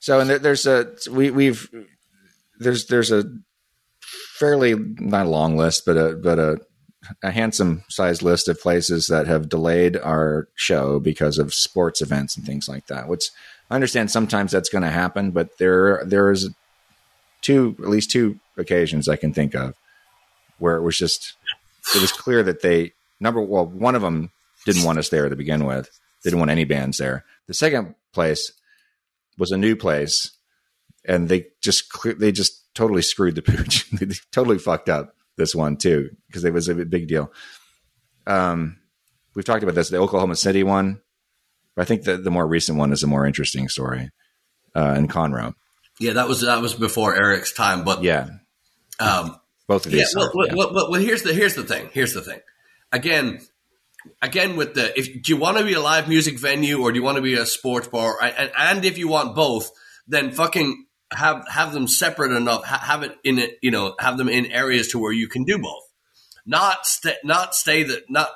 So, 0.01 0.21
and 0.21 0.29
there, 0.29 0.39
there's 0.39 0.67
a 0.67 0.93
we 1.11 1.31
we've 1.31 1.69
there's 2.59 2.87
there's 2.87 3.11
a 3.13 3.25
fairly 4.39 4.75
not 4.75 5.27
a 5.27 5.31
long 5.31 5.57
list, 5.57 5.85
but 5.87 5.97
a 5.97 6.17
but 6.17 6.39
a 6.39 6.59
a 7.23 7.31
handsome 7.31 7.85
sized 7.89 8.23
list 8.23 8.49
of 8.49 8.61
places 8.61 9.07
that 9.07 9.27
have 9.29 9.49
delayed 9.49 9.97
our 9.97 10.49
show 10.57 10.99
because 10.99 11.39
of 11.39 11.55
sports 11.55 12.01
events 12.03 12.37
and 12.37 12.45
things 12.45 12.69
like 12.69 12.87
that. 12.89 13.09
Which 13.09 13.31
I 13.71 13.75
understand 13.77 14.11
sometimes 14.11 14.51
that's 14.53 14.69
going 14.69 14.83
to 14.85 14.91
happen, 14.91 15.31
but 15.31 15.59
there 15.59 16.03
there 16.05 16.31
is 16.31 16.51
two 17.43 17.77
at 17.79 17.89
least 17.89 18.11
two 18.11 18.39
occasions 18.59 19.09
I 19.09 19.17
can 19.17 19.33
think 19.33 19.55
of 19.55 19.75
where 20.59 20.77
it 20.77 20.83
was 20.83 20.99
just 20.99 21.35
it 21.95 22.01
was 22.01 22.11
clear 22.13 22.43
that 22.43 22.63
they 22.63 22.93
number 23.21 23.41
well 23.41 23.67
one 23.67 23.95
of 23.95 24.03
them 24.03 24.31
didn't 24.65 24.85
want 24.85 24.99
us 24.99 25.09
there 25.09 25.29
to 25.29 25.37
begin 25.37 25.65
with. 25.65 25.89
They 26.25 26.31
didn't 26.31 26.41
want 26.41 26.51
any 26.51 26.65
bands 26.65 26.99
there. 26.99 27.25
The 27.47 27.55
second 27.55 27.95
place 28.13 28.53
was 29.39 29.51
a 29.53 29.57
new 29.59 29.77
place, 29.77 30.33
and 31.05 31.29
they 31.29 31.47
just 31.63 31.85
they 32.19 32.33
just 32.33 32.73
totally 32.75 33.03
screwed 33.03 33.35
the 33.37 33.43
pooch. 33.43 33.89
they 33.93 34.07
totally 34.33 34.59
fucked 34.59 34.89
up 34.89 35.15
this 35.37 35.55
one 35.55 35.77
too 35.77 36.11
because 36.27 36.45
it 36.45 36.53
was 36.53 36.69
a 36.69 36.75
big 36.75 37.07
deal. 37.09 37.31
Um, 38.27 38.79
we've 39.35 39.45
talked 39.45 39.63
about 39.63 39.75
this, 39.75 39.89
the 39.91 39.99
Oklahoma 39.99 40.37
City 40.37 40.63
one. 40.63 41.01
But 41.75 41.83
I 41.83 41.85
think 41.85 42.05
the 42.05 42.17
the 42.17 42.31
more 42.31 42.47
recent 42.47 42.79
one 42.79 42.93
is 42.93 43.03
a 43.03 43.07
more 43.07 43.27
interesting 43.27 43.69
story 43.69 44.11
uh, 44.75 44.95
in 44.97 45.09
Conroe. 45.09 45.55
yeah, 46.01 46.15
that 46.15 46.27
was 46.27 46.41
that 46.41 46.61
was 46.63 46.75
before 46.75 47.15
Eric's 47.15 47.53
time, 47.53 47.85
but 47.85 48.03
Yeah, 48.03 48.29
um, 48.99 49.37
both 49.69 49.85
of 49.87 49.93
Yeah, 49.93 49.99
these. 50.01 50.15
well, 50.17 50.27
are, 50.27 50.33
well, 50.35 50.47
yeah. 50.49 50.55
well, 50.55 50.91
well, 50.91 51.01
here's 51.01 51.23
the 51.23 51.35
here's 51.35 51.55
the 51.55 51.65
thing. 51.65 51.91
Here's 51.93 52.15
the 52.15 52.23
thing. 52.23 52.41
Again, 52.93 53.41
again 54.23 54.57
with 54.57 54.75
the 54.75 54.97
if 54.99 55.23
do 55.23 55.33
you 55.33 55.37
want 55.37 55.59
to 55.59 55.65
be 55.65 55.75
a 55.75 55.81
live 55.81 56.09
music 56.09 56.39
venue 56.39 56.81
or 56.81 56.93
do 56.93 56.99
you 56.99 57.05
want 57.05 57.17
to 57.17 57.23
be 57.23 57.35
a 57.35 57.47
sports 57.47 57.89
bar, 57.89 58.17
and, 58.23 58.51
and 58.57 58.85
if 58.85 58.99
you 58.99 59.09
want 59.09 59.35
both, 59.35 59.71
then 60.07 60.33
fucking 60.33 60.87
have 61.13 61.47
have 61.49 61.73
them 61.73 61.89
separate 61.89 62.33
enough. 62.33 62.65
Have 62.65 63.03
it 63.03 63.17
in 63.25 63.39
it, 63.39 63.59
you 63.63 63.71
know, 63.71 63.95
have 63.99 64.19
them 64.19 64.29
in 64.29 64.47
areas 64.47 64.89
to 64.89 64.99
where 64.99 65.13
you 65.13 65.29
can 65.29 65.45
do 65.45 65.59
both. 65.59 65.83
Not 66.45 66.87
stay, 66.87 67.15
not 67.25 67.55
stay 67.55 67.83
that 67.85 68.11
not 68.11 68.31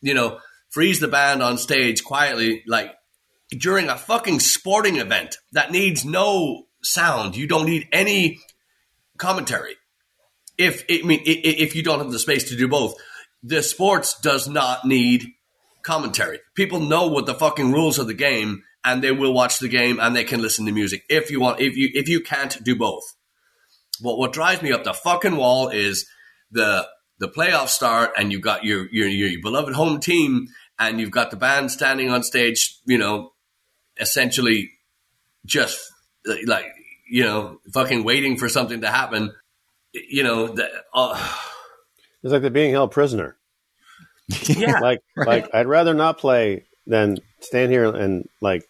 you 0.00 0.14
know 0.14 0.38
freeze 0.70 1.00
the 1.00 1.08
band 1.08 1.42
on 1.42 1.58
stage 1.58 2.02
quietly 2.02 2.62
like 2.66 2.92
during 3.50 3.88
a 3.88 3.96
fucking 3.96 4.40
sporting 4.40 4.96
event 4.96 5.36
that 5.52 5.70
needs 5.70 6.04
no 6.04 6.64
sound. 6.82 7.36
You 7.36 7.46
don't 7.46 7.66
need 7.66 7.88
any 7.92 8.40
commentary 9.18 9.76
if 10.58 10.84
I 10.90 11.02
mean 11.04 11.22
if 11.24 11.74
you 11.74 11.82
don't 11.82 11.98
have 11.98 12.10
the 12.10 12.18
space 12.18 12.48
to 12.50 12.56
do 12.56 12.68
both, 12.68 12.94
the 13.42 13.62
sports 13.62 14.18
does 14.20 14.48
not 14.48 14.84
need 14.84 15.26
commentary. 15.82 16.40
People 16.54 16.80
know 16.80 17.08
what 17.08 17.26
the 17.26 17.34
fucking 17.34 17.72
rules 17.72 17.98
of 17.98 18.06
the 18.06 18.14
game, 18.14 18.62
and 18.84 19.02
they 19.02 19.12
will 19.12 19.32
watch 19.32 19.58
the 19.58 19.68
game 19.68 19.98
and 20.00 20.14
they 20.14 20.24
can 20.24 20.40
listen 20.40 20.66
to 20.66 20.72
music. 20.72 21.04
If 21.08 21.30
you 21.30 21.40
want, 21.40 21.60
if 21.60 21.76
you 21.76 21.90
if 21.94 22.08
you 22.08 22.20
can't 22.20 22.62
do 22.64 22.76
both, 22.76 23.02
what 24.00 24.18
what 24.18 24.32
drives 24.32 24.62
me 24.62 24.72
up 24.72 24.84
the 24.84 24.94
fucking 24.94 25.36
wall 25.36 25.68
is 25.68 26.06
the 26.50 26.86
the 27.18 27.28
playoffs 27.28 27.68
start, 27.68 28.12
and 28.16 28.32
you've 28.32 28.42
got 28.42 28.64
your 28.64 28.88
your 28.90 29.08
your 29.08 29.40
beloved 29.42 29.74
home 29.74 30.00
team, 30.00 30.48
and 30.78 31.00
you've 31.00 31.10
got 31.10 31.30
the 31.30 31.36
band 31.36 31.70
standing 31.70 32.10
on 32.10 32.22
stage, 32.22 32.78
you 32.86 32.98
know, 32.98 33.32
essentially 33.98 34.70
just 35.44 35.80
like 36.46 36.66
you 37.10 37.24
know, 37.24 37.58
fucking 37.74 38.04
waiting 38.04 38.38
for 38.38 38.48
something 38.48 38.80
to 38.80 38.88
happen 38.88 39.32
you 39.92 40.22
know, 40.22 40.48
the, 40.48 40.68
uh, 40.94 41.38
It's 42.22 42.32
like 42.32 42.42
they're 42.42 42.50
being 42.50 42.72
held 42.72 42.90
prisoner. 42.92 43.36
yeah, 44.48 44.78
Like 44.80 45.00
like 45.16 45.52
I'd 45.54 45.66
rather 45.66 45.94
not 45.94 46.18
play 46.18 46.66
than 46.86 47.18
stand 47.40 47.70
here 47.72 47.84
and 47.84 48.28
like 48.40 48.64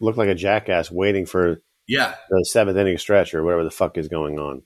look 0.00 0.16
like 0.16 0.28
a 0.28 0.34
jackass 0.34 0.90
waiting 0.90 1.26
for 1.26 1.62
yeah, 1.86 2.14
the 2.30 2.44
seventh 2.44 2.78
inning 2.78 2.98
stretch 2.98 3.34
or 3.34 3.42
whatever 3.44 3.64
the 3.64 3.70
fuck 3.70 3.98
is 3.98 4.08
going 4.08 4.38
on. 4.38 4.62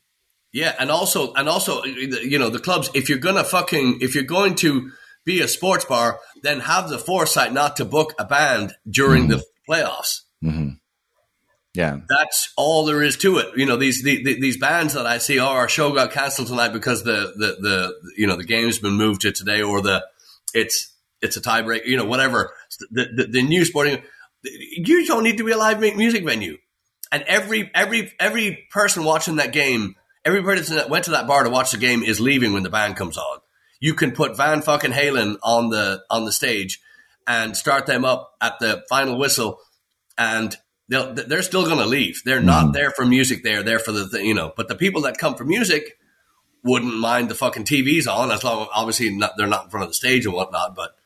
yeah, 0.52 0.74
and 0.78 0.90
also, 0.90 1.32
and 1.34 1.48
also, 1.48 1.82
you 1.84 2.38
know, 2.38 2.48
the 2.50 2.60
clubs. 2.60 2.90
If 2.94 3.08
you're 3.08 3.18
gonna 3.18 3.44
fucking, 3.44 3.98
if 4.00 4.14
you're 4.14 4.24
going 4.24 4.54
to 4.56 4.90
be 5.24 5.40
a 5.40 5.48
sports 5.48 5.84
bar, 5.84 6.20
then 6.42 6.60
have 6.60 6.88
the 6.88 6.98
foresight 6.98 7.52
not 7.52 7.76
to 7.76 7.84
book 7.84 8.14
a 8.18 8.24
band 8.24 8.74
during 8.88 9.28
the 9.28 9.44
playoffs. 9.68 10.20
hmm 10.40 10.70
Yeah, 11.78 12.00
That's 12.08 12.52
all 12.56 12.86
there 12.86 13.04
is 13.04 13.16
to 13.18 13.38
it. 13.38 13.56
You 13.56 13.64
know, 13.64 13.76
these 13.76 14.02
the, 14.02 14.20
the, 14.24 14.40
these 14.40 14.56
bands 14.56 14.94
that 14.94 15.06
I 15.06 15.18
see, 15.18 15.38
oh, 15.38 15.46
our 15.46 15.68
show 15.68 15.92
got 15.94 16.10
canceled 16.10 16.48
tonight 16.48 16.72
because 16.72 17.04
the, 17.04 17.32
the 17.36 17.56
the 17.60 18.12
you 18.16 18.26
know 18.26 18.34
the 18.34 18.42
game's 18.42 18.80
been 18.80 18.94
moved 18.94 19.20
to 19.20 19.30
today, 19.30 19.62
or 19.62 19.80
the 19.80 20.04
it's 20.52 20.92
it's 21.22 21.36
a 21.36 21.40
tiebreak. 21.40 21.86
You 21.86 21.96
know, 21.96 22.04
whatever. 22.04 22.52
The, 22.90 23.06
the 23.14 23.26
the 23.26 23.42
new 23.42 23.64
sporting, 23.64 24.02
you 24.42 25.06
don't 25.06 25.22
need 25.22 25.38
to 25.38 25.44
be 25.44 25.52
a 25.52 25.56
live 25.56 25.78
music 25.78 26.24
venue. 26.24 26.58
and 27.12 27.22
every 27.28 27.70
every 27.76 28.12
every 28.18 28.66
person 28.72 29.04
watching 29.04 29.36
that 29.36 29.52
game, 29.52 29.94
every 30.24 30.42
person 30.42 30.74
that 30.78 30.90
went 30.90 31.04
to 31.04 31.12
that 31.12 31.28
bar 31.28 31.44
to 31.44 31.50
watch 31.50 31.70
the 31.70 31.78
game 31.78 32.02
is 32.02 32.18
leaving 32.20 32.52
when 32.54 32.64
the 32.64 32.70
band 32.70 32.96
comes 32.96 33.16
on. 33.16 33.38
You 33.78 33.94
can 33.94 34.10
put 34.10 34.36
Van 34.36 34.62
fucking 34.62 34.90
Halen 34.90 35.36
on 35.44 35.70
the 35.70 36.02
on 36.10 36.24
the 36.24 36.32
stage 36.32 36.80
and 37.24 37.56
start 37.56 37.86
them 37.86 38.04
up 38.04 38.34
at 38.40 38.58
the 38.58 38.82
final 38.88 39.16
whistle, 39.16 39.60
and 40.16 40.56
they'll, 40.88 41.14
they're 41.14 41.42
still 41.42 41.64
going 41.64 41.78
to 41.78 41.86
leave. 41.86 42.22
They're 42.24 42.40
not 42.40 42.72
there 42.72 42.90
for 42.90 43.04
music. 43.06 43.42
They're 43.42 43.62
there 43.62 43.78
for 43.78 43.92
the, 43.92 44.20
you 44.22 44.34
know. 44.34 44.52
But 44.56 44.68
the 44.68 44.74
people 44.74 45.02
that 45.02 45.18
come 45.18 45.34
for 45.34 45.44
music 45.44 45.98
wouldn't 46.64 46.96
mind 46.98 47.28
the 47.28 47.34
fucking 47.34 47.64
TVs 47.64 48.06
on 48.12 48.30
as 48.30 48.42
long, 48.44 48.68
obviously, 48.74 49.10
not, 49.10 49.32
they're 49.36 49.46
not 49.46 49.64
in 49.64 49.70
front 49.70 49.84
of 49.84 49.90
the 49.90 49.94
stage 49.94 50.26
and 50.26 50.34
whatnot. 50.34 50.74
But 50.74 50.96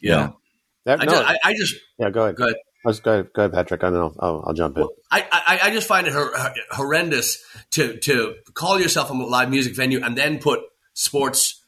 you 0.00 0.10
Yeah. 0.10 0.16
know, 0.16 0.36
That, 0.84 1.00
I, 1.02 1.04
no, 1.04 1.12
just, 1.12 1.24
I, 1.28 1.38
I 1.44 1.54
just 1.54 1.74
yeah, 1.98 2.10
go 2.10 2.22
ahead. 2.24 2.36
go 2.36 2.44
ahead. 2.44 2.56
Let's 2.84 3.00
go 3.00 3.12
ahead, 3.12 3.32
go 3.34 3.42
ahead, 3.42 3.52
Patrick. 3.52 3.82
I 3.82 3.90
know. 3.90 4.14
I'll, 4.20 4.44
I'll 4.46 4.54
jump 4.54 4.78
in. 4.78 4.86
I, 5.10 5.26
I, 5.32 5.58
I 5.64 5.70
just 5.70 5.88
find 5.88 6.06
it 6.06 6.12
hor- 6.12 6.32
horrendous 6.70 7.42
to 7.72 7.96
to 7.98 8.36
call 8.54 8.78
yourself 8.80 9.10
a 9.10 9.12
live 9.12 9.50
music 9.50 9.74
venue 9.74 10.00
and 10.04 10.16
then 10.16 10.38
put 10.38 10.60
sports, 10.94 11.60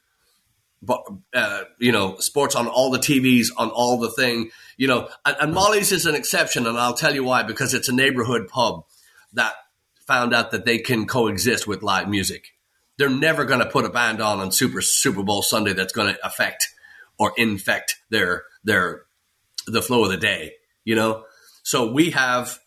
uh, 1.34 1.62
you 1.80 1.90
know, 1.92 2.16
sports 2.18 2.54
on 2.54 2.68
all 2.68 2.90
the 2.92 2.98
TVs 3.00 3.48
on 3.56 3.68
all 3.70 3.98
the 3.98 4.10
thing, 4.12 4.50
you 4.78 4.88
know. 4.88 5.10
And, 5.26 5.36
and 5.40 5.54
Molly's 5.54 5.92
is 5.92 6.06
an 6.06 6.14
exception, 6.14 6.66
and 6.66 6.78
I'll 6.78 6.94
tell 6.94 7.14
you 7.14 7.24
why 7.24 7.42
because 7.42 7.74
it's 7.74 7.90
a 7.90 7.94
neighborhood 7.94 8.48
pub 8.48 8.84
that 9.34 9.52
found 10.06 10.32
out 10.32 10.52
that 10.52 10.64
they 10.64 10.78
can 10.78 11.06
coexist 11.06 11.66
with 11.66 11.82
live 11.82 12.08
music. 12.08 12.54
They're 12.96 13.10
never 13.10 13.44
going 13.44 13.60
to 13.60 13.68
put 13.68 13.84
a 13.84 13.90
band 13.90 14.22
on 14.22 14.40
on 14.40 14.50
Super 14.50 14.80
Super 14.80 15.22
Bowl 15.22 15.42
Sunday 15.42 15.74
that's 15.74 15.92
going 15.92 16.14
to 16.14 16.26
affect 16.26 16.68
or 17.18 17.34
infect 17.36 17.96
their 18.08 18.44
their 18.64 19.02
the 19.66 19.82
flow 19.82 20.04
of 20.04 20.10
the 20.10 20.16
day. 20.16 20.54
You 20.84 20.94
know, 20.94 21.24
so 21.62 21.92
we 21.92 22.12
have 22.12 22.58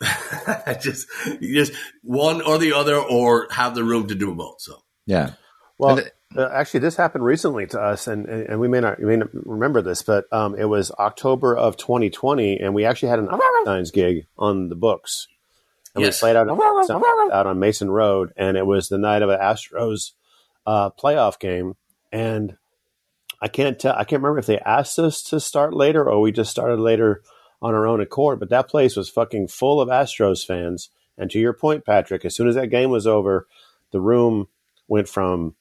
just 0.80 1.08
just 1.40 1.72
one 2.02 2.42
or 2.42 2.58
the 2.58 2.74
other, 2.74 2.96
or 2.96 3.48
have 3.50 3.74
the 3.74 3.84
room 3.84 4.08
to 4.08 4.14
do 4.14 4.34
both. 4.34 4.60
So 4.60 4.82
Yeah. 5.06 5.30
Well, 5.78 5.98
And 5.98 6.10
uh, 6.36 6.48
actually, 6.52 6.80
this 6.80 6.96
happened 6.96 7.24
recently 7.24 7.66
to 7.68 7.80
us, 7.80 8.06
and, 8.06 8.26
and, 8.26 8.48
and 8.48 8.60
we 8.60 8.68
may 8.68 8.80
not, 8.80 8.98
you 8.98 9.06
may 9.06 9.16
not 9.16 9.28
remember 9.32 9.82
this, 9.82 10.02
but 10.02 10.24
um, 10.32 10.54
it 10.56 10.64
was 10.64 10.90
October 10.92 11.56
of 11.56 11.76
2020, 11.76 12.58
and 12.60 12.74
we 12.74 12.84
actually 12.84 13.08
had 13.10 13.18
an 13.18 13.28
Einstein's 13.30 13.90
gig 13.90 14.26
on 14.38 14.68
the 14.68 14.74
books. 14.74 15.28
And 15.94 16.02
Yes. 16.04 16.20
we 16.20 16.26
played 16.26 16.36
out, 16.36 16.48
out 17.32 17.46
on 17.46 17.58
Mason 17.58 17.90
Road, 17.90 18.32
and 18.36 18.56
it 18.56 18.66
was 18.66 18.88
the 18.88 18.98
night 18.98 19.22
of 19.22 19.30
an 19.30 19.38
Astros 19.38 20.12
uh, 20.66 20.90
playoff 20.90 21.38
game. 21.38 21.76
And 22.10 22.56
I 23.40 23.48
can't 23.48 23.78
tell, 23.78 23.94
I 23.94 24.04
can't 24.04 24.22
remember 24.22 24.38
if 24.38 24.46
they 24.46 24.58
asked 24.58 24.98
us 24.98 25.22
to 25.24 25.38
start 25.38 25.74
later 25.74 26.08
or 26.08 26.20
we 26.20 26.32
just 26.32 26.50
started 26.50 26.80
later 26.80 27.22
on 27.62 27.74
our 27.74 27.86
own 27.86 28.00
accord, 28.00 28.40
but 28.40 28.50
that 28.50 28.68
place 28.68 28.96
was 28.96 29.08
fucking 29.08 29.48
full 29.48 29.80
of 29.80 29.88
Astros 29.88 30.44
fans. 30.44 30.90
And 31.16 31.30
to 31.30 31.38
your 31.38 31.52
point, 31.52 31.84
Patrick, 31.84 32.24
as 32.24 32.34
soon 32.34 32.48
as 32.48 32.56
that 32.56 32.70
game 32.70 32.90
was 32.90 33.06
over, 33.06 33.46
the 33.92 34.00
room 34.00 34.48
went 34.88 35.08
from 35.08 35.54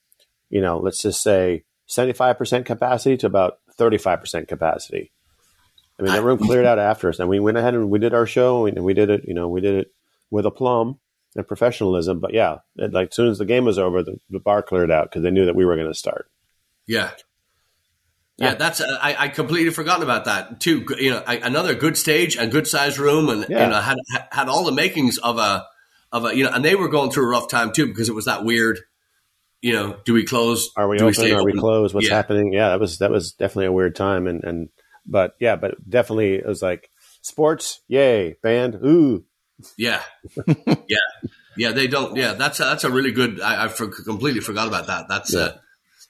you 0.54 0.62
know, 0.62 0.78
let's 0.78 1.01
just 1.01 1.24
say 1.24 1.64
75% 1.89 2.64
capacity 2.66 3.18
to 3.18 3.26
about 3.28 3.54
35% 3.80 4.47
capacity. 4.47 5.12
I 5.99 6.04
mean, 6.04 6.14
that 6.14 6.24
room 6.24 6.38
cleared 6.38 6.66
out 6.66 6.78
after 6.80 7.10
us, 7.10 7.20
and 7.20 7.28
we 7.28 7.39
went 7.39 7.58
ahead 7.58 7.74
and 7.74 7.89
we 7.89 7.97
did 7.99 8.14
our 8.14 8.28
show, 8.28 8.66
and 8.68 8.84
we 8.84 8.93
did 8.93 9.10
it, 9.10 9.22
you 9.28 9.34
know, 9.34 9.47
we 9.47 9.62
did 9.62 9.76
it 9.76 9.88
with 10.30 10.45
aplomb 10.45 10.99
and 11.36 11.47
professionalism. 11.47 12.20
But 12.20 12.34
yeah, 12.34 12.58
it, 12.76 12.93
like 12.93 13.10
as 13.10 13.16
soon 13.16 13.30
as 13.30 13.38
the 13.39 13.45
game 13.45 13.66
was 13.66 13.80
over, 13.80 14.04
the, 14.04 14.18
the 14.30 14.39
bar 14.39 14.62
cleared 14.62 14.91
out 14.91 15.10
because 15.10 15.24
they 15.24 15.32
knew 15.32 15.45
that 15.45 15.56
we 15.56 15.66
were 15.66 15.76
going 15.76 15.88
to 15.88 15.93
start. 15.93 16.28
yeah, 16.88 17.12
yeah, 18.38 18.49
Yeah. 18.49 18.54
that's 18.56 18.82
uh, 18.82 18.97
I, 19.01 19.16
I 19.26 19.28
completely 19.30 19.72
forgotten 19.72 20.04
about 20.04 20.26
that 20.26 20.60
too. 20.60 20.86
You 20.99 21.12
know, 21.12 21.24
I, 21.26 21.38
another 21.38 21.74
good 21.76 21.97
stage, 21.97 22.38
a 22.38 22.47
good 22.47 22.68
sized 22.68 22.97
room, 22.99 23.30
and 23.30 23.45
Yeah. 23.49 23.64
you 23.66 23.70
know 23.72 23.82
had 23.82 23.97
had 24.32 24.49
all 24.49 24.64
the 24.66 24.72
makings 24.72 25.18
of 25.20 25.38
a 25.38 25.66
of 26.12 26.26
a 26.26 26.36
you 26.36 26.43
know, 26.43 26.51
and 26.51 26.64
they 26.66 26.76
were 26.76 26.89
going 26.89 27.12
through 27.12 27.26
a 27.26 27.30
rough 27.30 27.47
time 27.47 27.72
too 27.72 27.88
because 27.88 28.10
it 28.10 28.16
was 28.16 28.26
that 28.26 28.43
weird. 28.43 28.80
You 29.64 29.74
know, 29.74 29.97
do 30.03 30.14
we 30.14 30.26
close? 30.26 30.70
Are 30.76 30.89
we 30.89 30.97
do 30.97 31.05
open? 31.05 31.14
stay 31.14 31.32
Are 31.32 31.43
we 31.43 31.51
open? 31.53 31.61
closed? 31.61 31.95
What's 31.95 32.09
Yeah. 32.09 32.16
happening? 32.16 32.51
Yeah, 32.51 32.70
that 32.70 32.82
was 32.82 32.97
that 32.97 33.09
was 33.09 33.32
definitely 33.32 33.68
a 33.68 33.72
weird 33.72 33.95
time, 33.95 34.28
and 34.28 34.43
and 34.43 34.70
but 35.05 35.36
yeah, 35.39 35.55
but 35.55 35.76
definitely 35.89 36.34
it 36.36 36.45
was 36.45 36.61
like 36.61 36.89
sports, 37.22 37.80
yay, 37.88 38.36
band, 38.43 38.76
ooh, 38.86 39.24
Yeah, 39.78 40.01
yeah, 40.47 40.97
yeah. 41.55 41.72
They 41.72 41.88
don't. 41.88 42.18
Yeah, 42.18 42.34
that's 42.34 42.59
a, 42.59 42.64
that's 42.64 42.84
a 42.84 42.91
really 42.91 43.14
good. 43.14 43.39
I, 43.39 43.66
I 43.66 43.68
for, 43.70 43.88
completely 43.88 44.41
forgot 44.41 44.68
about 44.68 44.88
that. 44.88 45.07
That's 45.07 45.34
uh, 45.34 45.57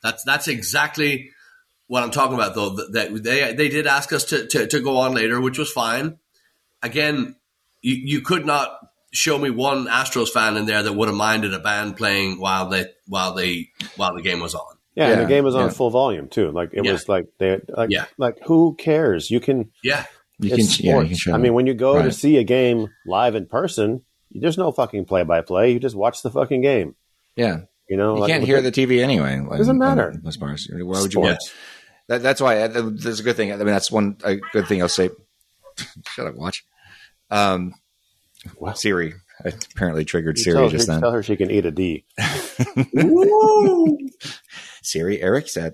that's 0.01 0.23
that's 0.23 0.47
exactly 0.47 1.29
what 1.85 2.01
I'm 2.01 2.09
talking 2.09 2.33
about. 2.33 2.55
Though 2.55 2.75
that 2.93 3.21
they 3.23 3.53
they 3.53 3.69
did 3.69 3.85
ask 3.85 4.11
us 4.13 4.23
to, 4.25 4.47
to, 4.47 4.65
to 4.65 4.79
go 4.79 4.97
on 4.97 5.13
later, 5.13 5.39
which 5.39 5.59
was 5.59 5.71
fine. 5.71 6.17
Again, 6.81 7.35
you, 7.83 7.93
you 7.95 8.21
could 8.21 8.47
not 8.47 8.79
show 9.13 9.37
me 9.37 9.49
one 9.49 9.85
Astros 9.87 10.29
fan 10.29 10.57
in 10.57 10.65
there 10.65 10.83
that 10.83 10.93
would 10.93 11.07
have 11.07 11.15
minded 11.17 11.53
a 11.53 11.59
band 11.59 11.95
playing 11.97 12.39
while 12.39 12.67
they 12.69 12.87
while 13.07 13.33
they 13.33 13.69
while 13.95 14.13
the 14.15 14.21
game 14.21 14.39
was 14.39 14.55
on. 14.55 14.75
Yeah, 14.95 15.05
and 15.05 15.13
Yeah, 15.13 15.21
the 15.23 15.27
game 15.29 15.43
was 15.43 15.55
on 15.55 15.67
yeah. 15.67 15.69
full 15.71 15.89
volume 15.89 16.27
too. 16.27 16.51
Like 16.51 16.69
it 16.73 16.83
Yeah. 16.85 16.91
was 16.91 17.07
like 17.07 17.25
they 17.39 17.59
like 17.69 17.89
Yeah. 17.91 18.05
like 18.17 18.39
who 18.45 18.75
cares? 18.77 19.29
You 19.31 19.39
can 19.39 19.71
Yeah, 19.83 20.05
You 20.39 20.49
can, 20.49 20.65
yeah, 20.79 20.99
you 21.01 21.07
can 21.07 21.17
show 21.17 21.33
I 21.33 21.37
mean, 21.37 21.53
when 21.53 21.67
you 21.67 21.73
go 21.73 22.01
to 22.01 22.11
see 22.11 22.37
a 22.37 22.43
game 22.43 22.87
live 23.05 23.35
in 23.35 23.45
person, 23.47 24.01
there's 24.31 24.57
no 24.57 24.71
fucking 24.71 25.05
play 25.05 25.23
by 25.23 25.41
play. 25.41 25.71
You 25.71 25.79
just 25.79 25.95
watch 25.95 26.21
the 26.21 26.29
fucking 26.31 26.61
game. 26.61 26.95
yeah. 27.35 27.61
You 27.89 27.97
know, 27.97 28.15
You 28.15 28.21
Like, 28.21 28.29
can't 28.31 28.43
hear 28.45 28.61
the 28.61 28.71
TV 28.71 29.01
anyway. 29.03 29.39
like, 29.41 29.57
Doesn't 29.57 29.77
matter. 29.77 30.09
in 30.09 30.21
Those 30.23 30.37
bars. 30.37 30.67
Why 30.71 31.01
would 31.01 31.13
you 31.13 31.19
watch? 31.19 31.37
That, 32.07 32.21
that's 32.23 32.41
why 32.41 32.59
uh, 32.61 32.89
there's 32.91 33.19
a 33.19 33.23
good 33.23 33.35
thing. 33.35 33.51
I 33.51 33.57
mean, 33.57 33.67
that's 33.67 33.91
one 33.91 34.17
a 34.23 34.37
good 34.53 34.67
thing 34.67 34.81
I'll 34.81 34.87
say. 34.89 35.09
Shut 36.07 36.25
up, 36.27 36.35
watch. 36.35 36.63
Um, 37.29 37.73
Wow. 38.57 38.73
Siri 38.73 39.13
I 39.43 39.49
apparently 39.49 40.05
triggered 40.05 40.37
You 40.37 40.43
Siri 40.43 40.57
tell, 40.57 40.69
just 40.69 40.87
then. 40.87 41.01
tell 41.01 41.11
her 41.11 41.23
she 41.23 41.35
can 41.35 41.49
eat 41.51 41.65
a 41.65 41.71
D. 41.71 42.05
Siri, 44.81 45.21
Eric 45.21 45.47
said. 45.49 45.73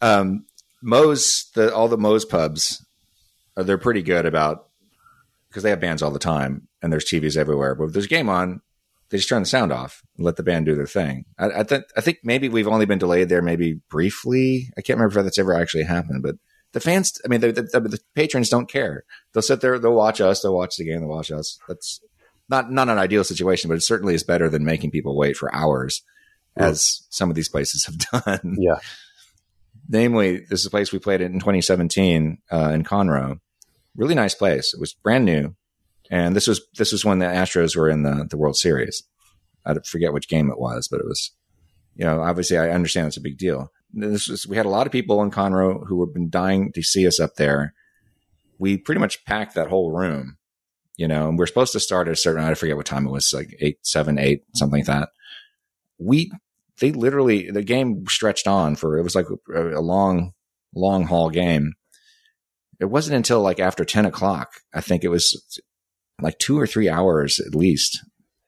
Um, 0.00 0.46
Moe's 0.82 1.50
the 1.54 1.74
all 1.74 1.88
the 1.88 1.96
Moe's 1.98 2.24
pubs, 2.24 2.84
uh, 3.56 3.62
they're 3.62 3.78
pretty 3.78 4.02
good 4.02 4.26
about 4.26 4.68
because 5.48 5.62
they 5.62 5.70
have 5.70 5.80
bands 5.80 6.02
all 6.02 6.10
the 6.10 6.18
time 6.18 6.68
and 6.82 6.92
there's 6.92 7.06
TVs 7.06 7.36
everywhere. 7.36 7.74
But 7.74 7.84
if 7.84 7.92
there's 7.92 8.04
a 8.04 8.08
game 8.08 8.28
on, 8.28 8.60
they 9.08 9.16
just 9.16 9.28
turn 9.28 9.42
the 9.42 9.46
sound 9.48 9.72
off 9.72 10.02
and 10.16 10.26
let 10.26 10.36
the 10.36 10.42
band 10.42 10.66
do 10.66 10.74
their 10.74 10.86
thing. 10.86 11.24
I, 11.38 11.60
I, 11.60 11.62
th- 11.62 11.84
I 11.96 12.00
think 12.00 12.18
maybe 12.24 12.48
we've 12.48 12.68
only 12.68 12.84
been 12.86 12.98
delayed 12.98 13.28
there, 13.28 13.40
maybe 13.42 13.80
briefly. 13.88 14.70
I 14.76 14.82
can't 14.82 14.98
remember 14.98 15.18
if 15.18 15.24
that's 15.24 15.38
ever 15.38 15.54
actually 15.54 15.84
happened, 15.84 16.22
but 16.22 16.36
the 16.76 16.80
fans, 16.80 17.18
I 17.24 17.28
mean, 17.28 17.40
the, 17.40 17.52
the, 17.52 17.62
the 17.62 18.00
patrons 18.14 18.50
don't 18.50 18.70
care. 18.70 19.06
They'll 19.32 19.40
sit 19.40 19.62
there, 19.62 19.78
they'll 19.78 19.94
watch 19.94 20.20
us, 20.20 20.42
they'll 20.42 20.54
watch 20.54 20.76
the 20.76 20.84
game, 20.84 21.00
they'll 21.00 21.08
watch 21.08 21.32
us. 21.32 21.58
That's 21.66 22.02
not 22.50 22.70
not 22.70 22.90
an 22.90 22.98
ideal 22.98 23.24
situation, 23.24 23.68
but 23.68 23.78
it 23.78 23.82
certainly 23.82 24.14
is 24.14 24.22
better 24.22 24.50
than 24.50 24.62
making 24.62 24.90
people 24.90 25.16
wait 25.16 25.38
for 25.38 25.52
hours, 25.54 26.02
as 26.54 27.06
some 27.08 27.30
of 27.30 27.34
these 27.34 27.48
places 27.48 27.86
have 27.86 27.96
done. 28.24 28.56
Yeah. 28.58 28.76
Namely, 29.88 30.40
this 30.50 30.60
is 30.60 30.66
a 30.66 30.70
place 30.70 30.92
we 30.92 30.98
played 30.98 31.22
it 31.22 31.32
in 31.32 31.38
2017 31.40 32.42
uh, 32.52 32.72
in 32.74 32.84
Conroe. 32.84 33.40
Really 33.96 34.14
nice 34.14 34.34
place. 34.34 34.74
It 34.74 34.80
was 34.80 34.92
brand 34.92 35.24
new, 35.24 35.54
and 36.10 36.36
this 36.36 36.46
was 36.46 36.60
this 36.76 36.92
was 36.92 37.06
when 37.06 37.20
the 37.20 37.26
Astros 37.26 37.74
were 37.74 37.88
in 37.88 38.02
the 38.02 38.26
the 38.28 38.36
World 38.36 38.58
Series. 38.58 39.02
I 39.64 39.72
forget 39.86 40.12
which 40.12 40.28
game 40.28 40.50
it 40.50 40.58
was, 40.58 40.88
but 40.88 41.00
it 41.00 41.06
was. 41.06 41.30
You 41.94 42.04
know, 42.04 42.20
obviously, 42.20 42.58
I 42.58 42.68
understand 42.68 43.06
it's 43.06 43.16
a 43.16 43.22
big 43.22 43.38
deal. 43.38 43.72
This 43.96 44.28
was 44.28 44.46
we 44.46 44.56
had 44.56 44.66
a 44.66 44.70
lot 44.70 44.86
of 44.86 44.92
people 44.92 45.22
in 45.22 45.30
Conroe 45.30 45.86
who 45.86 46.04
had 46.04 46.12
been 46.12 46.28
dying 46.28 46.70
to 46.72 46.82
see 46.82 47.06
us 47.06 47.18
up 47.18 47.36
there. 47.36 47.74
We 48.58 48.76
pretty 48.76 49.00
much 49.00 49.24
packed 49.24 49.54
that 49.54 49.68
whole 49.68 49.90
room. 49.92 50.36
You 50.96 51.08
know, 51.08 51.28
and 51.28 51.38
we 51.38 51.42
are 51.42 51.46
supposed 51.46 51.72
to 51.72 51.80
start 51.80 52.08
at 52.08 52.14
a 52.14 52.16
certain. 52.16 52.42
I 52.42 52.54
forget 52.54 52.76
what 52.76 52.86
time 52.86 53.06
it 53.06 53.10
was, 53.10 53.32
like 53.34 53.54
eight, 53.60 53.78
seven, 53.82 54.18
eight, 54.18 54.44
something 54.54 54.80
like 54.80 54.86
that. 54.86 55.10
We 55.98 56.30
they 56.80 56.92
literally 56.92 57.50
the 57.50 57.62
game 57.62 58.04
stretched 58.08 58.46
on 58.46 58.76
for 58.76 58.98
it 58.98 59.02
was 59.02 59.14
like 59.14 59.26
a, 59.54 59.78
a 59.78 59.80
long 59.80 60.32
long 60.74 61.04
haul 61.04 61.30
game 61.30 61.72
it 62.78 62.86
wasn't 62.86 63.16
until 63.16 63.40
like 63.40 63.60
after 63.60 63.84
10 63.84 64.04
o'clock 64.06 64.60
i 64.74 64.80
think 64.80 65.02
it 65.04 65.08
was 65.08 65.60
like 66.20 66.38
two 66.38 66.58
or 66.58 66.66
three 66.66 66.88
hours 66.88 67.40
at 67.40 67.54
least 67.54 68.04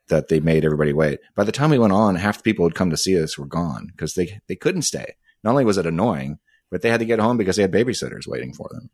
that 0.08 0.28
they 0.28 0.40
made 0.40 0.64
everybody 0.64 0.92
wait 0.92 1.20
by 1.34 1.44
the 1.44 1.52
time 1.52 1.70
we 1.70 1.78
went 1.78 1.92
on 1.92 2.16
half 2.16 2.38
the 2.38 2.42
people 2.42 2.64
who 2.64 2.68
had 2.68 2.74
come 2.74 2.90
to 2.90 2.96
see 2.96 3.20
us 3.20 3.38
were 3.38 3.46
gone 3.46 3.88
because 3.92 4.14
they 4.14 4.40
they 4.48 4.56
couldn't 4.56 4.82
stay 4.82 5.14
not 5.48 5.52
only 5.52 5.64
was 5.64 5.78
it 5.78 5.86
annoying 5.86 6.38
but 6.70 6.82
they 6.82 6.90
had 6.90 7.00
to 7.00 7.06
get 7.06 7.18
home 7.18 7.36
because 7.36 7.56
they 7.56 7.62
had 7.62 7.72
babysitters 7.72 8.26
waiting 8.26 8.52
for 8.52 8.68
them 8.72 8.90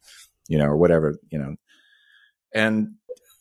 you 0.49 0.59
know 0.59 0.67
or 0.67 0.77
whatever 0.77 1.17
you 1.31 1.39
know 1.39 1.57
and 2.55 2.95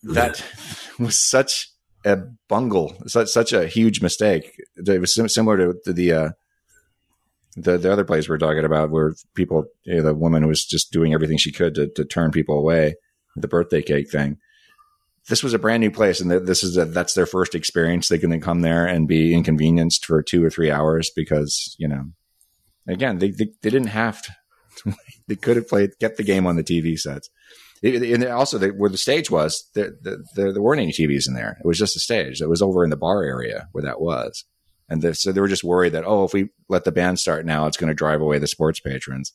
that 0.03 0.43
was 0.99 1.18
such 1.18 1.70
a 2.05 2.18
bungle, 2.47 2.95
such 3.07 3.30
such 3.30 3.53
a 3.53 3.68
huge 3.68 4.01
mistake. 4.01 4.61
It 4.76 4.99
was 4.99 5.14
sim- 5.14 5.30
similar 5.30 5.57
to, 5.57 5.80
to 5.86 5.93
the 5.93 6.11
uh, 6.11 6.30
the 7.55 7.78
the 7.78 7.91
other 7.91 8.03
place 8.03 8.28
we 8.28 8.36
are 8.36 8.39
talking 8.39 8.66
about, 8.66 8.89
where 8.89 9.16
people, 9.36 9.66
you 9.84 9.97
know, 9.97 10.03
the 10.03 10.14
woman 10.14 10.47
was 10.47 10.66
just 10.66 10.91
doing 10.91 11.14
everything 11.14 11.38
she 11.38 11.51
could 11.51 11.76
to, 11.76 11.88
to 11.88 12.05
turn 12.05 12.32
people 12.32 12.57
away, 12.57 12.95
the 13.36 13.47
birthday 13.47 13.82
cake 13.82 14.11
thing. 14.11 14.38
This 15.30 15.41
was 15.41 15.53
a 15.53 15.59
brand 15.59 15.80
new 15.80 15.91
place, 15.91 16.20
and 16.20 16.30
this 16.30 16.64
is 16.64 16.76
a, 16.76 16.86
that's 16.86 17.14
their 17.14 17.26
first 17.26 17.55
experience. 17.55 18.09
They 18.09 18.18
can 18.18 18.30
then 18.30 18.41
come 18.41 18.61
there 18.61 18.86
and 18.86 19.07
be 19.07 19.34
inconvenienced 19.34 20.05
for 20.05 20.22
two 20.22 20.43
or 20.43 20.49
three 20.49 20.70
hours 20.70 21.09
because 21.16 21.76
you 21.80 21.88
know, 21.88 22.07
again, 22.88 23.20
they 23.20 23.32
they, 23.32 23.48
they 23.62 23.70
didn't 23.70 23.88
have 23.88 24.22
to. 24.22 24.94
they 25.28 25.36
could 25.36 25.56
have 25.56 25.68
played, 25.68 25.92
get 26.00 26.18
the 26.18 26.24
game 26.24 26.46
on 26.48 26.56
the 26.56 26.64
TV 26.64 26.98
sets. 26.98 27.30
And 27.84 28.24
also, 28.26 28.58
the, 28.58 28.70
where 28.70 28.90
the 28.90 28.98
stage 28.98 29.30
was, 29.30 29.70
there, 29.76 29.92
there, 30.02 30.18
there 30.54 30.62
weren't 30.62 30.80
any 30.82 30.94
TVs 30.94 31.28
in 31.28 31.34
there. 31.34 31.58
It 31.60 31.68
was 31.68 31.78
just 31.78 31.98
a 31.98 32.00
stage. 32.00 32.42
It 32.42 32.48
was 32.48 32.62
over 32.62 32.84
in 32.86 32.90
the 32.90 32.96
bar 32.98 33.24
area 33.24 33.68
where 33.74 33.84
that 33.84 34.00
was. 34.00 34.46
And 34.90 35.02
the, 35.02 35.14
so 35.14 35.32
they 35.34 35.42
were 35.42 35.50
just 35.50 35.66
worried 35.66 35.92
that, 35.92 36.06
oh, 36.06 36.24
if 36.24 36.34
we 36.34 36.50
let 36.70 36.86
the 36.86 36.94
band 36.94 37.20
start 37.20 37.46
now, 37.46 37.66
it's 37.68 37.76
going 37.78 37.90
to 37.90 37.94
drive 37.94 38.22
away 38.22 38.40
the 38.40 38.48
sports 38.48 38.80
patrons. 38.80 39.34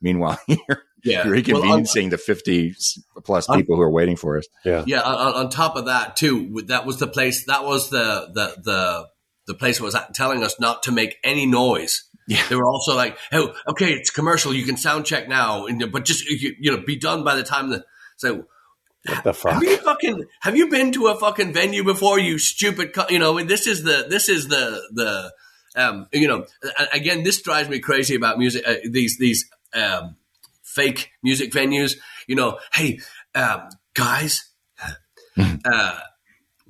Meanwhile, 0.00 0.40
you're, 0.48 0.82
Yeah. 1.04 1.26
you're 1.26 1.60
Well, 1.60 1.70
on- 1.72 1.82
the 1.82 2.18
50 2.18 2.74
plus 3.24 3.46
people 3.46 3.76
who 3.76 3.82
are 3.82 3.90
waiting 3.92 4.16
for 4.16 4.38
us. 4.38 4.46
Yeah. 4.64 4.84
Yeah, 4.86 5.02
on, 5.02 5.34
on 5.34 5.50
top 5.50 5.76
of 5.76 5.84
that 5.84 6.16
too, 6.16 6.62
that 6.68 6.86
was 6.86 6.98
the 6.98 7.06
place. 7.06 7.44
That 7.46 7.64
was 7.64 7.90
the 7.90 8.30
the 8.34 8.54
the 8.62 9.06
the 9.48 9.54
place 9.54 9.78
that 9.78 9.84
was 9.84 9.96
telling 10.14 10.42
us 10.42 10.58
not 10.58 10.82
to 10.84 10.92
make 10.92 11.16
any 11.22 11.44
noise. 11.46 12.08
Yeah. 12.32 12.48
They 12.48 12.56
were 12.56 12.66
also 12.66 12.96
like, 12.96 13.18
"Oh, 13.32 13.54
okay, 13.68 13.92
it's 13.92 14.10
commercial. 14.10 14.54
You 14.54 14.64
can 14.64 14.76
sound 14.76 15.06
check 15.06 15.28
now, 15.28 15.66
and, 15.66 15.90
but 15.92 16.04
just 16.04 16.24
you, 16.24 16.54
you 16.58 16.70
know, 16.72 16.82
be 16.84 16.96
done 16.96 17.24
by 17.24 17.34
the 17.36 17.42
time 17.42 17.70
the." 17.70 17.84
So, 18.16 18.46
What 19.06 19.24
the 19.24 19.32
fuck? 19.32 19.52
have 19.52 19.62
you 19.62 19.76
fucking 19.78 20.24
have 20.40 20.56
you 20.56 20.68
been 20.68 20.92
to 20.92 21.08
a 21.08 21.16
fucking 21.18 21.52
venue 21.52 21.84
before? 21.84 22.18
You 22.18 22.38
stupid, 22.38 22.92
cu- 22.92 23.12
you 23.12 23.18
know. 23.18 23.42
This 23.42 23.66
is 23.66 23.82
the 23.82 24.06
this 24.08 24.28
is 24.28 24.48
the 24.48 24.80
the 24.92 25.32
um 25.76 26.06
you 26.12 26.28
know. 26.28 26.46
Again, 26.92 27.22
this 27.22 27.42
drives 27.42 27.68
me 27.68 27.80
crazy 27.80 28.14
about 28.14 28.38
music. 28.38 28.62
Uh, 28.66 28.76
these 28.88 29.18
these 29.18 29.48
um 29.74 30.16
fake 30.62 31.10
music 31.22 31.52
venues. 31.52 31.96
You 32.26 32.36
know, 32.36 32.58
hey, 32.72 33.00
um, 33.34 33.68
guys, 33.94 34.48
uh, 35.64 35.98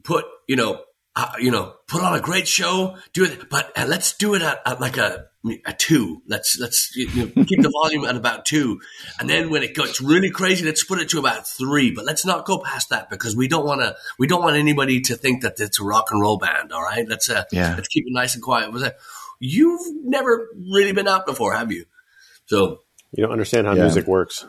put 0.02 0.24
you 0.48 0.56
know 0.56 0.80
uh, 1.16 1.32
you 1.38 1.50
know 1.50 1.74
put 1.86 2.02
on 2.02 2.14
a 2.14 2.20
great 2.20 2.48
show 2.48 2.96
do 3.12 3.24
it 3.24 3.48
but 3.50 3.70
uh, 3.76 3.84
let's 3.86 4.16
do 4.16 4.34
it 4.34 4.42
at, 4.42 4.60
at 4.66 4.80
like 4.80 4.96
a 4.96 5.26
a 5.66 5.72
two 5.72 6.22
let's 6.28 6.56
let's 6.60 6.94
you 6.94 7.08
know, 7.34 7.44
keep 7.44 7.60
the 7.62 7.70
volume 7.82 8.04
at 8.04 8.14
about 8.14 8.44
two 8.44 8.80
and 9.18 9.28
then 9.28 9.50
when 9.50 9.62
it 9.64 9.74
gets 9.74 10.00
really 10.00 10.30
crazy 10.30 10.64
let's 10.64 10.84
put 10.84 11.00
it 11.00 11.08
to 11.08 11.18
about 11.18 11.48
three 11.48 11.90
but 11.90 12.04
let's 12.04 12.24
not 12.24 12.44
go 12.44 12.58
past 12.58 12.90
that 12.90 13.10
because 13.10 13.34
we 13.34 13.48
don't 13.48 13.66
want 13.66 13.80
to 13.80 13.96
we 14.20 14.28
don't 14.28 14.40
want 14.42 14.54
anybody 14.56 15.00
to 15.00 15.16
think 15.16 15.42
that 15.42 15.58
it's 15.58 15.80
a 15.80 15.84
rock 15.84 16.08
and 16.12 16.20
roll 16.20 16.38
band 16.38 16.70
all 16.72 16.80
right 16.82 17.08
let's 17.08 17.28
uh 17.28 17.42
Yeah. 17.50 17.74
let's 17.74 17.88
keep 17.88 18.04
it 18.06 18.12
nice 18.12 18.34
and 18.34 18.42
quiet 18.42 18.70
was 18.70 18.82
that 18.82 18.98
you've 19.40 19.80
never 20.04 20.46
really 20.70 20.92
been 20.92 21.08
out 21.08 21.26
before 21.26 21.54
have 21.54 21.72
you 21.72 21.86
so 22.46 22.80
You 23.10 23.24
don't 23.24 23.32
understand 23.32 23.66
how 23.66 23.74
Yeah. 23.74 23.82
music 23.82 24.06
works. 24.06 24.44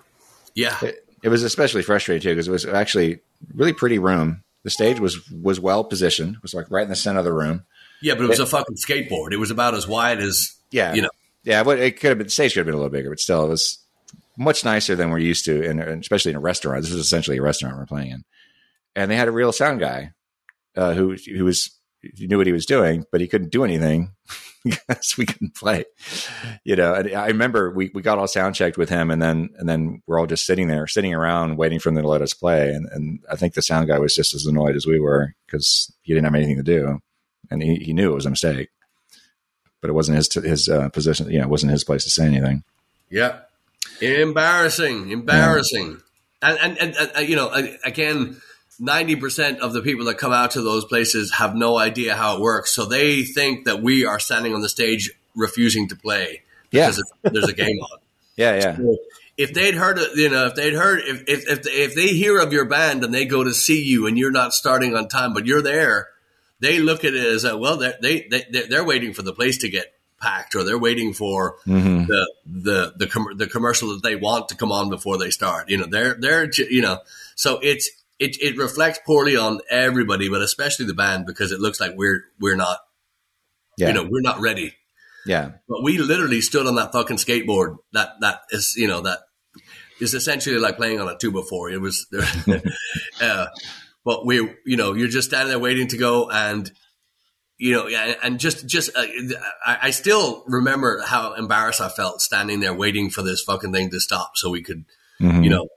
yeah 0.54 0.78
It, 0.84 1.08
it 1.24 1.30
was 1.30 1.42
especially 1.42 1.82
frustrating 1.82 2.22
too 2.22 2.36
because 2.36 2.48
it 2.48 2.52
was 2.52 2.66
actually 2.68 3.20
really 3.56 3.74
pretty 3.74 3.98
room. 3.98 4.44
The 4.64 4.70
stage 4.70 5.00
was 5.00 5.28
was 5.32 5.60
well 5.60 5.84
positioned. 5.84 6.36
It 6.36 6.42
was 6.44 6.54
like 6.54 6.70
right 6.70 6.84
in 6.84 6.90
the 6.90 6.96
center 6.96 7.20
of 7.20 7.26
the 7.26 7.34
room. 7.34 7.66
yeah 8.02 8.14
but 8.14 8.26
it 8.26 8.30
was 8.30 8.40
a 8.40 8.46
fucking 8.46 8.76
skateboard 8.76 9.32
it 9.34 9.38
was 9.40 9.50
about 9.52 9.74
as 9.74 9.88
wide 9.88 10.20
as 10.20 10.54
Yeah, 10.74 10.94
you 10.94 11.02
know 11.04 11.10
yeah. 11.44 11.64
But 11.64 11.80
it 11.80 12.00
could 12.00 12.10
have 12.10 12.18
been 12.18 12.28
the 12.28 12.32
stage 12.32 12.54
could 12.54 12.62
have 12.62 12.66
been 12.66 12.76
a 12.76 12.78
little 12.78 12.92
bigger, 12.92 13.10
but 13.10 13.20
still, 13.20 13.46
it 13.46 13.50
was 13.50 13.80
much 14.38 14.66
nicer 14.66 14.96
than 14.96 15.10
we're 15.12 15.20
used 15.20 15.46
to, 15.46 15.64
in, 15.64 15.80
especially 15.80 16.32
in 16.32 16.38
a 16.38 16.42
restaurant. 16.42 16.82
This 16.82 16.92
was 16.92 17.02
essentially 17.02 17.38
a 17.38 17.42
restaurant 17.42 17.78
we're 17.78 17.86
playing 17.86 18.12
in, 18.12 18.24
and 18.96 19.12
they 19.12 19.16
had 19.16 19.28
a 19.28 19.32
real 19.32 19.52
sound 19.52 19.80
guy 19.80 20.12
uh, 20.76 20.94
who 20.94 21.16
who 21.16 21.46
was 21.46 21.72
he 22.16 22.28
knew 22.28 22.38
what 22.38 22.48
he 22.48 22.54
was 22.54 22.66
doing, 22.66 23.06
but 23.12 23.22
he 23.22 23.28
couldn't 23.28 23.52
do 23.52 23.64
anything 23.64 24.12
because 24.64 25.16
we 25.18 25.26
couldn't 25.26 25.56
play. 25.56 25.86
You 26.64 26.76
know, 26.76 26.94
and 26.94 27.14
I 27.14 27.28
remember 27.28 27.72
we, 27.72 27.92
we 27.94 28.02
got 28.02 28.18
all 28.18 28.28
sound 28.28 28.56
checked 28.56 28.78
with 28.78 28.90
him, 28.90 29.12
and 29.12 29.22
then 29.22 29.50
and 29.58 29.68
then 29.68 30.02
we're 30.08 30.20
all 30.20 30.28
just 30.28 30.46
sitting 30.46 30.68
there, 30.68 30.88
sitting 30.88 31.14
around, 31.14 31.58
waiting 31.58 31.80
for 31.80 31.92
them 31.92 32.02
to 32.02 32.10
let 32.10 32.22
us 32.22 32.34
play. 32.34 32.72
And, 32.72 32.88
and 32.92 33.20
I 33.32 33.36
think 33.36 33.54
the 33.54 33.62
sound 33.62 33.88
guy 33.88 34.00
was 34.00 34.16
just 34.16 34.34
as 34.34 34.46
annoyed 34.46 34.76
as 34.76 34.86
we 34.86 35.00
were 35.00 35.34
because 35.46 35.94
he 36.02 36.14
didn't 36.14 36.26
have 36.26 36.36
anything 36.36 36.58
to 36.58 36.64
do, 36.64 37.00
and 37.50 37.62
he, 37.62 37.76
he 37.76 37.94
knew 37.94 38.12
it 38.12 38.16
was 38.16 38.26
a 38.26 38.32
mistake. 38.32 38.70
But 39.84 39.90
it 39.90 39.94
wasn't 39.94 40.16
his 40.16 40.34
his 40.34 40.70
uh, 40.70 40.88
position. 40.88 41.30
You 41.30 41.40
know, 41.40 41.44
it 41.44 41.50
wasn't 41.50 41.74
his 41.74 41.84
place 41.84 42.06
to 42.06 42.10
say 42.10 42.26
anything. 42.26 42.64
Yeah. 43.10 43.40
Embarrassing, 44.00 45.12
embarrassing. 45.12 46.00
And, 46.42 46.58
and, 46.58 46.78
and, 46.80 46.96
and, 46.96 47.12
uh, 47.18 47.20
you 47.20 47.36
know, 47.36 47.52
again, 47.84 48.42
90% 48.82 49.60
of 49.60 49.74
the 49.74 49.82
people 49.82 50.06
that 50.06 50.18
come 50.18 50.32
out 50.32 50.52
to 50.52 50.62
those 50.62 50.86
places 50.86 51.34
have 51.34 51.54
no 51.54 51.78
idea 51.78 52.16
how 52.16 52.36
it 52.38 52.42
works. 52.42 52.74
So 52.74 52.86
they 52.86 53.24
think 53.24 53.66
that 53.66 53.82
we 53.82 54.06
are 54.06 54.20
standing 54.20 54.54
on 54.54 54.62
the 54.62 54.70
stage 54.70 55.12
refusing 55.36 55.90
to 55.90 55.96
play 55.98 56.44
Yeah, 56.72 56.88
because 56.88 57.00
it's- 57.00 57.34
there's 57.34 57.50
a 57.50 57.54
game 57.54 57.78
on. 57.80 58.00
yeah, 58.38 58.56
yeah, 58.56 58.94
If 59.38 59.54
they'd 59.54 59.76
heard, 59.76 60.00
you 60.16 60.30
know, 60.30 60.46
if 60.48 60.56
they'd 60.56 60.74
heard, 60.76 61.02
if, 61.06 61.24
if, 61.28 61.50
if, 61.50 61.68
if 61.68 61.96
they 61.96 62.08
hear 62.08 62.40
of 62.40 62.54
your 62.54 62.66
band 62.66 63.04
and 63.04 63.14
they 63.14 63.26
go 63.26 63.44
to 63.44 63.54
see 63.54 63.84
you 63.84 64.08
and 64.08 64.18
you're 64.18 64.32
not 64.32 64.54
starting 64.54 64.96
on 64.96 65.10
time, 65.10 65.34
but 65.34 65.46
you're 65.46 65.62
there, 65.62 66.08
they 66.64 66.80
look 66.80 67.04
at 67.04 67.14
it 67.14 67.26
as, 67.26 67.46
uh, 67.46 67.58
well, 67.58 67.78
they're, 67.78 67.98
they, 68.02 68.28
they, 68.30 68.64
they're 68.68 68.84
waiting 68.86 69.14
for 69.14 69.22
the 69.22 69.34
place 69.34 69.58
to 69.60 69.70
get 69.70 69.94
packed 70.20 70.56
or 70.56 70.64
they're 70.64 70.80
waiting 70.80 71.14
for 71.14 71.58
hmm 71.66 72.06
the 72.06 72.34
the 72.46 72.94
the 72.96 73.08
com- 73.08 73.36
the 73.38 73.46
commercial 73.48 73.90
that 73.90 74.04
they 74.04 74.16
want 74.16 74.48
to 74.50 74.56
come 74.56 74.72
on 74.72 74.90
before 74.90 75.18
they 75.18 75.30
start. 75.30 75.70
You 75.70 75.78
know, 75.78 75.86
they're 75.86 76.16
they're 76.16 76.50
you 76.52 76.82
know, 76.82 77.00
so 77.36 77.60
it's 77.62 77.90
it 78.20 78.38
it 78.42 78.58
reflects 78.58 79.00
poorly 79.06 79.36
on 79.36 79.60
everybody, 79.70 80.30
but 80.30 80.42
especially 80.42 80.86
the 80.86 80.94
band 80.94 81.26
because 81.26 81.52
it 81.52 81.60
looks 81.60 81.80
like 81.82 81.92
we're 81.98 82.24
we're 82.40 82.56
not 82.56 82.80
yeah, 83.78 83.90
you 83.90 83.94
know 83.94 84.04
we're 84.10 84.22
not 84.22 84.40
ready. 84.40 84.76
yeah. 85.26 85.52
But 85.68 85.84
we 85.84 85.98
literally 85.98 86.42
stood 86.42 86.68
on 86.68 86.76
that 86.76 86.94
fucking 86.94 87.18
skateboard. 87.18 87.78
That 87.92 88.12
that 88.22 88.42
is 88.52 88.76
you 88.78 88.88
know 88.88 89.02
that 89.02 89.20
is 90.00 90.14
essentially 90.14 90.58
like 90.58 90.78
playing 90.78 91.00
on 91.00 91.08
a 91.08 91.18
two 91.18 91.32
before. 91.32 91.70
It 91.70 91.82
was, 91.82 92.08
uh, 93.22 93.46
but 94.06 94.26
we 94.26 94.36
you 94.66 94.78
know 94.78 94.94
you're 94.94 95.08
just 95.08 95.30
standing 95.30 95.50
there 95.50 95.60
waiting 95.60 95.88
to 95.90 95.98
go 95.98 96.30
and 96.30 96.72
you 97.60 97.72
know, 97.72 97.88
yeah, 97.88 98.16
and 98.24 98.40
just, 98.40 98.68
just, 98.68 98.90
uh, 98.98 99.06
I, 99.66 99.78
I 99.84 99.90
still 99.92 100.44
remember 100.48 101.02
how 101.06 101.34
embarrassed 101.36 101.80
I 101.80 101.88
felt 101.88 102.20
standing 102.20 102.60
there 102.60 102.74
waiting 102.74 103.10
for 103.10 103.22
this 103.22 103.42
fucking 103.44 103.72
thing 103.72 103.90
to 103.92 104.00
stop 104.02 104.32
so 104.36 104.50
we 104.50 104.64
could, 104.64 104.84
Mhm. 105.22 105.44
you 105.46 105.50
know, 105.52 105.70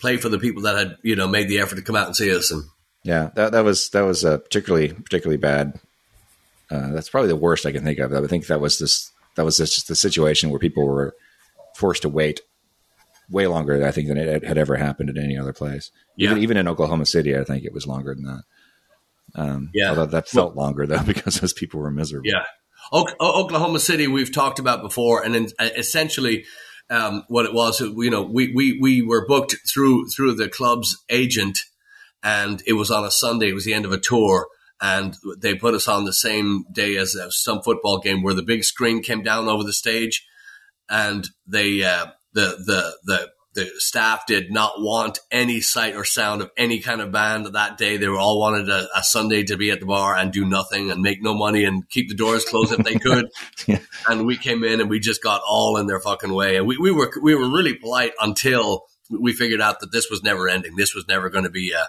play 0.00 0.16
for 0.18 0.28
the 0.28 0.38
people 0.38 0.62
that 0.62 0.76
had, 0.76 0.96
you 1.02 1.16
know, 1.16 1.28
made 1.28 1.48
the 1.48 1.60
effort 1.60 1.76
to 1.76 1.82
come 1.82 1.96
out 1.96 2.08
and 2.08 2.16
see 2.16 2.34
us. 2.34 2.50
And 2.50 2.64
Yeah, 3.04 3.30
that 3.36 3.52
that 3.52 3.64
was 3.64 3.88
that 3.90 4.02
was 4.02 4.24
a 4.24 4.38
particularly 4.38 4.88
particularly 4.92 5.38
bad. 5.38 5.80
Uh, 6.70 6.90
that's 6.90 7.08
probably 7.08 7.28
the 7.28 7.36
worst 7.36 7.64
I 7.64 7.72
can 7.72 7.84
think 7.84 7.98
of. 8.00 8.12
I 8.12 8.26
think 8.26 8.48
that 8.48 8.60
was 8.60 8.78
this 8.78 9.10
that 9.36 9.44
was 9.44 9.56
just 9.58 9.88
the 9.88 9.94
situation 9.94 10.50
where 10.50 10.58
people 10.58 10.86
were 10.86 11.14
forced 11.76 12.02
to 12.02 12.08
wait 12.10 12.40
way 13.30 13.46
longer, 13.46 13.86
I 13.86 13.90
think, 13.92 14.08
than 14.08 14.18
it 14.18 14.44
had 14.44 14.58
ever 14.58 14.76
happened 14.76 15.08
at 15.10 15.16
any 15.22 15.38
other 15.38 15.52
place. 15.52 15.90
Even 16.18 16.36
Yeah. 16.38 16.42
even 16.42 16.56
in 16.56 16.68
Oklahoma 16.68 17.06
City, 17.06 17.36
I 17.36 17.44
think 17.44 17.64
it 17.64 17.72
was 17.72 17.86
longer 17.86 18.14
than 18.14 18.24
that. 18.24 18.42
Um, 19.34 19.70
Yeah. 19.72 19.90
although 19.90 20.06
that 20.06 20.28
felt 20.28 20.56
longer 20.56 20.86
though 20.86 21.02
because 21.06 21.40
those 21.40 21.52
people 21.52 21.80
were 21.80 21.90
miserable. 21.90 22.28
yeah, 22.28 22.44
o- 22.92 23.06
O- 23.20 23.44
Oklahoma 23.44 23.78
City 23.78 24.06
we've 24.08 24.32
talked 24.34 24.58
about 24.58 24.82
before, 24.82 25.22
and 25.24 25.34
then 25.34 25.48
uh, 25.58 25.70
essentially. 25.76 26.44
Um, 26.92 27.22
what 27.28 27.46
it 27.46 27.54
was, 27.54 27.78
you 27.80 28.10
know, 28.10 28.22
we, 28.22 28.52
we, 28.52 28.76
we 28.82 29.00
were 29.00 29.24
booked 29.24 29.54
through 29.72 30.08
through 30.08 30.34
the 30.34 30.48
club's 30.48 30.96
agent, 31.08 31.60
and 32.20 32.60
it 32.66 32.72
was 32.72 32.90
on 32.90 33.04
a 33.04 33.12
Sunday. 33.12 33.50
It 33.50 33.54
was 33.54 33.64
the 33.64 33.74
end 33.74 33.84
of 33.84 33.92
a 33.92 33.96
tour, 34.00 34.48
and 34.80 35.14
they 35.38 35.54
put 35.54 35.74
us 35.74 35.86
on 35.86 36.04
the 36.04 36.12
same 36.12 36.64
day 36.72 36.96
as 36.96 37.14
uh, 37.14 37.30
some 37.30 37.62
football 37.62 38.00
game 38.00 38.24
where 38.24 38.34
the 38.34 38.42
big 38.42 38.64
screen 38.64 39.04
came 39.04 39.22
down 39.22 39.46
over 39.46 39.62
the 39.62 39.72
stage, 39.72 40.26
and 40.88 41.28
they 41.46 41.84
uh, 41.84 42.06
the 42.32 42.56
the 42.64 42.96
the 43.04 43.30
the 43.52 43.68
staff 43.78 44.26
did 44.26 44.52
not 44.52 44.80
want 44.80 45.18
any 45.30 45.60
sight 45.60 45.96
or 45.96 46.04
sound 46.04 46.40
of 46.40 46.50
any 46.56 46.78
kind 46.78 47.00
of 47.00 47.10
band 47.10 47.46
that 47.46 47.76
day. 47.76 47.96
They 47.96 48.06
were 48.06 48.18
all 48.18 48.38
wanted 48.38 48.68
a, 48.68 48.86
a 48.96 49.02
Sunday 49.02 49.42
to 49.44 49.56
be 49.56 49.70
at 49.72 49.80
the 49.80 49.86
bar 49.86 50.16
and 50.16 50.32
do 50.32 50.44
nothing 50.44 50.90
and 50.90 51.02
make 51.02 51.20
no 51.20 51.34
money 51.34 51.64
and 51.64 51.88
keep 51.88 52.08
the 52.08 52.14
doors 52.14 52.44
closed 52.44 52.72
if 52.72 52.84
they 52.84 52.94
could. 52.98 53.28
Yeah. 53.66 53.80
And 54.08 54.24
we 54.24 54.36
came 54.36 54.62
in 54.62 54.80
and 54.80 54.88
we 54.88 55.00
just 55.00 55.22
got 55.22 55.42
all 55.44 55.78
in 55.78 55.88
their 55.88 55.98
fucking 55.98 56.32
way. 56.32 56.56
And 56.56 56.66
we, 56.66 56.76
we 56.78 56.92
were 56.92 57.12
we 57.20 57.34
were 57.34 57.50
really 57.50 57.74
polite 57.74 58.12
until 58.20 58.84
we 59.10 59.32
figured 59.32 59.60
out 59.60 59.80
that 59.80 59.90
this 59.90 60.08
was 60.10 60.22
never 60.22 60.48
ending. 60.48 60.76
This 60.76 60.94
was 60.94 61.08
never 61.08 61.28
going 61.28 61.44
to 61.44 61.50
be 61.50 61.72
a 61.72 61.88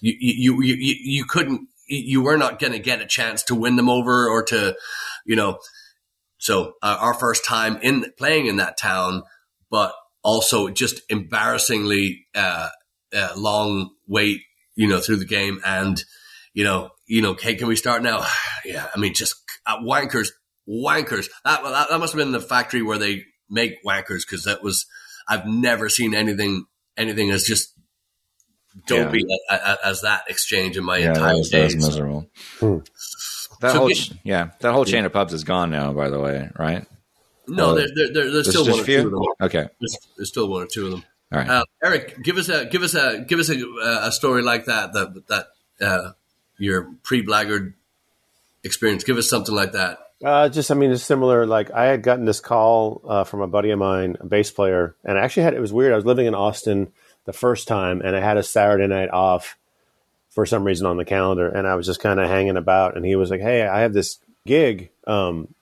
you 0.00 0.14
you 0.18 0.62
you 0.62 0.74
you, 0.74 0.94
you 0.98 1.24
couldn't 1.24 1.68
you 1.86 2.22
were 2.22 2.36
not 2.36 2.58
going 2.58 2.72
to 2.72 2.78
get 2.78 3.00
a 3.00 3.06
chance 3.06 3.42
to 3.44 3.54
win 3.54 3.76
them 3.76 3.88
over 3.88 4.28
or 4.28 4.42
to 4.44 4.76
you 5.24 5.36
know 5.36 5.58
so 6.38 6.74
uh, 6.82 6.96
our 7.00 7.14
first 7.14 7.44
time 7.44 7.78
in 7.82 8.06
playing 8.16 8.46
in 8.46 8.56
that 8.56 8.78
town 8.78 9.22
but 9.70 9.92
also 10.22 10.68
just 10.68 11.00
embarrassingly 11.08 12.26
uh, 12.34 12.68
uh, 13.14 13.32
long 13.36 13.90
wait 14.06 14.40
you 14.76 14.88
know 14.88 14.98
through 15.00 15.16
the 15.16 15.24
game 15.24 15.60
and 15.64 16.02
you 16.54 16.64
know 16.64 16.90
you 17.06 17.22
know 17.22 17.30
okay 17.30 17.54
can 17.54 17.68
we 17.68 17.76
start 17.76 18.02
now 18.02 18.24
yeah 18.64 18.86
i 18.94 18.98
mean 18.98 19.14
just 19.14 19.34
uh, 19.66 19.78
wankers 19.78 20.28
wankers 20.68 21.28
that, 21.44 21.62
that 21.62 21.88
that 21.90 21.98
must 21.98 22.12
have 22.12 22.18
been 22.18 22.32
the 22.32 22.40
factory 22.40 22.82
where 22.82 22.98
they 22.98 23.22
make 23.48 23.82
wankers 23.84 24.20
because 24.26 24.44
that 24.44 24.62
was 24.62 24.86
i've 25.28 25.46
never 25.46 25.88
seen 25.88 26.14
anything 26.14 26.64
anything 26.96 27.30
as 27.30 27.44
just 27.44 27.72
dopey 28.86 29.22
a- 29.50 29.54
a- 29.54 29.78
as 29.86 30.02
that 30.02 30.22
exchange 30.28 30.76
in 30.76 30.84
my 30.84 30.98
Yeah, 30.98 31.06
that 31.08 31.16
entire 31.16 31.34
was, 31.36 31.50
that 31.50 31.64
was 31.64 31.76
miserable. 31.76 32.30
Hmm. 32.60 32.76
That 33.60 33.72
So 33.72 33.78
whole 33.80 33.88
get- 33.88 34.12
yeah, 34.24 34.50
that 34.60 34.72
whole 34.72 34.84
chain 34.84 35.04
of 35.04 35.12
pubs 35.12 35.32
is 35.34 35.44
gone 35.44 35.70
now. 35.70 35.92
By 35.92 36.08
the 36.08 36.20
way, 36.20 36.48
right? 36.58 36.86
No, 37.50 37.70
Uh, 37.70 37.74
there, 37.74 37.86
there, 37.94 38.06
there, 38.12 38.12
there's 38.12 38.32
There's 38.32 38.48
still 38.50 38.70
one 38.70 38.80
or 38.80 38.84
few? 38.84 39.00
two 39.02 39.06
of 39.06 39.12
them. 39.12 39.22
Okay, 39.42 39.68
There's, 39.80 39.98
there's 40.16 40.28
still 40.28 40.48
one 40.48 40.62
or 40.62 40.66
two 40.66 40.86
of 40.86 40.90
them. 40.92 41.04
all 41.32 41.38
right. 41.38 41.48
Uh, 41.48 41.64
Eric, 41.84 42.22
give 42.22 42.36
us 42.38 42.48
a 42.48 42.64
give 42.66 42.82
us 42.82 42.94
a 42.94 43.24
give 43.26 43.38
us 43.38 43.48
a, 43.50 43.56
uh, 43.60 44.00
a 44.08 44.12
story 44.12 44.42
like 44.42 44.64
that 44.66 44.92
that 44.92 45.22
that 45.28 45.46
uh, 45.86 46.12
your 46.58 46.92
pre 47.02 47.22
blackguard 47.22 47.74
experience. 48.64 49.04
Give 49.04 49.16
us 49.18 49.28
something 49.28 49.54
like 49.54 49.72
that. 49.72 49.98
Uh, 50.22 50.50
just, 50.50 50.70
I 50.70 50.74
mean, 50.74 50.90
it's 50.90 51.02
similar. 51.02 51.46
Like, 51.46 51.70
I 51.70 51.86
had 51.86 52.02
gotten 52.02 52.26
this 52.26 52.40
call 52.40 53.00
uh, 53.08 53.24
from 53.24 53.40
a 53.40 53.46
buddy 53.46 53.70
of 53.70 53.78
mine, 53.78 54.18
a 54.20 54.26
bass 54.26 54.50
player, 54.50 54.94
and 55.02 55.16
I 55.16 55.22
actually 55.22 55.44
had 55.44 55.54
it 55.54 55.60
was 55.60 55.72
weird. 55.72 55.92
I 55.94 55.96
was 55.96 56.04
living 56.04 56.26
in 56.26 56.34
Austin. 56.34 56.92
the 57.24 57.32
first 57.32 57.66
time, 57.68 58.02
and 58.02 58.14
I 58.14 58.20
had 58.20 58.36
a 58.36 58.42
Saturday 58.42 58.86
night 58.86 59.08
off 59.10 59.56
for 60.28 60.44
some 60.44 60.62
reason 60.64 60.86
on 60.86 60.96
the 60.98 61.04
calendar, 61.06 61.48
and 61.48 61.66
I 61.66 61.74
was 61.74 61.86
just 61.86 62.00
kind 62.00 62.20
of 62.20 62.28
hanging 62.28 62.56
about. 62.58 62.96
And 62.96 63.04
he 63.06 63.16
was 63.16 63.30
like, 63.30 63.40
"Hey, 63.40 63.66
I 63.66 63.80
have 63.80 63.94
this 63.94 64.18
gig. 64.46 64.90
Um, 65.06 65.46
do 65.46 65.54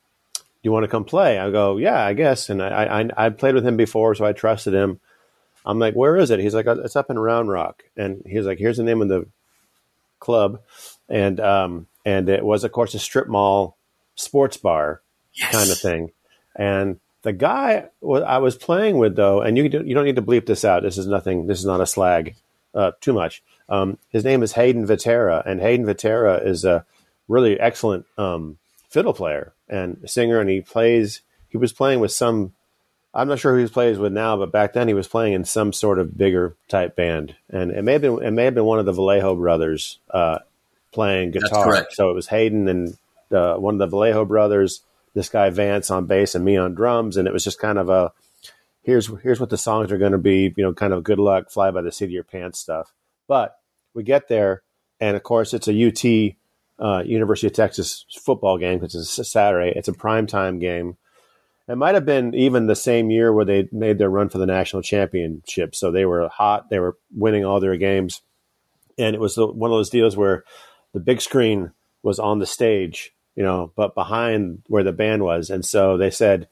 you 0.62 0.72
want 0.72 0.84
to 0.84 0.88
come 0.88 1.04
play?" 1.04 1.38
I 1.38 1.50
go, 1.50 1.76
"Yeah, 1.76 2.02
I 2.04 2.12
guess." 2.14 2.48
And 2.50 2.62
I, 2.62 3.00
I 3.02 3.26
I 3.26 3.30
played 3.30 3.54
with 3.54 3.66
him 3.66 3.76
before, 3.76 4.14
so 4.14 4.24
I 4.24 4.32
trusted 4.32 4.74
him. 4.74 5.00
I'm 5.64 5.78
like, 5.78 5.94
"Where 5.94 6.16
is 6.16 6.30
it?" 6.30 6.40
He's 6.40 6.54
like, 6.54 6.66
"It's 6.66 6.96
up 6.96 7.10
in 7.10 7.18
Round 7.18 7.48
Rock," 7.50 7.82
and 7.96 8.22
he's 8.26 8.46
like, 8.46 8.58
"Here's 8.58 8.76
the 8.76 8.84
name 8.84 9.02
of 9.02 9.08
the 9.08 9.26
club," 10.18 10.60
and 11.08 11.38
um, 11.40 11.86
and 12.04 12.28
it 12.28 12.44
was, 12.44 12.64
of 12.64 12.72
course, 12.72 12.94
a 12.94 12.98
strip 12.98 13.28
mall 13.28 13.76
sports 14.14 14.56
bar 14.56 15.02
Yes. 15.34 15.52
kind 15.52 15.70
of 15.70 15.78
thing. 15.78 16.10
And 16.56 16.98
the 17.22 17.32
guy 17.32 17.88
I 18.02 18.38
was 18.38 18.56
playing 18.56 18.98
with, 18.98 19.14
though, 19.14 19.40
and 19.42 19.56
you 19.56 19.68
don't, 19.68 19.86
you 19.86 19.94
don't 19.94 20.04
need 20.04 20.16
to 20.16 20.22
bleep 20.22 20.46
this 20.46 20.64
out. 20.64 20.82
This 20.82 20.98
is 20.98 21.06
nothing. 21.06 21.46
This 21.46 21.58
is 21.60 21.66
not 21.66 21.80
a 21.80 21.86
slag 21.86 22.34
uh, 22.74 22.92
too 23.00 23.12
much. 23.12 23.42
Um, 23.68 23.98
his 24.08 24.24
name 24.24 24.42
is 24.42 24.52
Hayden 24.52 24.86
Vitera, 24.86 25.42
and 25.46 25.60
Hayden 25.60 25.86
Vitera 25.86 26.44
is 26.44 26.64
a 26.64 26.84
really 27.28 27.60
excellent 27.60 28.06
um, 28.16 28.58
fiddle 28.88 29.12
player 29.12 29.52
and 29.68 29.98
singer, 30.06 30.40
and 30.40 30.50
he 30.50 30.60
plays. 30.60 31.22
He 31.48 31.56
was 31.56 31.72
playing 31.72 32.00
with 32.00 32.12
some. 32.12 32.54
I'm 33.14 33.28
not 33.28 33.38
sure 33.38 33.56
who 33.56 33.62
he 33.62 33.68
plays 33.68 33.98
with 33.98 34.12
now, 34.12 34.36
but 34.36 34.52
back 34.52 34.74
then 34.74 34.86
he 34.86 34.94
was 34.94 35.08
playing 35.08 35.32
in 35.32 35.44
some 35.44 35.72
sort 35.72 35.98
of 35.98 36.16
bigger 36.16 36.56
type 36.68 36.94
band, 36.94 37.34
and 37.48 37.70
it 37.70 37.82
may 37.82 37.92
have 37.92 38.02
been 38.02 38.22
it 38.22 38.30
may 38.30 38.44
have 38.44 38.54
been 38.54 38.64
one 38.64 38.78
of 38.78 38.86
the 38.86 38.92
Vallejo 38.92 39.34
brothers 39.34 39.98
uh, 40.10 40.38
playing 40.92 41.30
guitar. 41.30 41.64
correct. 41.64 41.94
So 41.94 42.10
it 42.10 42.14
was 42.14 42.28
Hayden 42.28 42.68
and 42.68 42.96
uh, 43.30 43.54
one 43.54 43.74
of 43.74 43.78
the 43.78 43.86
Vallejo 43.86 44.24
brothers, 44.24 44.82
this 45.14 45.28
guy 45.28 45.50
Vance 45.50 45.90
on 45.90 46.06
bass 46.06 46.34
and 46.34 46.44
me 46.44 46.56
on 46.56 46.74
drums, 46.74 47.16
and 47.16 47.26
it 47.26 47.32
was 47.32 47.44
just 47.44 47.58
kind 47.58 47.78
of 47.78 47.88
a 47.88 48.12
here's 48.82 49.10
here's 49.22 49.40
what 49.40 49.50
the 49.50 49.58
songs 49.58 49.92
are 49.92 49.98
going 49.98 50.12
to 50.12 50.18
be, 50.18 50.52
you 50.56 50.64
know, 50.64 50.72
kind 50.72 50.92
of 50.92 51.04
good 51.04 51.18
luck, 51.18 51.50
fly 51.50 51.70
by 51.70 51.82
the 51.82 51.92
seat 51.92 52.06
of 52.06 52.10
your 52.10 52.24
pants 52.24 52.58
stuff. 52.58 52.94
But 53.26 53.58
we 53.94 54.02
get 54.02 54.28
there, 54.28 54.62
and 55.00 55.16
of 55.16 55.22
course 55.22 55.52
it's 55.52 55.68
a 55.68 55.86
UT 55.86 56.36
uh, 56.78 57.02
University 57.04 57.46
of 57.46 57.52
Texas 57.52 58.04
football 58.20 58.58
game 58.58 58.78
because 58.78 58.94
it's 58.94 59.18
a 59.18 59.24
Saturday. 59.24 59.72
It's 59.76 59.88
a 59.88 59.92
primetime 59.92 60.60
game. 60.60 60.96
It 61.68 61.76
might 61.76 61.94
have 61.94 62.06
been 62.06 62.34
even 62.34 62.66
the 62.66 62.76
same 62.76 63.10
year 63.10 63.32
where 63.32 63.44
they 63.44 63.68
made 63.72 63.98
their 63.98 64.08
run 64.08 64.30
for 64.30 64.38
the 64.38 64.46
national 64.46 64.82
championship. 64.82 65.74
So 65.74 65.90
they 65.90 66.06
were 66.06 66.28
hot. 66.28 66.70
They 66.70 66.78
were 66.78 66.96
winning 67.14 67.44
all 67.44 67.60
their 67.60 67.76
games, 67.76 68.22
and 68.98 69.14
it 69.14 69.20
was 69.20 69.34
the, 69.34 69.46
one 69.46 69.70
of 69.70 69.76
those 69.76 69.90
deals 69.90 70.16
where 70.16 70.44
the 70.94 71.00
big 71.00 71.20
screen 71.20 71.72
was 72.02 72.18
on 72.18 72.38
the 72.38 72.46
stage, 72.46 73.12
you 73.34 73.42
know, 73.42 73.72
but 73.76 73.94
behind 73.94 74.62
where 74.66 74.82
the 74.84 74.92
band 74.92 75.22
was. 75.22 75.50
And 75.50 75.64
so 75.64 75.96
they 75.96 76.10
said, 76.10 76.48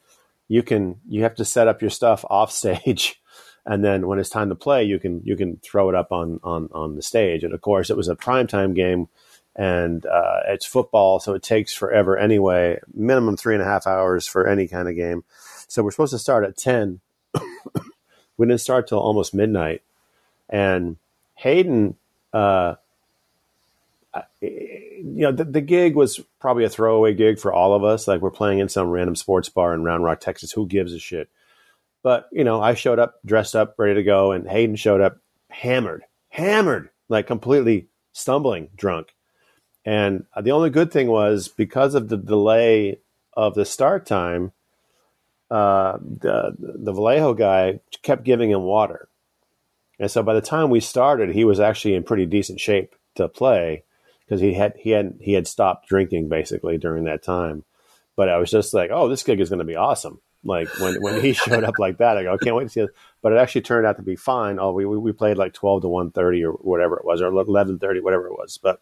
you 0.47 0.61
can, 0.63 0.99
you 1.07 1.23
have 1.23 1.35
to 1.35 1.45
set 1.45 1.67
up 1.67 1.81
your 1.81 1.89
stuff 1.89 2.23
off 2.29 2.51
stage. 2.51 3.21
And 3.69 3.83
then 3.83 4.07
when 4.07 4.17
it's 4.17 4.29
time 4.29 4.47
to 4.47 4.55
play, 4.55 4.85
you 4.85 4.97
can, 4.97 5.21
you 5.25 5.35
can 5.35 5.57
throw 5.57 5.89
it 5.89 5.95
up 5.95 6.13
on, 6.13 6.39
on, 6.41 6.69
on 6.71 6.95
the 6.95 7.01
stage. 7.01 7.43
And 7.43 7.53
of 7.53 7.59
course 7.59 7.89
it 7.89 7.97
was 7.97 8.07
a 8.07 8.15
primetime 8.15 8.73
game 8.73 9.09
and 9.57 10.05
uh, 10.05 10.41
it's 10.47 10.65
football. 10.65 11.19
So 11.19 11.33
it 11.33 11.41
takes 11.41 11.73
forever 11.73 12.17
anyway, 12.17 12.79
minimum 12.93 13.35
three 13.35 13.55
and 13.55 13.63
a 13.63 13.65
half 13.65 13.87
hours 13.87 14.27
for 14.27 14.47
any 14.47 14.67
kind 14.67 14.87
of 14.87 14.95
game. 14.95 15.23
So 15.67 15.83
we're 15.83 15.91
supposed 15.91 16.13
to 16.13 16.19
start 16.19 16.45
at 16.45 16.55
10. 16.55 17.01
we 18.37 18.47
didn't 18.47 18.61
start 18.61 18.87
till 18.87 18.99
almost 18.99 19.33
midnight. 19.33 19.81
And 20.47 20.97
Hayden, 21.35 21.95
uh, 22.31 22.75
you 24.41 25.01
know, 25.01 25.31
the, 25.31 25.43
the 25.43 25.61
gig 25.61 25.95
was 25.95 26.19
probably 26.39 26.63
a 26.63 26.69
throwaway 26.69 27.13
gig 27.13 27.39
for 27.39 27.51
all 27.51 27.73
of 27.73 27.83
us. 27.83 28.07
Like 28.07 28.21
we're 28.21 28.31
playing 28.31 28.59
in 28.59 28.69
some 28.69 28.89
random 28.89 29.15
sports 29.15 29.49
bar 29.49 29.73
in 29.73 29.83
Round 29.83 30.03
Rock, 30.03 30.19
Texas. 30.19 30.51
Who 30.51 30.67
gives 30.67 30.93
a 30.93 30.99
shit? 30.99 31.29
But 32.03 32.29
you 32.31 32.43
know, 32.43 32.61
I 32.61 32.75
showed 32.75 32.99
up 32.99 33.15
dressed 33.25 33.55
up, 33.55 33.75
ready 33.77 33.95
to 33.95 34.03
go, 34.03 34.31
and 34.31 34.47
Hayden 34.47 34.75
showed 34.75 35.01
up 35.01 35.17
hammered, 35.49 36.03
hammered, 36.29 36.89
like 37.09 37.27
completely 37.27 37.87
stumbling, 38.13 38.69
drunk. 38.75 39.13
And 39.87 40.25
the 40.37 40.51
only 40.51 40.69
good 40.69 40.91
thing 40.91 41.07
was 41.07 41.47
because 41.47 41.95
of 41.95 42.09
the 42.09 42.17
delay 42.17 42.99
of 43.31 43.55
the 43.55 43.63
start 43.63 44.05
time, 44.05 44.51
uh, 45.49 45.97
the 46.01 46.53
the 46.59 46.91
Vallejo 46.91 47.33
guy 47.33 47.79
kept 48.01 48.25
giving 48.25 48.51
him 48.51 48.63
water, 48.63 49.07
and 49.97 50.11
so 50.11 50.23
by 50.23 50.33
the 50.33 50.41
time 50.41 50.69
we 50.69 50.81
started, 50.81 51.29
he 51.29 51.45
was 51.45 51.61
actually 51.61 51.95
in 51.95 52.03
pretty 52.03 52.25
decent 52.25 52.59
shape 52.59 52.95
to 53.15 53.29
play 53.29 53.85
because 54.25 54.41
he 54.41 54.55
had 54.55 54.73
he 54.77 54.89
had 54.89 55.19
he 55.21 55.31
had 55.31 55.47
stopped 55.47 55.87
drinking 55.87 56.27
basically 56.27 56.77
during 56.77 57.05
that 57.05 57.23
time. 57.23 57.63
But 58.17 58.27
I 58.27 58.39
was 58.39 58.51
just 58.51 58.73
like, 58.73 58.89
oh, 58.91 59.07
this 59.07 59.23
gig 59.23 59.39
is 59.39 59.47
going 59.47 59.59
to 59.59 59.63
be 59.65 59.77
awesome. 59.77 60.19
Like 60.43 60.67
when 60.81 61.01
when 61.01 61.21
he 61.21 61.31
showed 61.45 61.63
up 61.63 61.79
like 61.79 61.99
that, 61.99 62.17
I 62.17 62.23
go, 62.23 62.33
I 62.33 62.37
can't 62.37 62.57
wait 62.57 62.65
to 62.65 62.69
see 62.69 62.81
it. 62.81 62.89
But 63.21 63.31
it 63.31 63.37
actually 63.37 63.61
turned 63.61 63.87
out 63.87 63.95
to 63.95 64.03
be 64.03 64.17
fine. 64.17 64.59
Oh, 64.59 64.73
we 64.73 64.85
we 64.85 65.13
played 65.13 65.37
like 65.37 65.53
twelve 65.53 65.83
to 65.83 65.87
one 65.87 66.11
thirty 66.11 66.43
or 66.43 66.51
whatever 66.51 66.99
it 66.99 67.05
was, 67.05 67.21
or 67.21 67.27
eleven 67.27 67.79
thirty, 67.79 68.01
whatever 68.01 68.27
it 68.27 68.33
was. 68.33 68.57
But 68.57 68.81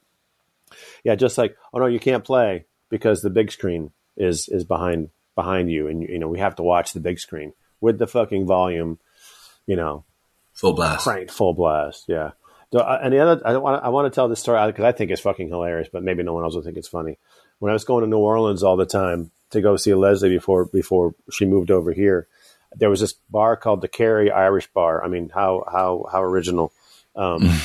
yeah, 1.04 1.16
just 1.16 1.38
like, 1.38 1.56
oh 1.74 1.80
no, 1.80 1.86
you 1.86 2.00
can't 2.00 2.24
play 2.24 2.66
because 2.90 3.22
the 3.22 3.30
big 3.30 3.52
screen 3.52 3.92
is 4.18 4.48
is 4.50 4.64
behind 4.64 5.10
behind 5.36 5.70
you, 5.70 5.88
and 5.88 6.02
you 6.04 6.20
know 6.20 6.28
we 6.28 6.40
have 6.40 6.56
to 6.56 6.64
watch 6.64 6.94
the 6.94 7.00
big 7.00 7.20
screen 7.20 7.54
with 7.82 7.98
the 8.00 8.08
fucking 8.08 8.46
volume, 8.48 9.00
you 9.68 9.76
know, 9.76 10.06
Full 10.54 10.74
blast. 10.74 11.04
cranked 11.04 11.32
full 11.32 11.54
blast. 11.54 12.06
Yeah. 12.08 12.32
So, 12.74 12.80
uh, 12.80 13.00
and 13.02 13.14
the 13.14 13.20
other, 13.20 13.42
I 13.46 13.58
want 13.58 13.84
I 13.84 13.90
want 13.90 14.12
to 14.12 14.16
tell 14.16 14.28
this 14.28 14.40
story 14.40 14.66
because 14.68 14.84
I 14.86 14.92
think 14.92 15.12
it's 15.12 15.22
fucking 15.22 15.50
hilarious, 15.50 15.88
but 15.92 16.04
maybe 16.04 16.24
no 16.24 16.34
one 16.34 16.44
else 16.44 16.56
will 16.56 16.62
think 16.64 16.78
it's 16.78 16.88
funny. 16.88 17.18
When 17.60 17.70
I 17.70 17.74
was 17.74 17.86
going 17.86 18.04
to 18.04 18.10
New 18.10 18.18
Orleans 18.18 18.64
all 18.64 18.76
the 18.76 18.86
time 18.86 19.32
to 19.52 19.62
go 19.62 19.78
see 19.78 19.94
Leslie 19.94 20.30
before 20.30 20.66
before 20.66 21.16
she 21.32 21.46
moved 21.46 21.72
over 21.72 21.94
here, 21.94 22.28
there 22.76 22.90
was 22.90 23.00
this 23.00 23.14
bar 23.30 23.56
called 23.56 23.80
the 23.82 23.88
Kerry 23.88 24.30
Irish 24.32 24.68
Bar. 24.74 25.04
I 25.04 25.08
mean, 25.08 25.30
how 25.34 25.64
how 25.72 26.06
how 26.12 26.22
original. 26.24 26.72
Um, 27.16 27.50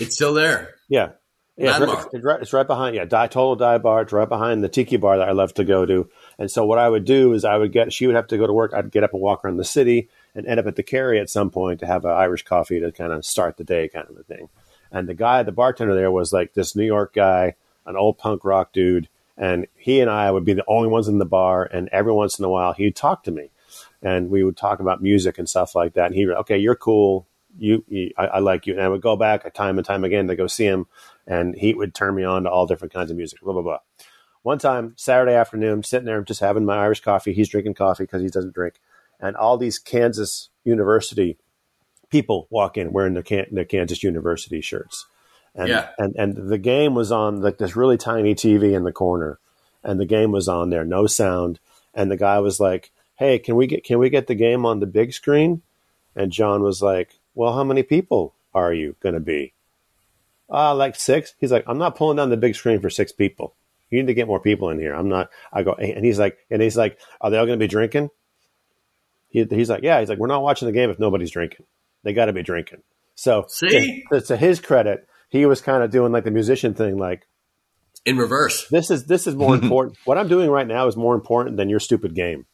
It's 0.00 0.16
still 0.16 0.34
there. 0.34 0.74
yeah. 0.88 1.10
Yeah, 1.56 1.80
it's 1.80 1.92
right, 1.92 2.06
it's, 2.12 2.24
right, 2.24 2.42
it's 2.42 2.52
right 2.52 2.66
behind. 2.66 2.96
Yeah, 2.96 3.04
die, 3.04 3.28
total 3.28 3.54
die 3.54 3.78
bar. 3.78 4.02
It's 4.02 4.12
right 4.12 4.28
behind 4.28 4.64
the 4.64 4.68
tiki 4.68 4.96
bar 4.96 5.18
that 5.18 5.28
I 5.28 5.32
love 5.32 5.54
to 5.54 5.64
go 5.64 5.86
to. 5.86 6.10
And 6.36 6.50
so 6.50 6.66
what 6.66 6.80
I 6.80 6.88
would 6.88 7.04
do 7.04 7.32
is 7.32 7.44
I 7.44 7.56
would 7.56 7.70
get. 7.72 7.92
She 7.92 8.06
would 8.06 8.16
have 8.16 8.26
to 8.28 8.38
go 8.38 8.46
to 8.46 8.52
work. 8.52 8.72
I'd 8.74 8.90
get 8.90 9.04
up 9.04 9.12
and 9.12 9.22
walk 9.22 9.44
around 9.44 9.58
the 9.58 9.64
city 9.64 10.08
and 10.34 10.46
end 10.46 10.58
up 10.58 10.66
at 10.66 10.74
the 10.74 10.82
Kerry 10.82 11.20
at 11.20 11.30
some 11.30 11.50
point 11.50 11.78
to 11.80 11.86
have 11.86 12.04
an 12.04 12.10
Irish 12.10 12.42
coffee 12.42 12.80
to 12.80 12.90
kind 12.90 13.12
of 13.12 13.24
start 13.24 13.56
the 13.56 13.62
day, 13.62 13.88
kind 13.88 14.08
of 14.10 14.16
a 14.16 14.24
thing. 14.24 14.48
And 14.90 15.08
the 15.08 15.14
guy, 15.14 15.44
the 15.44 15.52
bartender 15.52 15.94
there, 15.94 16.10
was 16.10 16.32
like 16.32 16.54
this 16.54 16.74
New 16.74 16.84
York 16.84 17.14
guy, 17.14 17.54
an 17.86 17.96
old 17.96 18.18
punk 18.18 18.44
rock 18.44 18.72
dude, 18.72 19.08
and 19.36 19.68
he 19.76 20.00
and 20.00 20.10
I 20.10 20.32
would 20.32 20.44
be 20.44 20.54
the 20.54 20.64
only 20.66 20.88
ones 20.88 21.06
in 21.06 21.18
the 21.18 21.24
bar. 21.24 21.64
And 21.64 21.88
every 21.92 22.12
once 22.12 22.36
in 22.36 22.44
a 22.44 22.50
while, 22.50 22.72
he'd 22.72 22.96
talk 22.96 23.22
to 23.24 23.30
me, 23.30 23.50
and 24.02 24.28
we 24.28 24.42
would 24.42 24.56
talk 24.56 24.80
about 24.80 25.02
music 25.02 25.38
and 25.38 25.48
stuff 25.48 25.76
like 25.76 25.94
that. 25.94 26.06
And 26.06 26.14
he, 26.16 26.28
okay, 26.28 26.58
you're 26.58 26.74
cool. 26.74 27.28
You, 27.58 27.84
you 27.88 28.10
I, 28.16 28.26
I 28.26 28.38
like 28.40 28.66
you. 28.66 28.74
And 28.74 28.82
I 28.82 28.88
would 28.88 29.00
go 29.02 29.16
back 29.16 29.44
uh, 29.46 29.50
time 29.50 29.78
and 29.78 29.86
time 29.86 30.04
again 30.04 30.28
to 30.28 30.36
go 30.36 30.46
see 30.46 30.64
him, 30.64 30.86
and 31.26 31.54
he 31.54 31.74
would 31.74 31.94
turn 31.94 32.14
me 32.14 32.24
on 32.24 32.44
to 32.44 32.50
all 32.50 32.66
different 32.66 32.92
kinds 32.92 33.10
of 33.10 33.16
music. 33.16 33.40
Blah 33.40 33.52
blah 33.52 33.62
blah. 33.62 33.78
One 34.42 34.58
time, 34.58 34.92
Saturday 34.96 35.34
afternoon, 35.34 35.82
sitting 35.84 36.04
there 36.06 36.20
just 36.22 36.40
having 36.40 36.64
my 36.64 36.76
Irish 36.76 37.00
coffee. 37.00 37.32
He's 37.32 37.48
drinking 37.48 37.74
coffee 37.74 38.04
because 38.04 38.22
he 38.22 38.28
doesn't 38.28 38.54
drink, 38.54 38.74
and 39.20 39.36
all 39.36 39.56
these 39.56 39.78
Kansas 39.78 40.50
University 40.64 41.38
people 42.10 42.46
walk 42.50 42.76
in 42.76 42.92
wearing 42.92 43.14
their, 43.14 43.22
Can- 43.22 43.46
their 43.52 43.64
Kansas 43.64 44.02
University 44.02 44.60
shirts. 44.60 45.06
And, 45.54 45.68
Yeah. 45.68 45.88
and 45.98 46.14
and 46.16 46.48
the 46.50 46.58
game 46.58 46.94
was 46.94 47.10
on 47.12 47.40
like 47.40 47.58
this 47.58 47.76
really 47.76 47.96
tiny 47.96 48.34
TV 48.34 48.74
in 48.74 48.82
the 48.84 48.92
corner, 48.92 49.38
and 49.82 50.00
the 50.00 50.06
game 50.06 50.32
was 50.32 50.48
on 50.48 50.70
there, 50.70 50.84
no 50.84 51.06
sound. 51.06 51.60
And 51.94 52.10
the 52.10 52.16
guy 52.16 52.40
was 52.40 52.58
like, 52.58 52.90
"Hey, 53.14 53.38
can 53.38 53.54
we 53.54 53.68
get 53.68 53.84
can 53.84 53.98
we 54.00 54.10
get 54.10 54.26
the 54.26 54.34
game 54.34 54.66
on 54.66 54.80
the 54.80 54.86
big 54.86 55.12
screen?" 55.12 55.62
And 56.16 56.32
John 56.32 56.62
was 56.62 56.82
like, 56.82 57.18
"Well, 57.34 57.54
how 57.54 57.64
many 57.64 57.82
people 57.82 58.34
are 58.54 58.72
you 58.72 58.96
going 59.00 59.14
to 59.14 59.20
be?" 59.20 59.52
Uh, 60.50 60.74
like 60.74 60.94
six. 60.96 61.34
He's 61.38 61.52
like, 61.52 61.64
"I'm 61.66 61.78
not 61.78 61.96
pulling 61.96 62.16
down 62.16 62.30
the 62.30 62.36
big 62.36 62.54
screen 62.54 62.80
for 62.80 62.90
six 62.90 63.12
people. 63.12 63.54
You 63.90 64.00
need 64.00 64.06
to 64.08 64.14
get 64.14 64.26
more 64.26 64.40
people 64.40 64.70
in 64.70 64.78
here. 64.78 64.94
I'm 64.94 65.08
not." 65.08 65.30
I 65.52 65.62
go, 65.62 65.72
and 65.74 66.04
he's 66.04 66.18
like, 66.18 66.38
and 66.50 66.60
he's 66.62 66.76
like, 66.76 66.98
"Are 67.20 67.30
they 67.30 67.38
all 67.38 67.46
going 67.46 67.58
to 67.58 67.62
be 67.64 67.68
drinking?" 67.68 68.10
He, 69.28 69.44
he's 69.44 69.70
like, 69.70 69.82
"Yeah." 69.82 70.00
He's 70.00 70.08
like, 70.08 70.18
"We're 70.18 70.28
not 70.28 70.42
watching 70.42 70.66
the 70.66 70.72
game 70.72 70.90
if 70.90 70.98
nobody's 70.98 71.30
drinking. 71.30 71.66
They 72.02 72.12
got 72.12 72.26
to 72.26 72.32
be 72.32 72.42
drinking." 72.42 72.82
So, 73.16 73.44
See? 73.48 74.04
to, 74.12 74.20
to 74.20 74.36
his 74.36 74.60
credit, 74.60 75.06
he 75.28 75.46
was 75.46 75.60
kind 75.60 75.82
of 75.82 75.90
doing 75.90 76.12
like 76.12 76.24
the 76.24 76.30
musician 76.30 76.74
thing, 76.74 76.98
like 76.98 77.26
In 78.04 78.16
reverse. 78.18 78.68
this 78.68 78.90
is 78.90 79.06
this 79.06 79.26
is 79.26 79.34
more 79.34 79.54
important. 79.62 79.96
what 80.04 80.18
I'm 80.18 80.28
doing 80.28 80.50
right 80.50 80.66
now 80.66 80.86
is 80.88 80.96
more 80.96 81.14
important 81.14 81.56
than 81.56 81.68
your 81.68 81.80
stupid 81.80 82.14
game. 82.14 82.46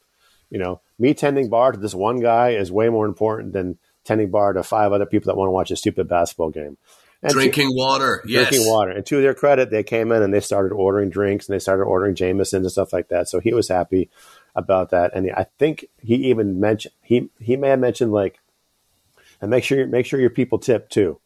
You 0.51 0.59
know, 0.59 0.81
me 0.99 1.15
tending 1.15 1.49
bar 1.49 1.73
to 1.73 1.79
this 1.79 1.95
one 1.95 2.21
guy 2.21 2.51
is 2.51 2.71
way 2.73 2.89
more 2.89 3.07
important 3.07 3.53
than 3.53 3.79
tending 4.11 4.29
bar 4.29 4.53
to 4.53 4.63
five 4.65 4.93
other 4.93 5.07
people 5.07 5.31
that 5.31 5.37
want 5.37 5.47
to 5.47 5.53
watch 5.53 5.71
a 5.71 5.77
stupid 5.77 6.09
basketball 6.09 6.51
game. 6.51 6.77
And 7.23 7.33
Drinking 7.33 7.77
water. 7.77 8.25
Yes. 8.27 8.49
drinking 8.49 8.69
water. 8.69 8.91
And 8.91 9.07
to 9.07 9.21
their 9.23 9.35
credit, 9.35 9.71
they 9.71 9.85
came 9.85 10.11
in 10.11 10.21
and 10.21 10.35
they 10.35 10.41
started 10.41 10.75
ordering 10.75 11.11
drinks 11.11 11.49
and 11.49 11.55
they 11.55 11.61
started 11.61 11.85
ordering 11.85 12.17
Jameson 12.17 12.63
and 12.63 12.73
stuff 12.73 12.93
like 12.93 13.09
that. 13.11 13.29
So 13.29 13.39
he 13.39 13.53
was 13.53 13.69
happy 13.69 14.11
about 14.57 14.91
that. 14.91 15.15
And 15.15 15.31
I 15.31 15.47
think 15.61 15.85
he 16.03 16.17
even 16.31 16.59
mentioned 16.59 16.93
he 17.03 17.31
he 17.39 17.57
may 17.57 17.69
have 17.69 17.79
mentioned 17.79 18.11
like, 18.11 18.41
and 19.41 19.49
make 19.49 19.63
sure 19.63 19.87
make 19.87 20.07
sure 20.07 20.19
your 20.19 20.31
people 20.31 20.59
tip 20.59 20.89
too. 20.89 21.21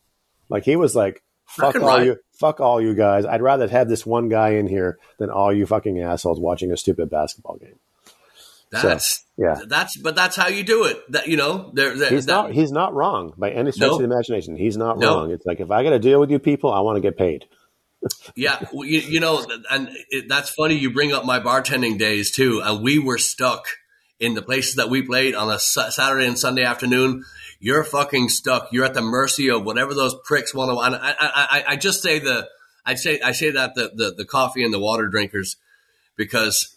Like 0.50 0.64
he 0.64 0.76
was 0.76 0.94
like, 0.94 1.22
fuck 1.46 1.76
all 1.76 1.86
right. 1.86 2.04
you 2.04 2.16
fuck 2.32 2.60
all 2.60 2.82
you 2.82 2.94
guys. 2.94 3.24
I'd 3.24 3.40
rather 3.40 3.66
have 3.68 3.88
this 3.88 4.04
one 4.04 4.28
guy 4.28 4.50
in 4.50 4.66
here 4.66 4.98
than 5.18 5.30
all 5.30 5.54
you 5.54 5.64
fucking 5.64 6.00
assholes 6.00 6.38
watching 6.38 6.70
a 6.70 6.76
stupid 6.76 7.08
basketball 7.08 7.56
game. 7.56 7.78
That's 8.82 9.24
yeah. 9.36 9.56
That's 9.66 9.96
but 9.96 10.14
that's 10.14 10.36
how 10.36 10.48
you 10.48 10.62
do 10.62 10.84
it. 10.84 11.00
That 11.12 11.26
you 11.28 11.36
know, 11.36 11.70
there. 11.74 11.92
He's 12.08 12.26
that, 12.26 12.32
not. 12.32 12.52
He's 12.52 12.72
not 12.72 12.94
wrong 12.94 13.32
by 13.36 13.50
any 13.50 13.72
stretch 13.72 13.88
No. 13.88 13.94
of 13.94 13.98
the 13.98 14.04
imagination. 14.04 14.56
He's 14.56 14.76
not 14.76 14.98
No. 14.98 15.14
wrong. 15.16 15.30
It's 15.30 15.44
like 15.46 15.60
if 15.60 15.70
I 15.70 15.82
got 15.82 15.90
to 15.90 15.98
deal 15.98 16.20
with 16.20 16.30
you 16.30 16.38
people, 16.38 16.72
I 16.72 16.80
want 16.80 16.96
to 16.96 17.00
get 17.00 17.16
paid. 17.16 17.44
Yeah, 18.36 18.58
well, 18.72 18.84
you, 18.86 18.98
you 19.00 19.20
know, 19.20 19.46
and 19.70 19.88
it, 20.10 20.28
that's 20.28 20.50
funny. 20.50 20.74
You 20.74 20.92
bring 20.92 21.12
up 21.12 21.24
my 21.24 21.40
bartending 21.40 21.98
days 21.98 22.30
too, 22.30 22.60
and 22.62 22.82
we 22.82 22.98
were 22.98 23.16
stuck 23.16 23.64
in 24.20 24.34
the 24.34 24.42
places 24.42 24.74
that 24.74 24.90
we 24.90 25.00
played 25.02 25.34
on 25.34 25.50
a 25.50 25.58
Sa- 25.58 25.88
Saturday 25.88 26.26
and 26.26 26.38
Sunday 26.38 26.64
afternoon. 26.64 27.24
You're 27.60 27.82
fucking 27.84 28.28
stuck. 28.28 28.68
You're 28.72 28.84
at 28.84 28.92
the 28.92 29.00
mercy 29.00 29.48
of 29.50 29.64
whatever 29.64 29.94
those 29.94 30.14
pricks 30.26 30.52
want 30.54 30.70
to. 30.70 30.78
And 30.80 30.94
I, 30.96 31.10
I, 31.12 31.16
I, 31.60 31.64
I 31.68 31.76
just 31.76 32.02
say 32.02 32.18
the, 32.18 32.46
I 32.84 32.94
say, 32.94 33.20
I 33.20 33.32
say 33.32 33.50
that 33.52 33.74
the, 33.74 33.90
the 33.94 34.14
the 34.18 34.24
coffee 34.26 34.64
and 34.64 34.74
the 34.74 34.80
water 34.80 35.06
drinkers, 35.06 35.56
because 36.16 36.73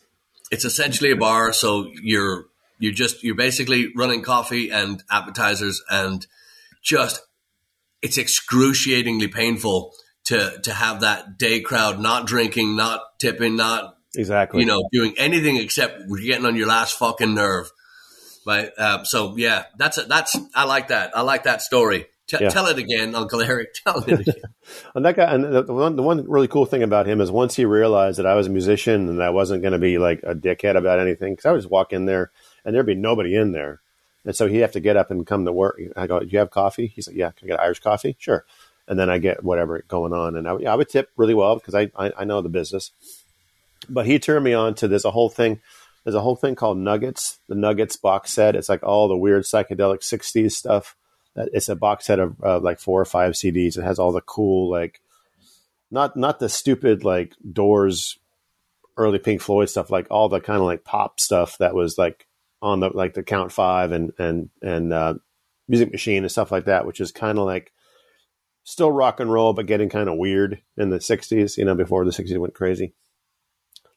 it's 0.51 0.65
essentially 0.65 1.11
a 1.11 1.15
bar. 1.15 1.53
So 1.53 1.91
you're 2.01 2.45
you're 2.79 2.93
just 2.93 3.23
you're 3.23 3.35
basically 3.35 3.91
running 3.95 4.21
coffee 4.21 4.69
and 4.69 5.03
appetizers, 5.09 5.81
and 5.89 6.25
just 6.81 7.21
it's 8.01 8.17
excruciatingly 8.17 9.27
painful 9.27 9.93
to 10.25 10.59
to 10.63 10.73
have 10.73 11.01
that 11.01 11.37
day 11.37 11.61
crowd 11.61 11.99
not 11.99 12.27
drinking, 12.27 12.75
not 12.75 13.01
tipping, 13.19 13.55
not 13.55 13.95
Exactly. 14.15 14.61
you 14.61 14.65
know 14.65 14.87
doing 14.91 15.13
anything 15.17 15.57
except 15.57 16.01
getting 16.23 16.45
on 16.45 16.55
your 16.55 16.67
last 16.67 16.97
fucking 16.97 17.33
nerve. 17.33 17.69
Right. 18.45 18.69
Uh, 18.77 19.03
so 19.03 19.35
yeah, 19.35 19.65
that's 19.77 19.97
a, 19.97 20.03
that's 20.03 20.37
I 20.55 20.63
like 20.63 20.87
that. 20.87 21.15
I 21.17 21.21
like 21.21 21.43
that 21.43 21.61
story. 21.61 22.07
T- 22.27 22.37
Yeah. 22.41 22.49
Tell 22.49 22.65
it 22.67 22.77
again, 22.77 23.15
Uncle 23.15 23.41
Eric. 23.49 23.73
Tell 23.73 23.99
it 24.03 24.19
again. 24.27 24.35
And 24.95 25.05
that 25.05 25.15
guy, 25.15 25.33
and 25.33 25.43
the, 25.43 25.63
the 25.63 25.73
one, 25.73 25.95
the 25.95 26.03
one 26.03 26.29
really 26.29 26.47
cool 26.47 26.65
thing 26.65 26.83
about 26.83 27.07
him 27.07 27.21
is 27.21 27.31
once 27.31 27.55
he 27.55 27.65
realized 27.65 28.19
that 28.19 28.25
I 28.25 28.35
was 28.35 28.47
a 28.47 28.51
musician 28.51 29.07
and 29.09 29.23
I 29.23 29.29
wasn't 29.29 29.61
going 29.61 29.71
to 29.73 29.79
be 29.79 29.97
like 29.97 30.21
a 30.23 30.35
dickhead 30.35 30.75
about 30.77 30.99
anything, 30.99 31.33
because 31.33 31.45
I 31.45 31.51
would 31.51 31.59
just 31.61 31.71
walk 31.71 31.93
in 31.93 32.05
there 32.05 32.31
and 32.65 32.75
there'd 32.75 32.85
be 32.85 32.95
nobody 32.95 33.35
in 33.35 33.51
there, 33.53 33.79
and 34.25 34.35
so 34.35 34.47
he'd 34.47 34.59
have 34.59 34.73
to 34.73 34.79
get 34.81 34.97
up 34.97 35.09
and 35.09 35.25
come 35.25 35.45
to 35.45 35.53
work. 35.53 35.79
I 35.95 36.05
go, 36.07 36.19
"Do 36.19 36.27
you 36.27 36.39
have 36.39 36.49
coffee?" 36.51 36.87
He's 36.87 37.07
like, 37.07 37.15
"Yeah, 37.15 37.31
can 37.31 37.47
I 37.47 37.51
get 37.51 37.59
Irish 37.61 37.79
coffee?" 37.79 38.15
Sure. 38.19 38.43
And 38.89 38.97
then 38.99 39.09
I 39.09 39.17
get 39.19 39.43
whatever 39.43 39.83
going 39.87 40.11
on, 40.13 40.35
and 40.35 40.47
I, 40.47 40.53
would- 40.53 40.65
I 40.65 40.75
would 40.75 40.89
tip 40.89 41.09
really 41.17 41.33
well 41.33 41.55
because 41.55 41.75
I, 41.75 41.91
I 41.97 42.11
I 42.19 42.23
know 42.25 42.41
the 42.41 42.49
business. 42.49 42.91
But 43.89 44.05
he 44.05 44.19
turned 44.19 44.43
me 44.43 44.53
on 44.53 44.75
to 44.75 44.87
this 44.87 45.05
a 45.05 45.11
whole 45.11 45.29
thing. 45.29 45.61
There's 46.03 46.15
a 46.15 46.21
whole 46.21 46.35
thing 46.35 46.55
called 46.55 46.77
Nuggets, 46.77 47.39
the 47.47 47.55
Nuggets 47.55 47.95
box 47.95 48.31
set. 48.33 48.55
It's 48.55 48.69
like 48.69 48.83
all 48.83 49.07
the 49.07 49.17
weird 49.17 49.43
psychedelic 49.43 49.99
'60s 50.01 50.51
stuff. 50.53 50.95
It's 51.37 51.69
a 51.69 51.75
box 51.75 52.05
set 52.05 52.19
of 52.19 52.35
uh, 52.43 52.59
like 52.59 52.79
four 52.79 52.99
or 52.99 53.05
five 53.05 53.33
CDs. 53.33 53.77
It 53.77 53.83
has 53.83 53.99
all 53.99 54.11
the 54.11 54.21
cool 54.21 54.69
like, 54.69 55.01
not 55.91 56.17
not 56.17 56.39
the 56.39 56.49
stupid 56.49 57.03
like 57.03 57.33
Doors, 57.51 58.17
early 58.97 59.19
Pink 59.19 59.41
Floyd 59.41 59.69
stuff. 59.69 59.91
Like 59.91 60.07
all 60.09 60.29
the 60.29 60.41
kind 60.41 60.59
of 60.59 60.65
like 60.65 60.83
pop 60.83 61.19
stuff 61.19 61.57
that 61.59 61.75
was 61.75 61.97
like 61.97 62.27
on 62.61 62.79
the 62.79 62.89
like 62.89 63.13
the 63.13 63.23
Count 63.23 63.51
Five 63.51 63.91
and 63.91 64.11
and 64.17 64.49
and 64.61 64.91
uh, 64.91 65.13
Music 65.67 65.91
Machine 65.91 66.23
and 66.23 66.31
stuff 66.31 66.51
like 66.51 66.65
that, 66.65 66.85
which 66.85 66.99
is 66.99 67.11
kind 67.11 67.37
of 67.37 67.45
like 67.45 67.71
still 68.63 68.91
rock 68.91 69.19
and 69.19 69.31
roll, 69.31 69.53
but 69.53 69.65
getting 69.67 69.89
kind 69.89 70.09
of 70.09 70.17
weird 70.17 70.61
in 70.75 70.89
the 70.89 70.97
'60s. 70.97 71.57
You 71.57 71.65
know, 71.65 71.75
before 71.75 72.03
the 72.03 72.11
'60s 72.11 72.37
went 72.37 72.55
crazy. 72.55 72.93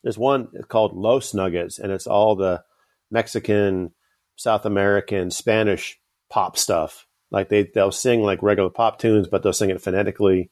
There's 0.03 0.19
one 0.19 0.49
called 0.69 0.95
Los 0.95 1.35
Nuggets, 1.35 1.79
and 1.79 1.93
it's 1.93 2.07
all 2.07 2.35
the 2.35 2.65
Mexican, 3.11 3.93
South 4.37 4.65
American, 4.65 5.31
Spanish 5.31 5.99
pop 6.31 6.57
stuff. 6.57 7.07
Like 7.31 7.49
they 7.49 7.65
they'll 7.65 7.93
sing 7.93 8.23
like 8.23 8.43
regular 8.43 8.71
pop 8.71 8.99
tunes, 8.99 9.29
but 9.29 9.43
they'll 9.43 9.53
sing 9.53 9.71
it 9.71 9.81
phonetically. 9.83 10.51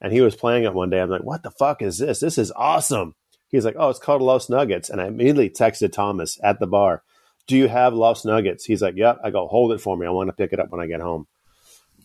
And 0.00 0.12
he 0.12 0.20
was 0.20 0.34
playing 0.36 0.64
it 0.64 0.72
one 0.74 0.90
day. 0.90 1.00
I'm 1.00 1.10
like, 1.10 1.24
"What 1.24 1.42
the 1.42 1.50
fuck 1.50 1.82
is 1.82 1.98
this? 1.98 2.20
This 2.20 2.38
is 2.38 2.52
awesome." 2.54 3.14
He's 3.48 3.64
like, 3.64 3.74
"Oh, 3.78 3.90
it's 3.90 3.98
called 3.98 4.22
Los 4.22 4.48
Nuggets," 4.48 4.88
and 4.90 5.00
I 5.00 5.06
immediately 5.08 5.50
texted 5.50 5.92
Thomas 5.92 6.38
at 6.42 6.60
the 6.60 6.66
bar, 6.66 7.02
"Do 7.46 7.56
you 7.56 7.68
have 7.68 7.92
Los 7.94 8.24
Nuggets?" 8.24 8.64
He's 8.64 8.80
like, 8.80 8.94
"Yep." 8.96 9.18
I 9.24 9.30
go, 9.30 9.46
"Hold 9.48 9.72
it 9.72 9.80
for 9.80 9.96
me. 9.96 10.06
I 10.06 10.10
want 10.10 10.28
to 10.28 10.32
pick 10.32 10.52
it 10.52 10.60
up 10.60 10.70
when 10.70 10.80
I 10.80 10.86
get 10.86 11.00
home." 11.00 11.26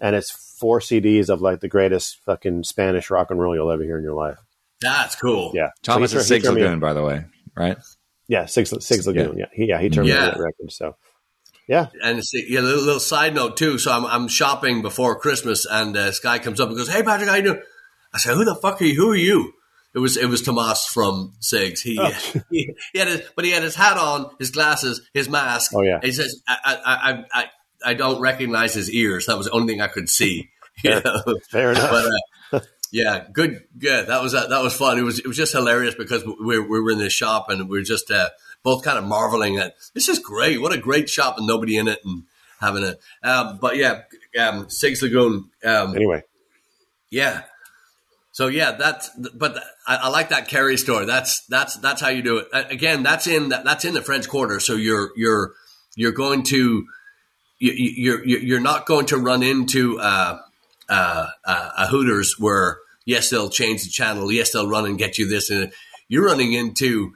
And 0.01 0.15
it's 0.15 0.31
four 0.59 0.79
CDs 0.81 1.29
of 1.29 1.41
like 1.41 1.61
the 1.61 1.67
greatest 1.69 2.19
fucking 2.25 2.63
Spanish 2.63 3.09
rock 3.09 3.31
and 3.31 3.39
roll 3.39 3.55
you'll 3.55 3.71
ever 3.71 3.83
hear 3.83 3.97
in 3.97 4.03
your 4.03 4.13
life. 4.15 4.39
That's 4.81 5.15
cool. 5.15 5.51
Yeah, 5.53 5.69
Thomas 5.83 6.11
So 6.11 6.17
is 6.17 6.27
tur- 6.27 6.33
he 6.35 6.39
Six 6.39 6.45
turned 6.45 6.55
me 6.57 6.61
on. 6.63 6.67
Lagoon, 6.67 6.79
by 6.81 6.93
the 6.93 7.03
way, 7.03 7.25
right? 7.55 7.77
Yeah, 8.27 8.45
Six 8.47 8.71
Sig's 8.81 9.07
Lagoon. 9.07 9.37
Yeah, 9.37 9.45
he, 9.53 9.65
yeah, 9.67 9.79
he 9.79 9.89
turned 9.89 10.07
me 10.07 10.13
Yeah. 10.13 10.21
on 10.25 10.31
that 10.31 10.39
record. 10.39 10.71
So, 10.71 10.95
yeah, 11.67 11.87
And 12.03 12.23
see, 12.23 12.45
yeah, 12.47 12.59
a 12.59 12.61
little, 12.61 12.83
little 12.83 12.99
side 12.99 13.33
note 13.35 13.57
too. 13.57 13.77
So 13.77 13.91
I'm, 13.91 14.05
I'm 14.05 14.27
shopping 14.27 14.81
before 14.81 15.19
Christmas, 15.19 15.65
and 15.65 15.95
uh, 15.95 16.05
this 16.05 16.19
guy 16.19 16.39
comes 16.39 16.59
up 16.59 16.69
and 16.69 16.77
goes, 16.77 16.89
"Hey, 16.91 17.03
Patrick, 17.03 17.29
how 17.29 17.35
you 17.35 17.43
doing?" 17.43 17.61
I 18.13 18.17
said, 18.17 18.35
"Who 18.35 18.45
the 18.45 18.55
fuck 18.55 18.81
are 18.81 18.85
you? 18.85 18.95
Who 18.95 19.11
are 19.11 19.15
you?" 19.15 19.53
It 19.93 19.99
was 19.99 20.17
it 20.17 20.27
was 20.27 20.41
Tomas 20.41 20.85
from 20.85 21.33
Sig's. 21.39 21.81
He, 21.81 21.97
Oh. 21.99 22.11
he, 22.51 22.75
he 22.91 22.99
had 22.99 23.07
his, 23.07 23.21
but 23.35 23.45
he 23.45 23.51
had 23.51 23.63
his 23.63 23.75
hat 23.75 23.97
on, 23.97 24.29
his 24.39 24.51
glasses, 24.51 25.01
his 25.13 25.29
mask. 25.29 25.71
Oh, 25.73 25.81
yeah. 25.81 25.99
He 26.03 26.11
says, 26.11 26.41
"I 26.47 26.77
I, 26.85 27.23
I 27.41 27.49
I 27.91 27.93
don't 27.93 28.19
recognize 28.19 28.73
his 28.73 28.91
ears. 28.91 29.25
That 29.27 29.37
was 29.37 29.47
the 29.47 29.53
only 29.53 29.73
thing 29.73 29.81
I 29.81 29.87
could 29.87 30.09
see." 30.09 30.49
Know? 30.83 31.01
fair 31.49 31.71
enough. 31.71 31.89
but 31.89 32.05
uh, 32.51 32.59
yeah, 32.91 33.25
good, 33.31 33.63
good. 33.77 34.07
That 34.07 34.21
was 34.21 34.35
uh, 34.35 34.47
that 34.47 34.61
was 34.61 34.75
fun. 34.75 34.99
It 34.99 35.03
was 35.03 35.19
it 35.19 35.25
was 35.27 35.37
just 35.37 35.53
hilarious 35.53 35.95
because 35.95 36.25
we, 36.25 36.59
we 36.59 36.81
were 36.81 36.91
in 36.91 36.99
this 36.99 37.13
shop 37.13 37.49
and 37.49 37.69
we 37.69 37.77
were 37.79 37.83
just 37.83 38.11
uh, 38.11 38.29
both 38.65 38.83
kind 38.83 38.97
of 38.97 39.05
marveling 39.05 39.57
at 39.57 39.75
this 39.93 40.09
is 40.09 40.19
great. 40.19 40.59
What 40.59 40.73
a 40.73 40.77
great 40.77 41.07
shop 41.09 41.37
and 41.37 41.47
nobody 41.47 41.77
in 41.77 41.87
it 41.87 41.99
and 42.03 42.23
having 42.59 42.83
it. 42.83 42.99
Um, 43.23 43.59
but 43.61 43.77
yeah, 43.77 44.01
um, 44.37 44.69
Sig's 44.69 45.01
Lagoon. 45.01 45.49
Um, 45.63 45.95
anyway, 45.95 46.23
yeah. 47.09 47.43
So 48.33 48.47
yeah, 48.47 48.71
that's 48.71 49.09
but 49.33 49.55
I, 49.87 49.95
I 49.95 50.07
like 50.09 50.29
that 50.29 50.49
Kerry 50.49 50.75
story. 50.77 51.05
That's 51.05 51.45
that's 51.45 51.77
that's 51.77 52.01
how 52.01 52.09
you 52.09 52.21
do 52.21 52.39
it. 52.39 52.47
Again, 52.51 53.03
that's 53.03 53.27
in 53.27 53.47
that's 53.49 53.85
in 53.85 53.93
the 53.93 54.01
French 54.01 54.27
Quarter. 54.27 54.59
So 54.59 54.73
you're 54.75 55.11
you're 55.15 55.53
you're 55.95 56.11
going 56.11 56.43
to 56.43 56.85
you, 57.59 57.71
you- 57.71 57.93
you're 57.95 58.25
you're 58.25 58.59
not 58.59 58.85
going 58.85 59.05
to 59.07 59.17
run 59.17 59.41
into 59.43 59.99
uh, 60.01 60.39
uh, 60.89 61.27
uh, 61.45 61.69
a 61.77 61.87
Hooters 61.87 62.35
where 62.37 62.79
yes 63.05 63.29
they'll 63.29 63.49
change 63.49 63.83
the 63.83 63.89
channel, 63.89 64.29
yes 64.31 64.51
they'll 64.51 64.67
run 64.67 64.85
and 64.85 64.97
get 64.97 65.17
you 65.17 65.29
this, 65.29 65.49
and 65.49 65.71
you're 66.09 66.25
running 66.25 66.51
into 66.53 67.13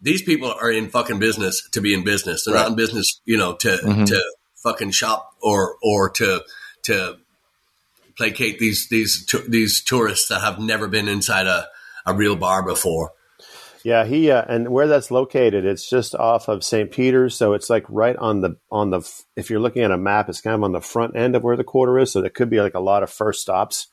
these 0.00 0.22
people 0.22 0.52
are 0.60 0.70
in 0.70 0.88
fucking 0.90 1.18
business 1.18 1.66
to 1.72 1.80
be 1.80 1.92
in 1.94 2.04
business. 2.04 2.44
They're 2.44 2.54
not 2.54 2.68
in 2.68 2.76
business, 2.76 3.20
you 3.24 3.36
know, 3.36 3.54
to 3.56 3.68
Mhm. 3.84 4.06
to 4.06 4.22
fucking 4.62 4.90
shop 4.92 5.32
or 5.42 5.76
or 5.82 6.10
to 6.10 6.42
to 6.84 7.16
placate 8.16 8.58
these 8.58 8.88
these 8.90 9.26
these 9.48 9.82
tourists 9.82 10.28
that 10.28 10.40
have 10.40 10.58
never 10.58 10.88
been 10.88 11.08
inside 11.08 11.46
a, 11.46 11.68
a 12.06 12.14
real 12.14 12.36
bar 12.36 12.62
before. 12.62 13.12
yeah, 13.84 14.04
he 14.04 14.30
uh, 14.30 14.44
and 14.48 14.68
where 14.70 14.88
that's 14.88 15.10
located, 15.10 15.64
it's 15.64 15.88
just 15.88 16.14
off 16.14 16.48
of 16.48 16.64
St. 16.64 16.90
Peter's, 16.90 17.36
so 17.36 17.52
it's 17.52 17.70
like 17.70 17.84
right 17.88 18.16
on 18.16 18.40
the 18.40 18.56
on 18.70 18.90
the. 18.90 19.08
If 19.36 19.50
you're 19.50 19.60
looking 19.60 19.82
at 19.82 19.90
a 19.92 19.96
map, 19.98 20.28
it's 20.28 20.40
kind 20.40 20.54
of 20.54 20.64
on 20.64 20.72
the 20.72 20.80
front 20.80 21.16
end 21.16 21.36
of 21.36 21.42
where 21.44 21.56
the 21.56 21.64
quarter 21.64 21.98
is, 21.98 22.10
so 22.12 22.20
there 22.20 22.30
could 22.30 22.50
be 22.50 22.60
like 22.60 22.74
a 22.74 22.80
lot 22.80 23.02
of 23.02 23.10
first 23.10 23.40
stops 23.40 23.86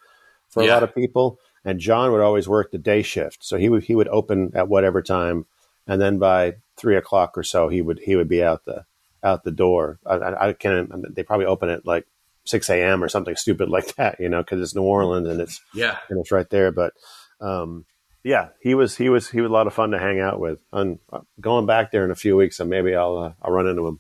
for 0.50 0.64
a 0.64 0.68
lot 0.68 0.84
of 0.84 0.94
people. 0.96 1.40
And 1.64 1.80
John 1.80 2.12
would 2.12 2.22
always 2.22 2.48
work 2.48 2.72
the 2.72 2.78
day 2.78 3.02
shift, 3.04 3.40
so 3.44 3.58
he 3.58 3.70
would 3.70 3.84
he 3.84 3.96
would 3.96 4.08
open 4.08 4.52
at 4.56 4.68
whatever 4.68 5.02
time, 5.02 5.46
and 5.88 6.02
then 6.02 6.18
by 6.20 6.56
three 6.78 6.96
o'clock 6.98 7.38
or 7.38 7.44
so, 7.44 7.70
he 7.70 7.82
would 7.82 8.00
he 8.00 8.16
would 8.16 8.28
be 8.30 8.44
out 8.44 8.66
the 8.66 8.86
out 9.24 9.44
the 9.44 9.52
door. 9.52 10.00
I, 10.06 10.16
I, 10.16 10.48
I 10.50 10.54
can 10.54 11.04
they 11.16 11.24
probably 11.24 11.46
open 11.46 11.70
at 11.70 11.86
like 11.86 12.06
six 12.46 12.70
a.m. 12.70 13.04
or 13.04 13.10
something 13.10 13.36
stupid 13.36 13.70
like 13.70 13.96
that, 13.96 14.20
you 14.20 14.30
know, 14.30 14.42
because 14.42 14.62
it's 14.62 14.76
New 14.76 14.84
Orleans 14.84 15.28
and 15.28 15.42
it's 15.42 15.62
Yeah, 15.74 15.98
and 16.10 16.20
it's 16.20 16.32
right 16.32 16.50
there. 16.50 16.72
But 16.72 16.94
um, 17.42 17.86
yeah, 18.24 18.50
he 18.62 18.76
was 18.76 18.96
he 18.96 19.10
was 19.10 19.30
he 19.30 19.42
was 19.42 19.50
a 19.50 19.54
lot 19.54 19.68
of 19.68 19.74
fun 19.74 19.92
to 19.92 20.00
hang 20.00 20.20
out 20.20 20.40
with. 20.40 20.60
And 20.72 21.00
uh, 21.12 21.22
going 21.42 21.66
back 21.66 21.92
there 21.92 22.06
in 22.06 22.12
a 22.12 22.16
few 22.16 22.36
weeks, 22.36 22.58
so 22.58 22.66
maybe 22.66 22.96
I'll 22.96 23.18
uh, 23.18 23.34
I'll 23.42 23.52
run 23.52 23.68
into 23.68 23.86
him. 23.88 24.00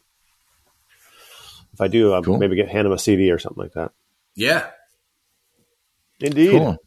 If 1.73 1.81
I 1.81 1.87
do, 1.87 2.13
I'll 2.13 2.23
Cool. 2.23 2.37
maybe 2.37 2.55
get 2.55 2.69
hand 2.69 2.85
him 2.87 2.93
a 2.93 2.99
CD 2.99 3.31
or 3.31 3.39
something 3.39 3.61
like 3.63 3.73
that. 3.73 3.91
yeah. 4.35 4.67
Indeed. 6.21 6.51
Cool. 6.51 6.77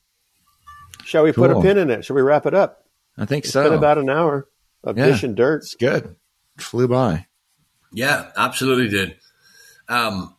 Shall 1.05 1.22
we 1.24 1.32
put 1.32 1.51
a 1.51 1.61
pin 1.61 1.76
in 1.76 1.90
it? 1.90 2.05
Shall 2.05 2.16
we 2.16 2.22
wrap 2.22 2.46
it 2.46 2.55
up? 2.55 2.84
I 3.18 3.26
think 3.26 3.44
It's 3.44 3.53
so. 3.53 3.62
been 3.64 3.74
about 3.76 3.99
an 3.99 4.09
hour 4.09 4.46
of 4.85 4.97
Yeah. 4.99 5.07
dish 5.07 5.22
and 5.22 5.37
dirt. 5.37 5.62
it's 5.62 5.74
good. 5.74 6.16
Flew 6.59 6.89
by. 6.89 7.26
Yeah, 7.93 8.31
absolutely 8.37 8.89
did. 8.89 9.16
Um, 9.89 10.35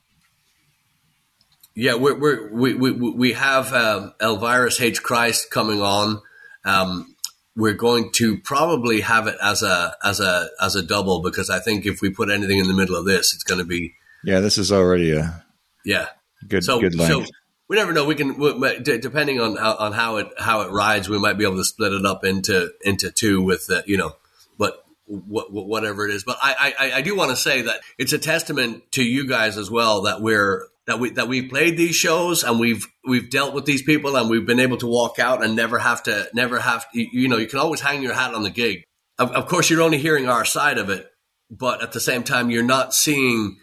yeah, 1.75 1.95
we're, 1.95 2.19
we're, 2.19 2.51
we 2.53 2.73
we 2.73 2.91
we 2.91 3.33
have 3.33 3.73
um, 3.73 4.13
Elvirus 4.19 4.79
Hates 4.79 4.99
Christ 4.99 5.49
coming 5.49 5.81
on. 5.81 6.21
Um, 6.65 7.15
we're 7.55 7.73
going 7.73 8.11
to 8.13 8.37
probably 8.39 9.01
have 9.01 9.27
it 9.27 9.35
as 9.41 9.63
a 9.63 9.95
as 10.03 10.19
a 10.19 10.49
as 10.61 10.75
a 10.75 10.83
double 10.83 11.21
because 11.21 11.49
I 11.49 11.59
think 11.59 11.85
if 11.85 12.01
we 12.01 12.09
put 12.09 12.29
anything 12.29 12.59
in 12.59 12.67
the 12.67 12.73
middle 12.73 12.95
of 12.95 13.05
this, 13.05 13.33
it's 13.33 13.43
going 13.43 13.59
to 13.59 13.65
be 13.65 13.93
Yeah, 14.23 14.39
this 14.41 14.57
is 14.57 14.71
already 14.71 15.11
a 15.13 15.45
yeah. 15.85 16.07
good 16.47 16.63
So 16.63 16.79
good 16.81 16.95
length. 16.95 17.27
so 17.27 17.31
we 17.69 17.77
never 17.77 17.93
know. 17.93 18.05
We 18.05 18.15
can 18.15 18.37
we, 18.37 18.53
we- 18.53 18.79
d- 18.79 18.97
depending 18.97 19.39
on 19.39 19.55
how, 19.55 19.75
on 19.75 19.93
how 19.93 20.17
it 20.17 20.27
how 20.37 20.61
it 20.61 20.71
rides, 20.71 21.07
we 21.07 21.17
might 21.19 21.37
be 21.37 21.45
able 21.45 21.57
to 21.57 21.65
split 21.65 21.93
it 21.93 22.05
up 22.05 22.23
into 22.25 22.71
into 22.83 23.09
two 23.11 23.41
with 23.41 23.69
uh, 23.71 23.81
you 23.85 23.95
know, 23.97 24.13
but 24.59 24.83
wh- 25.07 25.49
wh- 25.49 25.67
whatever 25.67 26.07
it 26.07 26.13
is. 26.13 26.23
But 26.23 26.37
I 26.41 26.75
I, 26.77 26.91
I 26.97 27.01
do 27.01 27.15
want 27.15 27.31
to 27.31 27.35
say 27.35 27.63
that 27.63 27.81
it's 27.97 28.13
a 28.13 28.19
testament 28.19 28.83
to 28.91 29.03
you 29.03 29.27
guys 29.27 29.57
as 29.57 29.71
well 29.71 30.03
that 30.03 30.21
we're 30.21 30.67
that 30.85 30.99
we 30.99 31.09
that 31.11 31.27
we've 31.27 31.49
played 31.49 31.77
these 31.77 31.95
shows 31.95 32.43
and 32.43 32.59
we've 32.59 32.85
we've 33.07 33.29
dealt 33.31 33.55
with 33.55 33.65
these 33.65 33.81
people 33.81 34.15
and 34.15 34.29
we've 34.29 34.45
been 34.45 34.59
able 34.59 34.77
to 34.77 34.87
walk 34.87 35.17
out 35.17 35.43
and 35.43 35.55
never 35.55 35.79
have 35.79 36.03
to 36.03 36.29
never 36.33 36.59
have 36.59 36.85
you, 36.93 37.07
you 37.11 37.27
know 37.27 37.37
you 37.37 37.47
can 37.47 37.59
always 37.59 37.81
hang 37.81 38.03
your 38.03 38.13
hat 38.13 38.35
on 38.35 38.43
the 38.43 38.49
gig. 38.51 38.83
Of, 39.17 39.31
of 39.31 39.47
course, 39.47 39.69
you're 39.69 39.81
only 39.81 39.97
hearing 39.97 40.29
our 40.29 40.45
side 40.45 40.77
of 40.77 40.89
it, 40.89 41.11
but 41.49 41.81
at 41.81 41.91
the 41.91 41.99
same 41.99 42.23
time, 42.23 42.51
you're 42.51 42.63
not 42.63 42.93
seeing 42.93 43.57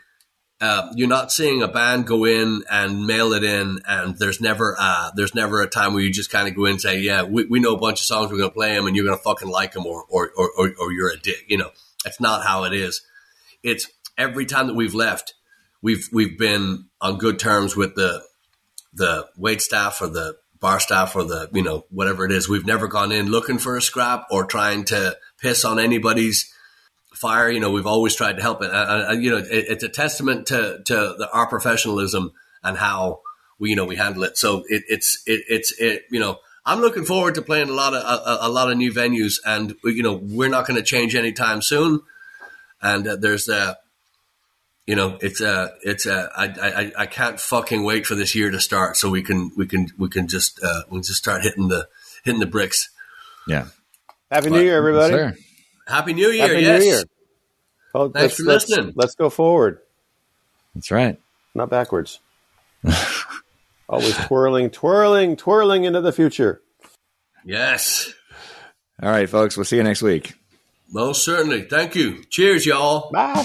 uh, 0.61 0.91
you're 0.95 1.09
not 1.09 1.31
seeing 1.31 1.63
a 1.63 1.69
band 1.69 2.07
go 2.07 2.25
in 2.25 2.63
and 2.71 3.07
mail 3.07 3.33
it 3.35 3.45
in, 3.45 3.81
and 3.87 4.17
there's 4.19 4.41
never 4.41 4.75
uh, 4.79 5.11
there's 5.15 5.35
never 5.35 5.61
a 5.61 5.69
time 5.69 5.93
where 5.93 6.03
you 6.03 6.11
just 6.11 6.31
kind 6.31 6.49
of 6.49 6.55
go 6.55 6.65
in 6.65 6.73
and 6.73 6.81
say, 6.81 6.99
yeah, 7.01 7.25
we, 7.25 7.45
we 7.45 7.61
know 7.61 7.75
a 7.75 7.79
bunch 7.79 8.01
of 8.01 8.07
songs, 8.07 8.31
we're 8.31 8.39
gonna 8.39 8.51
play 8.51 8.75
them, 8.75 8.87
and 8.87 8.97
you're 8.97 9.05
gonna 9.05 9.19
fucking 9.19 9.51
like 9.51 9.73
them, 9.73 9.85
or 9.85 10.05
or, 10.09 10.31
or 10.37 10.51
or 10.57 10.73
or 10.81 10.93
you're 10.93 11.13
a 11.13 11.19
dick. 11.19 11.45
You 11.47 11.59
know, 11.59 11.71
that's 12.05 12.21
not 12.21 12.43
how 12.43 12.65
it 12.65 12.73
is. 12.73 13.03
It's 13.63 13.89
every 14.17 14.47
time 14.47 14.67
that 14.69 14.75
we've 14.75 14.95
left, 14.95 15.35
we've 15.83 16.09
we've 16.11 16.39
been 16.39 16.87
on 17.03 17.19
good 17.19 17.39
terms 17.39 17.77
with 17.77 17.95
the 17.95 18.23
the 18.95 19.29
wait 19.37 19.61
staff 19.61 20.01
or 20.01 20.09
the 20.09 20.39
bar 20.59 20.81
staff 20.81 21.15
or 21.15 21.25
the 21.25 21.51
you 21.53 21.63
know 21.63 21.85
whatever 21.91 22.25
it 22.25 22.33
is. 22.33 22.49
We've 22.49 22.65
never 22.65 22.89
gone 22.89 23.13
in 23.13 23.31
looking 23.31 23.59
for 23.59 23.77
a 23.77 23.83
scrap 23.83 24.27
or 24.31 24.47
trying 24.47 24.85
to 24.87 25.19
piss 25.39 25.67
on 25.67 25.79
anybody's 25.79 26.51
fire. 27.17 27.51
You 27.51 27.61
know, 27.61 27.71
we've 27.71 27.87
always 27.87 28.15
tried 28.15 28.37
to 28.37 28.43
help 28.43 28.63
it. 28.63 28.71
Uh, 28.71 29.09
uh, 29.09 29.13
you 29.13 29.31
know, 29.31 29.39
it, 29.39 29.47
it's 29.51 29.85
a 29.85 29.89
testament 29.89 30.47
to 30.49 30.83
to 30.85 30.95
the, 31.19 31.29
our 31.33 31.47
professionalism 31.47 32.33
and 32.63 32.77
how 32.77 33.21
we 33.59 33.71
you 33.71 33.77
know 33.77 33.85
we 33.85 33.97
handle 33.97 34.23
it. 34.23 34.39
So 34.39 34.65
it, 34.69 34.85
it's 34.89 35.23
it, 35.27 35.43
it's 35.49 35.73
it 35.81 36.05
you 36.11 36.21
know. 36.21 36.39
I'm 36.69 36.81
looking 36.81 37.05
forward 37.05 37.37
to 37.37 37.43
playing 37.43 37.69
a 37.69 37.75
lot 37.75 37.95
of 37.95 38.03
a, 38.03 38.47
a 38.47 38.51
lot 38.51 38.71
of 38.71 38.77
new 38.77 38.93
venues, 38.93 39.35
and 39.45 39.77
you 39.85 40.03
know 40.03 40.15
we're 40.15 40.49
not 40.49 40.67
going 40.67 40.77
to 40.77 40.83
change 40.83 41.15
anytime 41.15 41.63
soon. 41.63 42.01
And 42.83 43.09
uh, 43.09 43.17
there's 43.17 43.49
a, 43.49 43.79
you 44.87 44.95
know, 44.95 45.17
it's 45.23 45.41
a, 45.41 45.73
it's 45.83 46.05
a, 46.05 46.31
I, 46.37 46.45
I, 46.45 46.93
I 46.99 47.07
can't 47.07 47.41
fucking 47.41 47.83
wait 47.83 48.07
for 48.07 48.15
this 48.15 48.35
year 48.35 48.51
to 48.51 48.61
start 48.61 48.99
so 48.99 49.09
we 49.09 49.23
can, 49.23 49.51
we 49.57 49.67
can, 49.67 49.89
we 49.97 50.11
can 50.11 50.29
just, 50.29 50.63
uh, 50.63 50.83
we 50.91 50.97
can 50.97 51.03
just 51.03 51.19
start 51.19 51.43
hitting 51.43 51.69
the, 51.69 51.89
hitting 52.23 52.39
the 52.39 52.47
bricks. 52.47 52.91
Yeah. 53.49 53.69
Happy 54.31 54.51
New 54.51 54.61
Year, 54.61 54.77
everybody. 54.77 55.15
Sir. 55.15 55.37
Happy 55.87 56.13
New 56.15 56.29
Year! 56.31 56.49
Happy 56.49 56.61
yes. 56.63 56.83
New 56.83 56.89
Year. 56.91 57.03
Oh, 57.95 58.09
Thanks 58.11 58.23
let's, 58.23 58.37
for 58.37 58.43
let's- 58.45 58.69
listening. 58.69 58.93
Let's 58.97 59.15
go 59.15 59.31
forward, 59.31 59.79
That's 60.75 60.91
right. 60.91 61.19
not 61.55 61.71
backwards. 61.71 62.21
Always 63.89 64.17
twirling, 64.27 64.71
twirling, 64.71 65.37
twirling 65.37 65.85
into 65.85 66.01
the 66.01 66.13
future. 66.13 66.61
Yes, 67.45 68.13
All 69.03 69.11
right, 69.11 69.29
folks. 69.31 69.57
We'll 69.57 69.65
see 69.65 69.77
you 69.77 69.85
next 69.85 70.03
week. 70.03 70.35
most 70.91 71.25
certainly. 71.25 71.63
Thank 71.63 71.95
you. 71.95 72.25
Cheers, 72.31 72.67
y'all. 72.67 73.11
Bye. 73.13 73.45